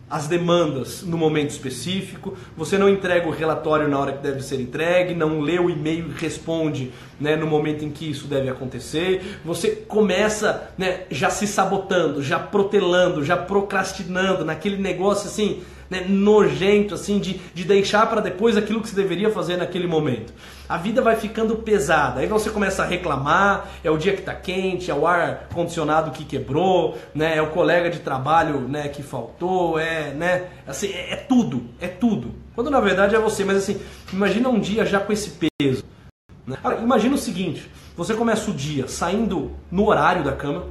as 0.09 0.27
demandas 0.27 1.03
no 1.03 1.17
momento 1.17 1.51
específico, 1.51 2.35
você 2.57 2.77
não 2.79 2.89
entrega 2.89 3.27
o 3.27 3.31
relatório 3.31 3.87
na 3.87 3.99
hora 3.99 4.13
que 4.13 4.23
deve 4.23 4.41
ser 4.41 4.59
entregue, 4.59 5.13
não 5.13 5.39
lê 5.39 5.59
o 5.59 5.69
e-mail 5.69 6.07
e 6.07 6.19
responde 6.19 6.91
né, 7.19 7.35
no 7.35 7.45
momento 7.45 7.85
em 7.85 7.91
que 7.91 8.09
isso 8.09 8.25
deve 8.25 8.49
acontecer, 8.49 9.39
você 9.45 9.69
começa 9.69 10.71
né, 10.77 11.01
já 11.11 11.29
se 11.29 11.45
sabotando, 11.45 12.23
já 12.23 12.39
protelando, 12.39 13.23
já 13.23 13.37
procrastinando, 13.37 14.43
naquele 14.43 14.77
negócio 14.77 15.27
assim, 15.27 15.61
né, 15.89 16.05
nojento, 16.07 16.93
assim, 16.93 17.19
de, 17.19 17.33
de 17.53 17.63
deixar 17.63 18.05
para 18.07 18.21
depois 18.21 18.55
aquilo 18.55 18.81
que 18.81 18.89
você 18.89 18.95
deveria 18.95 19.29
fazer 19.31 19.57
naquele 19.57 19.87
momento. 19.87 20.33
A 20.67 20.77
vida 20.77 21.01
vai 21.01 21.15
ficando 21.15 21.55
pesada, 21.55 22.19
aí 22.19 22.27
você 22.27 22.49
começa 22.49 22.83
a 22.83 22.85
reclamar, 22.85 23.67
é 23.83 23.89
o 23.89 23.97
dia 23.97 24.13
que 24.13 24.19
está 24.19 24.35
quente, 24.35 24.91
é 24.91 24.93
o 24.93 25.07
ar 25.07 25.47
condicionado 25.53 26.11
que 26.11 26.23
quebrou, 26.23 26.97
né, 27.13 27.37
é 27.37 27.41
o 27.41 27.47
colega 27.47 27.89
de 27.89 27.99
trabalho 27.99 28.61
né, 28.61 28.87
que 28.87 29.01
faltou, 29.01 29.79
é, 29.79 30.11
né, 30.13 30.49
assim, 30.67 30.89
é, 30.93 31.13
é 31.13 31.15
tudo, 31.15 31.65
é 31.79 31.87
tudo. 31.87 32.35
Quando 32.53 32.69
na 32.69 32.79
verdade 32.79 33.15
é 33.15 33.19
você, 33.19 33.43
mas 33.43 33.57
assim, 33.57 33.79
imagina 34.13 34.49
um 34.49 34.59
dia 34.59 34.85
já 34.85 34.99
com 34.99 35.11
esse 35.11 35.31
peso. 35.31 35.83
Né? 36.45 36.57
Imagina 36.81 37.15
o 37.15 37.17
seguinte, 37.17 37.69
você 37.95 38.13
começa 38.13 38.49
o 38.49 38.53
dia 38.53 38.87
saindo 38.87 39.51
no 39.71 39.87
horário 39.87 40.23
da 40.23 40.33
cama, 40.33 40.65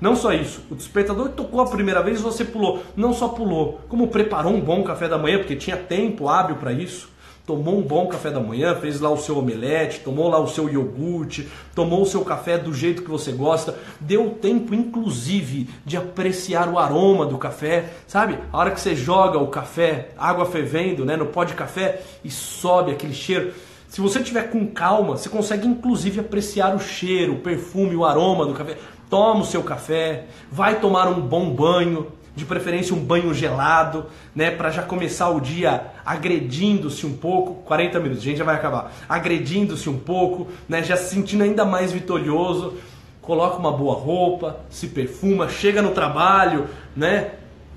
não 0.00 0.14
só 0.14 0.32
isso, 0.32 0.62
o 0.70 0.74
despertador 0.74 1.30
tocou 1.30 1.60
a 1.60 1.66
primeira 1.66 2.02
vez 2.02 2.20
e 2.20 2.22
você 2.22 2.44
pulou. 2.44 2.82
Não 2.96 3.12
só 3.12 3.28
pulou, 3.28 3.80
como 3.88 4.08
preparou 4.08 4.52
um 4.52 4.60
bom 4.60 4.82
café 4.84 5.08
da 5.08 5.18
manhã, 5.18 5.38
porque 5.38 5.56
tinha 5.56 5.76
tempo 5.76 6.28
hábil 6.28 6.56
para 6.56 6.72
isso. 6.72 7.08
tomou 7.48 7.78
um 7.78 7.82
bom 7.82 8.06
café 8.08 8.30
da 8.30 8.40
manhã, 8.40 8.74
fez 8.74 9.00
lá 9.00 9.08
o 9.08 9.16
seu 9.16 9.38
omelete, 9.38 10.00
tomou 10.00 10.28
lá 10.28 10.38
o 10.38 10.46
seu 10.46 10.68
iogurte, 10.68 11.48
tomou 11.74 12.02
o 12.02 12.06
seu 12.06 12.22
café 12.22 12.58
do 12.58 12.74
jeito 12.74 13.02
que 13.02 13.10
você 13.10 13.32
gosta, 13.32 13.74
deu 13.98 14.28
tempo 14.38 14.74
inclusive 14.74 15.66
de 15.82 15.96
apreciar 15.96 16.68
o 16.68 16.78
aroma 16.78 17.24
do 17.24 17.38
café, 17.38 17.86
sabe? 18.06 18.38
A 18.52 18.58
hora 18.58 18.70
que 18.70 18.78
você 18.78 18.94
joga 18.94 19.38
o 19.38 19.46
café, 19.46 20.10
água 20.18 20.44
fervendo, 20.44 21.06
né, 21.06 21.16
no 21.16 21.24
pó 21.24 21.42
de 21.42 21.54
café 21.54 22.02
e 22.22 22.30
sobe 22.30 22.92
aquele 22.92 23.14
cheiro. 23.14 23.54
Se 23.88 24.02
você 24.02 24.20
tiver 24.20 24.50
com 24.50 24.66
calma, 24.66 25.16
você 25.16 25.30
consegue 25.30 25.66
inclusive 25.66 26.20
apreciar 26.20 26.76
o 26.76 26.78
cheiro, 26.78 27.32
o 27.32 27.40
perfume, 27.40 27.96
o 27.96 28.04
aroma 28.04 28.44
do 28.44 28.52
café. 28.52 28.76
Toma 29.08 29.40
o 29.40 29.46
seu 29.46 29.62
café, 29.62 30.26
vai 30.50 30.80
tomar 30.80 31.08
um 31.08 31.20
bom 31.20 31.50
banho, 31.50 32.08
de 32.38 32.44
preferência 32.44 32.94
um 32.94 33.00
banho 33.00 33.34
gelado, 33.34 34.06
né, 34.32 34.50
para 34.50 34.70
já 34.70 34.82
começar 34.82 35.28
o 35.30 35.40
dia 35.40 35.86
agredindo-se 36.06 37.04
um 37.04 37.16
pouco, 37.16 37.62
40 37.64 37.98
minutos, 37.98 38.22
a 38.22 38.26
gente 38.26 38.38
já 38.38 38.44
vai 38.44 38.54
acabar, 38.54 38.92
agredindo-se 39.08 39.90
um 39.90 39.98
pouco, 39.98 40.46
né, 40.68 40.82
já 40.82 40.96
se 40.96 41.12
sentindo 41.12 41.42
ainda 41.42 41.64
mais 41.64 41.90
vitorioso, 41.90 42.74
coloca 43.20 43.56
uma 43.56 43.72
boa 43.72 43.94
roupa, 43.94 44.60
se 44.70 44.86
perfuma, 44.86 45.48
chega 45.48 45.82
no 45.82 45.90
trabalho, 45.90 46.68
né, 46.94 47.32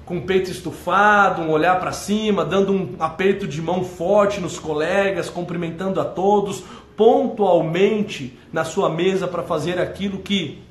com 0.05 0.17
o 0.17 0.21
peito 0.21 0.51
estufado, 0.51 1.41
um 1.41 1.49
olhar 1.49 1.79
para 1.79 1.91
cima, 1.91 2.45
dando 2.45 2.71
um 2.71 2.95
aperto 2.99 3.47
de 3.47 3.61
mão 3.61 3.83
forte 3.83 4.39
nos 4.39 4.59
colegas, 4.59 5.29
cumprimentando 5.29 5.99
a 5.99 6.05
todos, 6.05 6.63
pontualmente 6.95 8.37
na 8.53 8.63
sua 8.63 8.89
mesa 8.89 9.27
para 9.27 9.41
fazer 9.41 9.79
aquilo 9.79 10.19
que 10.19 10.61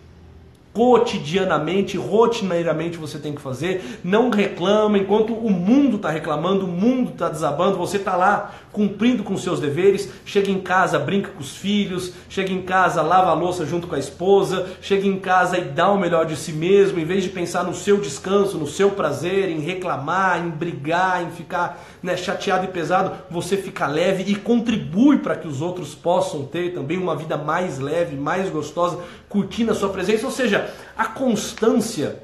cotidianamente, 0.73 1.97
rotineiramente 1.97 2.97
você 2.97 3.19
tem 3.19 3.35
que 3.35 3.41
fazer. 3.41 4.01
Não 4.05 4.31
reclama 4.31 4.99
enquanto 4.99 5.35
o 5.35 5.51
mundo 5.51 5.97
está 5.97 6.11
reclamando, 6.11 6.65
o 6.65 6.69
mundo 6.69 7.11
está 7.11 7.29
desabando, 7.29 7.77
você 7.77 7.97
está 7.97 8.17
lá 8.17 8.53
cumprindo 8.73 9.25
com 9.25 9.37
seus 9.37 9.59
deveres. 9.59 10.09
Chega 10.25 10.51
em 10.51 10.61
casa, 10.61 10.99
brinca 10.99 11.31
com 11.31 11.41
os 11.41 11.57
filhos, 11.57 12.13
chega 12.29 12.53
em 12.53 12.63
casa, 12.63 13.03
lava 13.03 13.31
a 13.31 13.35
louça 13.35 13.67
junto 13.67 13.87
com 13.87 13.97
a 13.97 13.99
esposa, 13.99 14.69
chega 14.81 15.07
em 15.07 15.19
casa 15.19 15.59
e 15.59 15.63
dá 15.63 15.91
o 15.91 15.99
melhor 15.99 16.25
de 16.25 16.37
si 16.37 16.53
mesmo, 16.53 17.01
em 17.01 17.05
vez 17.05 17.25
de 17.25 17.31
pensar 17.31 17.65
no 17.65 17.75
seu 17.75 18.01
descanso, 18.01 18.57
no 18.57 18.67
seu 18.67 18.91
prazer, 18.91 19.49
em 19.49 19.61
reclamar, 19.61 20.45
em 20.45 20.51
brigar, 20.51 21.23
em 21.25 21.31
ficar 21.31 21.85
né, 22.03 22.17
chateado 22.17 22.65
e 22.65 22.69
pesado, 22.69 23.13
você 23.31 23.57
fica 23.57 23.87
leve 23.87 24.25
e 24.25 24.35
contribui 24.35 25.19
para 25.19 25.37
que 25.37 25.47
os 25.47 25.61
outros 25.61 25.95
possam 25.95 26.45
ter 26.45 26.73
também 26.73 26.99
uma 26.99 27.15
vida 27.15 27.37
mais 27.37 27.79
leve, 27.79 28.17
mais 28.17 28.51
gostosa, 28.51 28.99
curtindo 29.29 29.73
a 29.73 29.75
sua 29.75 29.91
presença. 29.91 30.27
Ou 30.27 30.33
seja, 30.33 30.73
a 30.97 31.07
constância, 31.07 32.23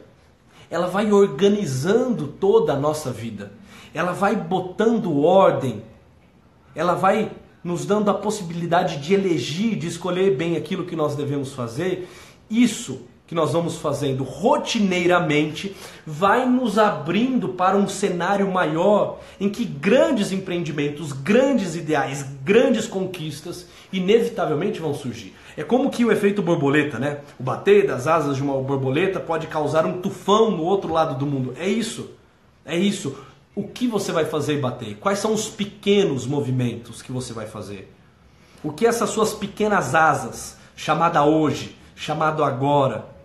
ela 0.70 0.86
vai 0.86 1.12
organizando 1.12 2.26
toda 2.26 2.72
a 2.72 2.76
nossa 2.76 3.10
vida. 3.10 3.52
Ela 3.92 4.12
vai 4.12 4.34
botando 4.36 5.22
ordem. 5.22 5.82
Ela 6.74 6.94
vai 6.94 7.32
nos 7.62 7.84
dando 7.84 8.10
a 8.10 8.14
possibilidade 8.14 8.98
de 8.98 9.12
elegir, 9.12 9.76
de 9.76 9.88
escolher 9.88 10.36
bem 10.36 10.56
aquilo 10.56 10.84
que 10.84 10.96
nós 10.96 11.14
devemos 11.16 11.52
fazer. 11.52 12.08
Isso 12.48 13.02
que 13.26 13.34
nós 13.34 13.52
vamos 13.52 13.76
fazendo 13.76 14.22
rotineiramente 14.22 15.74
vai 16.06 16.46
nos 16.46 16.78
abrindo 16.78 17.50
para 17.50 17.76
um 17.76 17.88
cenário 17.88 18.50
maior 18.50 19.18
em 19.40 19.48
que 19.48 19.64
grandes 19.64 20.30
empreendimentos, 20.30 21.12
grandes 21.12 21.74
ideais, 21.74 22.24
grandes 22.44 22.86
conquistas 22.86 23.66
inevitavelmente 23.92 24.80
vão 24.80 24.94
surgir. 24.94 25.34
É 25.56 25.64
como 25.64 25.90
que 25.90 26.04
o 26.04 26.12
efeito 26.12 26.42
borboleta, 26.42 26.98
né? 26.98 27.20
O 27.38 27.42
bater 27.42 27.86
das 27.86 28.06
asas 28.06 28.36
de 28.36 28.42
uma 28.42 28.60
borboleta 28.60 29.18
pode 29.18 29.46
causar 29.46 29.86
um 29.86 30.00
tufão 30.00 30.50
no 30.50 30.62
outro 30.62 30.92
lado 30.92 31.18
do 31.18 31.26
mundo. 31.26 31.54
É 31.58 31.66
isso. 31.66 32.10
É 32.64 32.76
isso. 32.76 33.16
O 33.54 33.66
que 33.66 33.88
você 33.88 34.12
vai 34.12 34.26
fazer 34.26 34.58
e 34.58 34.60
bater? 34.60 34.96
Quais 34.96 35.18
são 35.18 35.32
os 35.32 35.48
pequenos 35.48 36.26
movimentos 36.26 37.00
que 37.00 37.10
você 37.10 37.32
vai 37.32 37.46
fazer? 37.46 37.90
O 38.62 38.70
que 38.70 38.86
essas 38.86 39.10
suas 39.10 39.32
pequenas 39.32 39.94
asas, 39.94 40.58
chamada 40.76 41.24
hoje, 41.24 41.74
chamado 41.94 42.44
agora, 42.44 43.15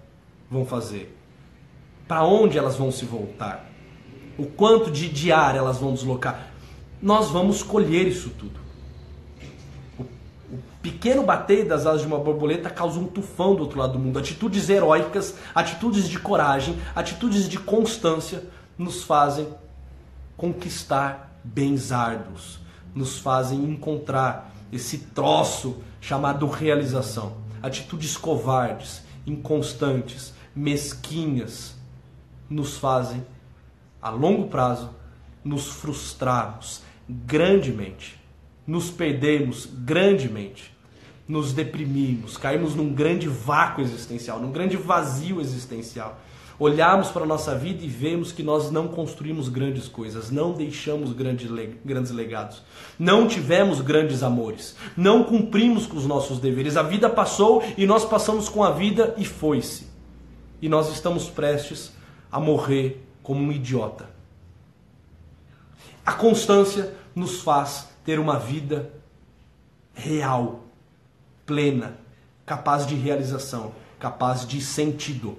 vão 0.52 0.66
fazer? 0.66 1.18
Para 2.08 2.26
onde 2.26 2.58
elas 2.58 2.76
vão 2.76 2.92
se 2.92 3.06
voltar? 3.06 3.66
O 4.38 4.46
quanto 4.46 4.92
de 4.92 5.08
diária 5.08 5.60
elas 5.60 5.78
vão 5.78 5.94
deslocar? 5.94 6.48
Nós 7.02 7.32
vamos 7.32 7.64
colher 7.64 8.08
isso 8.08 8.30
tudo 8.32 8.62
pequeno 10.82 11.24
bater 11.24 11.66
das 11.66 11.86
asas 11.86 12.02
de 12.02 12.08
uma 12.08 12.18
borboleta 12.18 12.70
causa 12.70 13.00
um 13.00 13.06
tufão 13.06 13.56
do 13.56 13.64
outro 13.64 13.80
lado 13.80 13.94
do 13.94 14.00
mundo. 14.00 14.18
Atitudes 14.18 14.70
heróicas, 14.70 15.36
atitudes 15.54 16.10
de 16.10 16.20
coragem, 16.20 16.78
atitudes 16.96 17.48
de 17.48 17.60
constância 17.60 18.44
nos 18.78 19.04
fazem 19.04 19.48
conquistar 20.36 21.40
bens 21.44 21.92
árduos, 21.92 22.60
nos 22.96 23.20
fazem 23.20 23.64
encontrar 23.64 24.52
esse 24.72 24.98
troço 24.98 25.78
chamado 26.00 26.48
realização. 26.48 27.34
Atitudes 27.62 28.18
covardes, 28.18 29.04
inconstantes, 29.26 30.34
mesquinhas, 30.56 31.76
nos 32.50 32.78
fazem, 32.78 33.26
a 34.02 34.10
longo 34.10 34.48
prazo, 34.48 34.90
nos 35.44 35.68
frustrarmos 35.68 36.82
grandemente 37.08 38.22
nos 38.66 38.90
perdemos 38.90 39.68
grandemente, 39.84 40.72
nos 41.28 41.54
deprimimos, 41.54 42.38
caímos 42.38 42.76
num 42.76 42.94
grande 42.94 43.28
vácuo 43.28 43.82
existencial, 43.82 44.40
num 44.40 44.52
grande 44.52 44.78
vazio 44.78 45.42
existencial. 45.42 46.20
Olhamos 46.60 47.10
para 47.10 47.24
a 47.24 47.26
nossa 47.26 47.56
vida 47.56 47.84
e 47.84 47.88
vemos 47.88 48.32
que 48.32 48.44
nós 48.44 48.70
não 48.70 48.88
construímos 48.88 49.50
grandes 49.50 49.88
coisas, 49.88 50.30
não 50.30 50.54
deixamos 50.54 51.12
grandes, 51.12 51.50
grandes 51.84 52.12
legados, 52.12 52.62
não 53.00 53.28
tivemos 53.28 53.82
grandes 53.82 54.22
amores, 54.22 54.76
não 54.96 55.24
cumprimos 55.24 55.88
com 55.88 55.98
os 55.98 56.06
nossos 56.06 56.40
deveres. 56.40 56.78
A 56.78 56.84
vida 56.84 57.10
passou 57.10 57.64
e 57.76 57.86
nós 57.86 58.06
passamos 58.06 58.48
com 58.48 58.64
a 58.64 58.72
vida 58.72 59.16
e 59.18 59.26
foi-se. 59.26 59.91
E 60.62 60.70
nós 60.70 60.92
estamos 60.92 61.30
prestes 61.30 61.92
a 62.32 62.40
morrer 62.40 63.04
como 63.24 63.42
um 63.42 63.52
idiota. 63.52 64.10
A 66.06 66.14
constância 66.14 66.94
nos 67.16 67.42
faz 67.42 67.90
ter 68.04 68.20
uma 68.20 68.38
vida 68.40 68.92
real, 69.94 70.64
plena, 71.46 71.98
capaz 72.46 72.86
de 72.86 72.96
realização, 72.96 73.74
capaz 74.00 74.48
de 74.48 74.62
sentido. 74.62 75.38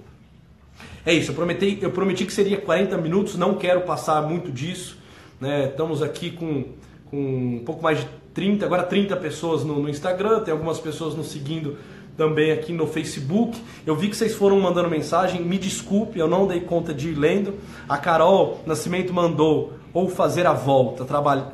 É 1.05 1.13
isso, 1.13 1.31
eu 1.31 1.35
prometi, 1.35 1.79
eu 1.81 1.91
prometi 1.91 2.25
que 2.25 2.33
seria 2.33 2.59
40 2.59 2.97
minutos, 2.97 3.35
não 3.35 3.55
quero 3.55 3.81
passar 3.81 4.21
muito 4.21 4.51
disso. 4.51 4.97
Né? 5.39 5.65
Estamos 5.65 6.01
aqui 6.01 6.31
com, 6.31 6.65
com 7.09 7.57
um 7.57 7.63
pouco 7.65 7.83
mais 7.83 7.99
de 7.99 8.07
30, 8.33 8.65
agora 8.65 8.83
30 8.83 9.15
pessoas 9.17 9.63
no, 9.63 9.79
no 9.79 9.89
Instagram, 9.89 10.39
tem 10.39 10.51
algumas 10.51 10.79
pessoas 10.79 11.15
nos 11.15 11.27
seguindo 11.27 11.77
também 12.17 12.51
aqui 12.51 12.71
no 12.71 12.87
Facebook. 12.87 13.59
Eu 13.85 13.95
vi 13.95 14.09
que 14.09 14.15
vocês 14.15 14.33
foram 14.33 14.59
mandando 14.59 14.89
mensagem, 14.89 15.41
me 15.41 15.57
desculpe, 15.57 16.19
eu 16.19 16.27
não 16.27 16.47
dei 16.47 16.61
conta 16.61 16.93
de 16.93 17.09
ir 17.09 17.15
lendo. 17.15 17.55
A 17.87 17.97
Carol 17.97 18.61
Nascimento 18.65 19.13
mandou 19.13 19.73
ou 19.93 20.09
fazer 20.09 20.45
a 20.45 20.53
volta, 20.53 21.05
trabalho, 21.05 21.45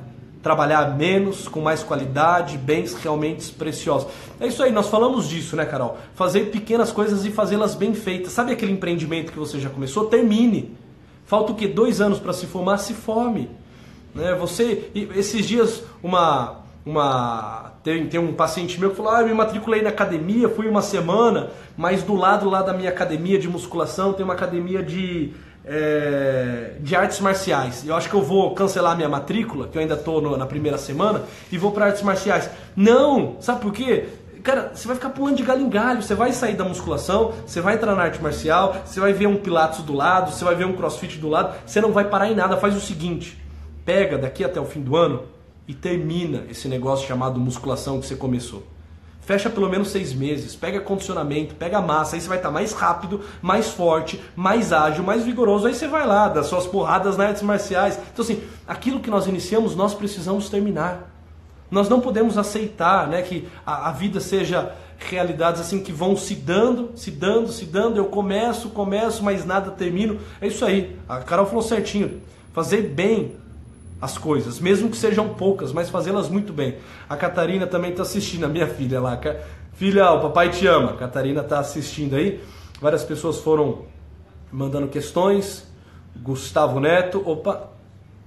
trabalhar 0.41 0.97
menos, 0.97 1.47
com 1.47 1.60
mais 1.60 1.84
qualidade, 1.84 2.57
bens 2.57 2.93
realmente 2.95 3.51
preciosos. 3.51 4.10
É 4.39 4.47
isso 4.47 4.64
aí, 4.64 4.72
nós 4.72 4.88
falamos 4.88 5.28
disso, 5.28 5.55
né, 5.55 5.66
Carol? 5.66 5.97
Fazer 6.16 6.45
pequenas 6.45 6.91
coisas 6.91 7.26
e 7.26 7.32
fazê-las 7.32 7.76
bem 7.76 7.93
feitas. 7.93 8.32
Sabe 8.32 8.53
aquele 8.53 8.72
empreendimento 8.72 9.32
que 9.32 9.39
você 9.39 9.60
já 9.60 9.70
começou? 9.70 10.05
Termine. 10.05 10.76
Falta 11.26 11.51
o 11.51 11.55
que? 11.55 11.68
Dois 11.68 12.01
anos 12.01 12.20
para 12.20 12.34
se 12.34 12.45
formar? 12.47 12.78
Se 12.78 12.93
forme. 12.93 13.49
Né? 14.16 14.34
Você, 14.36 14.89
esses 15.16 15.45
dias, 15.45 15.84
uma, 16.01 16.62
uma 16.89 17.71
tem, 17.83 18.07
tem 18.07 18.19
um 18.19 18.33
paciente 18.33 18.79
meu 18.79 18.89
que 18.89 18.97
falou: 18.97 19.11
ah, 19.11 19.21
eu 19.21 19.27
me 19.27 19.33
matriculei 19.33 19.81
na 19.81 19.89
academia, 19.89 20.49
fui 20.49 20.67
uma 20.67 20.81
semana, 20.81 21.49
mas 21.77 22.03
do 22.03 22.15
lado 22.15 22.49
lá 22.49 22.61
da 22.61 22.73
minha 22.73 22.89
academia 22.89 23.39
de 23.39 23.47
musculação 23.47 24.13
tem 24.13 24.23
uma 24.23 24.33
academia 24.33 24.83
de 24.83 25.33
é, 25.65 26.73
de 26.79 26.95
artes 26.95 27.19
marciais. 27.19 27.85
Eu 27.87 27.95
acho 27.95 28.09
que 28.09 28.15
eu 28.15 28.21
vou 28.21 28.53
cancelar 28.53 28.95
minha 28.95 29.09
matrícula, 29.09 29.67
que 29.67 29.77
eu 29.77 29.81
ainda 29.81 29.93
estou 29.93 30.35
na 30.35 30.45
primeira 30.45 30.77
semana, 30.77 31.23
e 31.51 31.57
vou 31.57 31.71
para 31.71 31.85
artes 31.85 32.01
marciais. 32.01 32.49
Não! 32.75 33.37
Sabe 33.39 33.61
por 33.61 33.71
quê? 33.71 34.07
Cara, 34.41 34.71
você 34.73 34.87
vai 34.87 34.95
ficar 34.95 35.09
pulando 35.09 35.35
de 35.35 35.43
galho 35.43 35.61
em 35.61 35.69
galho. 35.69 36.01
Você 36.01 36.15
vai 36.15 36.31
sair 36.31 36.55
da 36.55 36.63
musculação, 36.63 37.33
você 37.45 37.61
vai 37.61 37.75
entrar 37.75 37.93
na 37.93 38.03
arte 38.03 38.21
marcial, 38.21 38.77
você 38.85 38.99
vai 38.99 39.13
ver 39.13 39.27
um 39.27 39.35
pilates 39.35 39.81
do 39.81 39.93
lado, 39.93 40.31
você 40.31 40.43
vai 40.43 40.55
ver 40.55 40.65
um 40.65 40.73
crossfit 40.73 41.17
do 41.17 41.27
lado. 41.27 41.55
Você 41.65 41.79
não 41.81 41.91
vai 41.91 42.05
parar 42.05 42.31
em 42.31 42.35
nada. 42.35 42.57
Faz 42.57 42.75
o 42.75 42.79
seguinte: 42.79 43.37
pega 43.85 44.17
daqui 44.17 44.43
até 44.43 44.59
o 44.59 44.65
fim 44.65 44.81
do 44.81 44.95
ano 44.95 45.23
e 45.70 45.74
termina 45.76 46.45
esse 46.49 46.67
negócio 46.67 47.07
chamado 47.07 47.39
musculação 47.39 47.99
que 47.99 48.07
você 48.07 48.15
começou. 48.15 48.63
Fecha 49.22 49.51
pelo 49.51 49.70
menos 49.70 49.89
seis 49.89 50.11
meses, 50.11 50.55
pega 50.55 50.82
condicionamento, 50.82 51.53
pega 51.53 51.80
massa, 51.80 52.15
aí 52.15 52.22
você 52.22 52.28
vai 52.28 52.38
estar 52.38 52.49
mais 52.49 52.74
rápido, 52.74 53.22
mais 53.39 53.70
forte, 53.70 54.20
mais 54.36 54.74
ágil, 54.74 55.03
mais 55.03 55.24
vigoroso. 55.24 55.67
Aí 55.67 55.76
você 55.76 55.88
vai 55.88 56.07
lá, 56.07 56.28
das 56.28 56.47
suas 56.47 56.65
porradas 56.65 57.17
nas 57.17 57.28
artes 57.28 57.43
marciais. 57.43 57.99
Então, 58.11 58.26
assim, 58.26 58.41
aquilo 58.67 58.99
que 58.99 59.11
nós 59.11 59.28
iniciamos, 59.28 59.76
nós 59.76 59.93
precisamos 59.93 60.49
terminar. 60.49 61.15
Nós 61.70 61.88
não 61.88 62.01
podemos 62.01 62.36
aceitar 62.36 63.07
né, 63.07 63.22
que 63.22 63.47
a, 63.63 63.89
a 63.89 63.91
vida 63.91 64.20
seja 64.20 64.76
realidades 64.97 65.61
assim 65.61 65.84
que 65.84 65.91
vão 65.91 66.17
se 66.17 66.34
dando, 66.34 66.93
se 66.95 67.11
dando, 67.11 67.51
se 67.51 67.65
dando. 67.65 67.97
Eu 67.97 68.05
começo, 68.05 68.70
começo, 68.72 69.24
mas 69.24 69.45
nada 69.45 69.70
termino. 69.70 70.20
É 70.41 70.47
isso 70.47 70.65
aí. 70.65 70.97
A 71.07 71.17
Carol 71.17 71.45
falou 71.45 71.61
certinho. 71.61 72.24
Fazer 72.53 72.82
bem 72.82 73.36
as 74.01 74.17
coisas, 74.17 74.59
mesmo 74.59 74.89
que 74.89 74.97
sejam 74.97 75.29
poucas, 75.29 75.73
mas 75.73 75.89
fazê-las 75.89 76.29
muito 76.29 76.53
bem. 76.53 76.77
A 77.07 77.17
Catarina 77.17 77.67
também 77.67 77.91
está 77.91 78.03
assistindo, 78.03 78.45
a 78.45 78.47
minha 78.47 78.67
filha 78.67 79.01
lá. 79.01 79.19
Filha, 79.73 80.11
o 80.11 80.21
papai 80.21 80.49
te 80.49 80.65
ama. 80.67 80.91
A 80.91 80.95
Catarina 80.95 81.41
está 81.41 81.59
assistindo 81.59 82.15
aí. 82.15 82.41
Várias 82.81 83.03
pessoas 83.03 83.39
foram 83.39 83.85
mandando 84.51 84.87
questões. 84.87 85.67
Gustavo 86.15 86.79
Neto, 86.79 87.21
opa, 87.25 87.69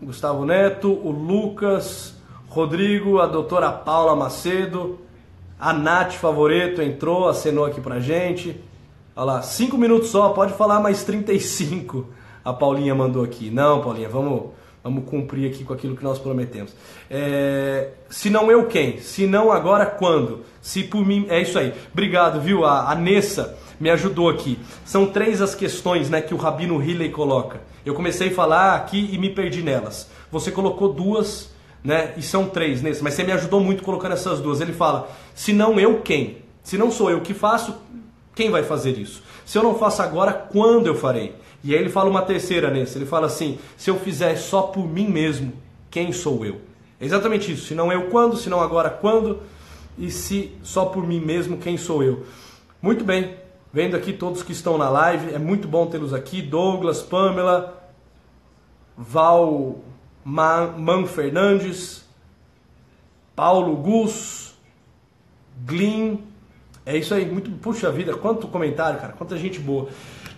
Gustavo 0.00 0.44
Neto, 0.44 0.88
o 0.88 1.10
Lucas, 1.10 2.14
Rodrigo, 2.48 3.18
a 3.18 3.26
doutora 3.26 3.70
Paula 3.70 4.14
Macedo, 4.14 4.98
a 5.58 5.72
Nath 5.72 6.12
Favoreto 6.12 6.82
entrou, 6.82 7.28
acenou 7.28 7.64
aqui 7.64 7.80
pra 7.80 8.00
gente. 8.00 8.60
Olha 9.14 9.24
lá, 9.24 9.42
5 9.42 9.76
minutos 9.76 10.08
só, 10.08 10.30
pode 10.30 10.52
falar 10.54 10.80
mais 10.80 11.04
35. 11.04 12.06
A 12.44 12.52
Paulinha 12.52 12.94
mandou 12.94 13.22
aqui. 13.22 13.50
Não, 13.50 13.80
Paulinha, 13.80 14.08
vamos, 14.08 14.50
vamos 14.83 15.05
cumprir 15.05 15.51
aqui 15.51 15.64
com 15.64 15.72
aquilo 15.72 15.97
que 15.97 16.05
nós 16.05 16.18
prometemos. 16.18 16.74
É, 17.11 17.89
se 18.09 18.30
não 18.30 18.51
eu, 18.51 18.66
quem? 18.66 18.99
Se 18.99 19.26
não 19.26 19.51
agora, 19.53 19.87
quando? 19.87 20.45
Se 20.61 20.83
por 20.85 21.07
mim. 21.07 21.26
É 21.28 21.41
isso 21.41 21.59
aí. 21.59 21.72
Obrigado, 21.93 22.41
viu? 22.41 22.64
A, 22.64 22.91
a 22.91 22.95
Nessa 22.95 23.57
me 23.78 23.91
ajudou 23.91 24.28
aqui. 24.28 24.59
São 24.85 25.07
três 25.07 25.41
as 25.41 25.55
questões 25.55 26.09
né, 26.09 26.20
que 26.20 26.35
o 26.35 26.37
Rabino 26.37 26.83
Hilley 26.83 27.11
coloca. 27.11 27.61
Eu 27.85 27.95
comecei 27.95 28.28
a 28.28 28.35
falar 28.35 28.76
aqui 28.76 29.11
e 29.12 29.18
me 29.18 29.30
perdi 29.30 29.62
nelas. 29.62 30.09
Você 30.30 30.51
colocou 30.51 30.93
duas 30.93 31.53
né? 31.85 32.14
E 32.16 32.22
são 32.22 32.49
três 32.49 32.80
nesse, 32.80 33.03
mas 33.03 33.14
você 33.14 33.24
me 33.24 33.33
ajudou 33.33 33.61
muito 33.61 33.83
colocando 33.83 34.12
essas 34.12 34.41
duas. 34.41 34.61
Ele 34.61 34.72
fala: 34.72 35.09
se 35.35 35.53
não 35.53 35.78
eu, 35.80 36.01
quem? 36.01 36.39
Se 36.62 36.78
não 36.78 36.91
sou 36.91 37.11
eu 37.11 37.20
que 37.20 37.35
faço, 37.35 37.74
quem 38.35 38.51
vai 38.51 38.62
fazer 38.62 38.97
isso? 38.97 39.22
Se 39.45 39.59
eu 39.59 39.62
não 39.62 39.74
faço 39.74 40.01
agora, 40.01 40.33
quando 40.33 40.87
eu 40.87 40.95
farei? 40.95 41.35
E 41.64 41.74
aí 41.74 41.80
ele 41.80 41.90
fala 41.90 42.10
uma 42.10 42.22
terceira 42.22 42.70
nesse. 42.70 42.98
Ele 42.98 43.06
fala 43.06 43.26
assim: 43.26 43.58
se 43.76 43.90
eu 43.90 43.98
fizer 43.98 44.36
só 44.36 44.62
por 44.62 44.86
mim 44.88 45.08
mesmo, 45.08 45.52
quem 45.90 46.12
sou 46.12 46.44
eu? 46.44 46.60
É 47.00 47.04
exatamente 47.04 47.52
isso. 47.52 47.66
Se 47.66 47.74
não 47.74 47.92
eu, 47.92 48.08
quando? 48.08 48.36
Se 48.36 48.48
não 48.48 48.60
agora, 48.60 48.90
quando? 48.90 49.40
E 49.98 50.10
se 50.10 50.52
só 50.62 50.86
por 50.86 51.06
mim 51.06 51.20
mesmo, 51.20 51.58
quem 51.58 51.76
sou 51.76 52.02
eu? 52.02 52.24
Muito 52.80 53.04
bem. 53.04 53.36
Vendo 53.72 53.96
aqui 53.96 54.12
todos 54.12 54.42
que 54.42 54.52
estão 54.52 54.76
na 54.76 54.88
live, 54.88 55.34
é 55.34 55.38
muito 55.38 55.66
bom 55.66 55.86
tê-los 55.86 56.12
aqui. 56.12 56.42
Douglas, 56.42 57.00
Pamela, 57.00 57.82
Val 58.96 59.78
Man, 60.24 60.74
Man 60.78 61.06
Fernandes, 61.06 62.04
Paulo 63.34 63.76
Gus, 63.76 64.54
Glyn. 65.64 66.18
É 66.84 66.96
isso 66.96 67.14
aí, 67.14 67.24
muito. 67.24 67.50
Puxa 67.50 67.90
vida, 67.90 68.14
quanto 68.14 68.48
comentário, 68.48 69.00
cara, 69.00 69.12
quanta 69.12 69.36
gente 69.36 69.58
boa. 69.58 69.88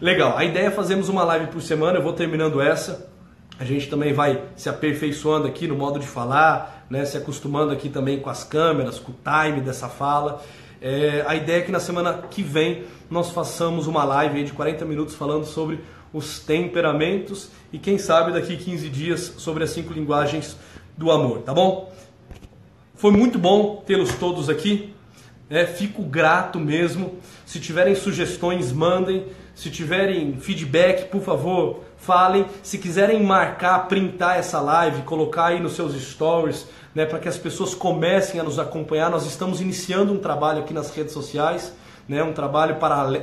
Legal, 0.00 0.36
a 0.36 0.44
ideia 0.44 0.66
é 0.66 0.70
fazermos 0.70 1.08
uma 1.08 1.22
live 1.22 1.46
por 1.46 1.62
semana, 1.62 1.98
eu 1.98 2.02
vou 2.02 2.12
terminando 2.12 2.60
essa. 2.60 3.08
A 3.58 3.64
gente 3.64 3.88
também 3.88 4.12
vai 4.12 4.42
se 4.56 4.68
aperfeiçoando 4.68 5.46
aqui 5.46 5.68
no 5.68 5.76
modo 5.76 6.00
de 6.00 6.06
falar, 6.06 6.84
né, 6.90 7.04
se 7.04 7.16
acostumando 7.16 7.72
aqui 7.72 7.88
também 7.88 8.18
com 8.18 8.28
as 8.28 8.42
câmeras, 8.42 8.98
com 8.98 9.12
o 9.12 9.14
time 9.14 9.60
dessa 9.60 9.88
fala. 9.88 10.42
É, 10.82 11.24
a 11.26 11.36
ideia 11.36 11.58
é 11.58 11.62
que 11.62 11.70
na 11.70 11.78
semana 11.78 12.24
que 12.28 12.42
vem 12.42 12.84
nós 13.08 13.30
façamos 13.30 13.86
uma 13.86 14.04
live 14.04 14.42
de 14.42 14.52
40 14.52 14.84
minutos 14.84 15.14
falando 15.14 15.44
sobre 15.44 15.80
os 16.12 16.40
temperamentos 16.40 17.50
e 17.72 17.78
quem 17.78 17.96
sabe 17.96 18.32
daqui 18.32 18.56
15 18.56 18.88
dias 18.88 19.34
sobre 19.38 19.62
as 19.62 19.70
cinco 19.70 19.92
linguagens 19.92 20.56
do 20.96 21.10
amor, 21.10 21.42
tá 21.42 21.54
bom? 21.54 21.92
Foi 22.94 23.12
muito 23.12 23.38
bom 23.38 23.82
tê-los 23.86 24.14
todos 24.14 24.50
aqui. 24.50 24.92
É, 25.48 25.66
fico 25.66 26.02
grato 26.02 26.58
mesmo. 26.58 27.18
Se 27.46 27.60
tiverem 27.60 27.94
sugestões, 27.94 28.72
mandem. 28.72 29.26
Se 29.54 29.70
tiverem 29.70 30.36
feedback, 30.40 31.08
por 31.08 31.22
favor, 31.22 31.80
falem. 31.96 32.46
Se 32.62 32.78
quiserem 32.78 33.22
marcar, 33.22 33.86
printar 33.88 34.38
essa 34.38 34.60
live, 34.60 35.02
colocar 35.02 35.46
aí 35.46 35.60
nos 35.60 35.74
seus 35.74 35.94
stories, 35.94 36.66
né, 36.94 37.06
para 37.06 37.18
que 37.18 37.28
as 37.28 37.38
pessoas 37.38 37.74
comecem 37.74 38.40
a 38.40 38.42
nos 38.42 38.58
acompanhar. 38.58 39.10
Nós 39.10 39.26
estamos 39.26 39.60
iniciando 39.60 40.12
um 40.12 40.18
trabalho 40.18 40.60
aqui 40.60 40.74
nas 40.74 40.90
redes 40.94 41.12
sociais 41.12 41.72
né, 42.08 42.22
um 42.22 42.32
trabalho 42.32 42.76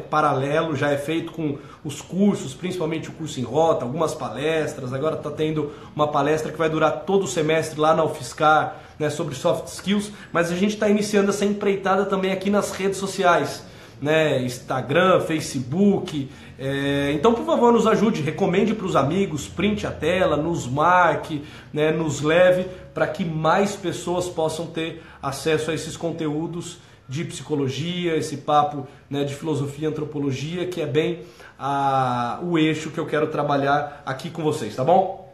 paralelo, 0.09 0.75
já 0.75 0.89
é 0.89 0.97
feito 0.97 1.31
com 1.31 1.57
os 1.83 2.01
cursos, 2.01 2.53
principalmente 2.53 3.09
o 3.09 3.11
curso 3.11 3.39
em 3.39 3.43
rota, 3.43 3.85
algumas 3.85 4.13
palestras. 4.13 4.93
Agora 4.93 5.15
está 5.15 5.29
tendo 5.29 5.71
uma 5.95 6.07
palestra 6.07 6.51
que 6.51 6.57
vai 6.57 6.69
durar 6.69 7.03
todo 7.05 7.23
o 7.23 7.27
semestre 7.27 7.79
lá 7.79 7.93
na 7.93 8.03
UFSCar 8.03 8.77
né, 8.97 9.09
sobre 9.09 9.35
soft 9.35 9.67
skills, 9.67 10.11
mas 10.31 10.51
a 10.51 10.55
gente 10.55 10.73
está 10.73 10.89
iniciando 10.89 11.29
essa 11.29 11.45
empreitada 11.45 12.05
também 12.05 12.31
aqui 12.31 12.49
nas 12.49 12.71
redes 12.71 12.97
sociais. 12.97 13.63
Né, 14.01 14.41
Instagram, 14.41 15.21
Facebook. 15.21 16.27
É, 16.57 17.11
então, 17.13 17.35
por 17.35 17.45
favor, 17.45 17.71
nos 17.71 17.85
ajude, 17.85 18.23
recomende 18.23 18.73
para 18.73 18.87
os 18.87 18.95
amigos, 18.95 19.47
print 19.47 19.85
a 19.85 19.91
tela, 19.91 20.35
nos 20.35 20.67
marque, 20.67 21.43
né, 21.71 21.91
nos 21.91 22.21
leve 22.21 22.65
para 22.95 23.05
que 23.05 23.23
mais 23.23 23.75
pessoas 23.75 24.27
possam 24.27 24.65
ter 24.65 25.03
acesso 25.21 25.69
a 25.69 25.73
esses 25.75 25.95
conteúdos 25.95 26.79
de 27.07 27.25
psicologia, 27.25 28.15
esse 28.15 28.37
papo 28.37 28.87
né, 29.09 29.23
de 29.23 29.35
filosofia 29.35 29.87
e 29.87 29.91
antropologia, 29.91 30.65
que 30.65 30.81
é 30.81 30.85
bem 30.85 31.19
a, 31.59 32.39
o 32.41 32.57
eixo 32.57 32.89
que 32.89 32.99
eu 32.99 33.05
quero 33.05 33.27
trabalhar 33.27 34.01
aqui 34.05 34.29
com 34.29 34.41
vocês, 34.41 34.75
tá 34.75 34.83
bom? 34.83 35.31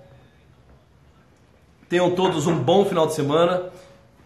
Tenham 1.87 2.11
todos 2.11 2.47
um 2.47 2.57
bom 2.57 2.83
final 2.83 3.07
de 3.07 3.13
semana. 3.13 3.63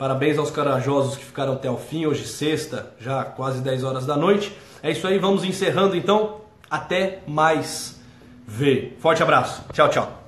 Parabéns 0.02 0.40
aos 0.40 0.50
corajosos 0.50 1.16
que 1.16 1.24
ficaram 1.24 1.54
até 1.54 1.70
o 1.70 1.78
fim. 1.78 2.08
Hoje, 2.08 2.26
sexta, 2.26 2.92
já 3.00 3.24
quase 3.24 3.62
10 3.62 3.84
horas 3.84 4.04
da 4.04 4.18
noite. 4.18 4.52
É 4.82 4.90
isso 4.90 5.06
aí, 5.06 5.20
vamos 5.20 5.44
encerrando 5.44 5.96
então. 5.96 6.42
Até 6.72 7.20
mais 7.28 8.02
ver. 8.48 8.98
Forte 9.00 9.22
abraço. 9.22 9.64
Tchau, 9.72 9.90
tchau. 9.90 10.21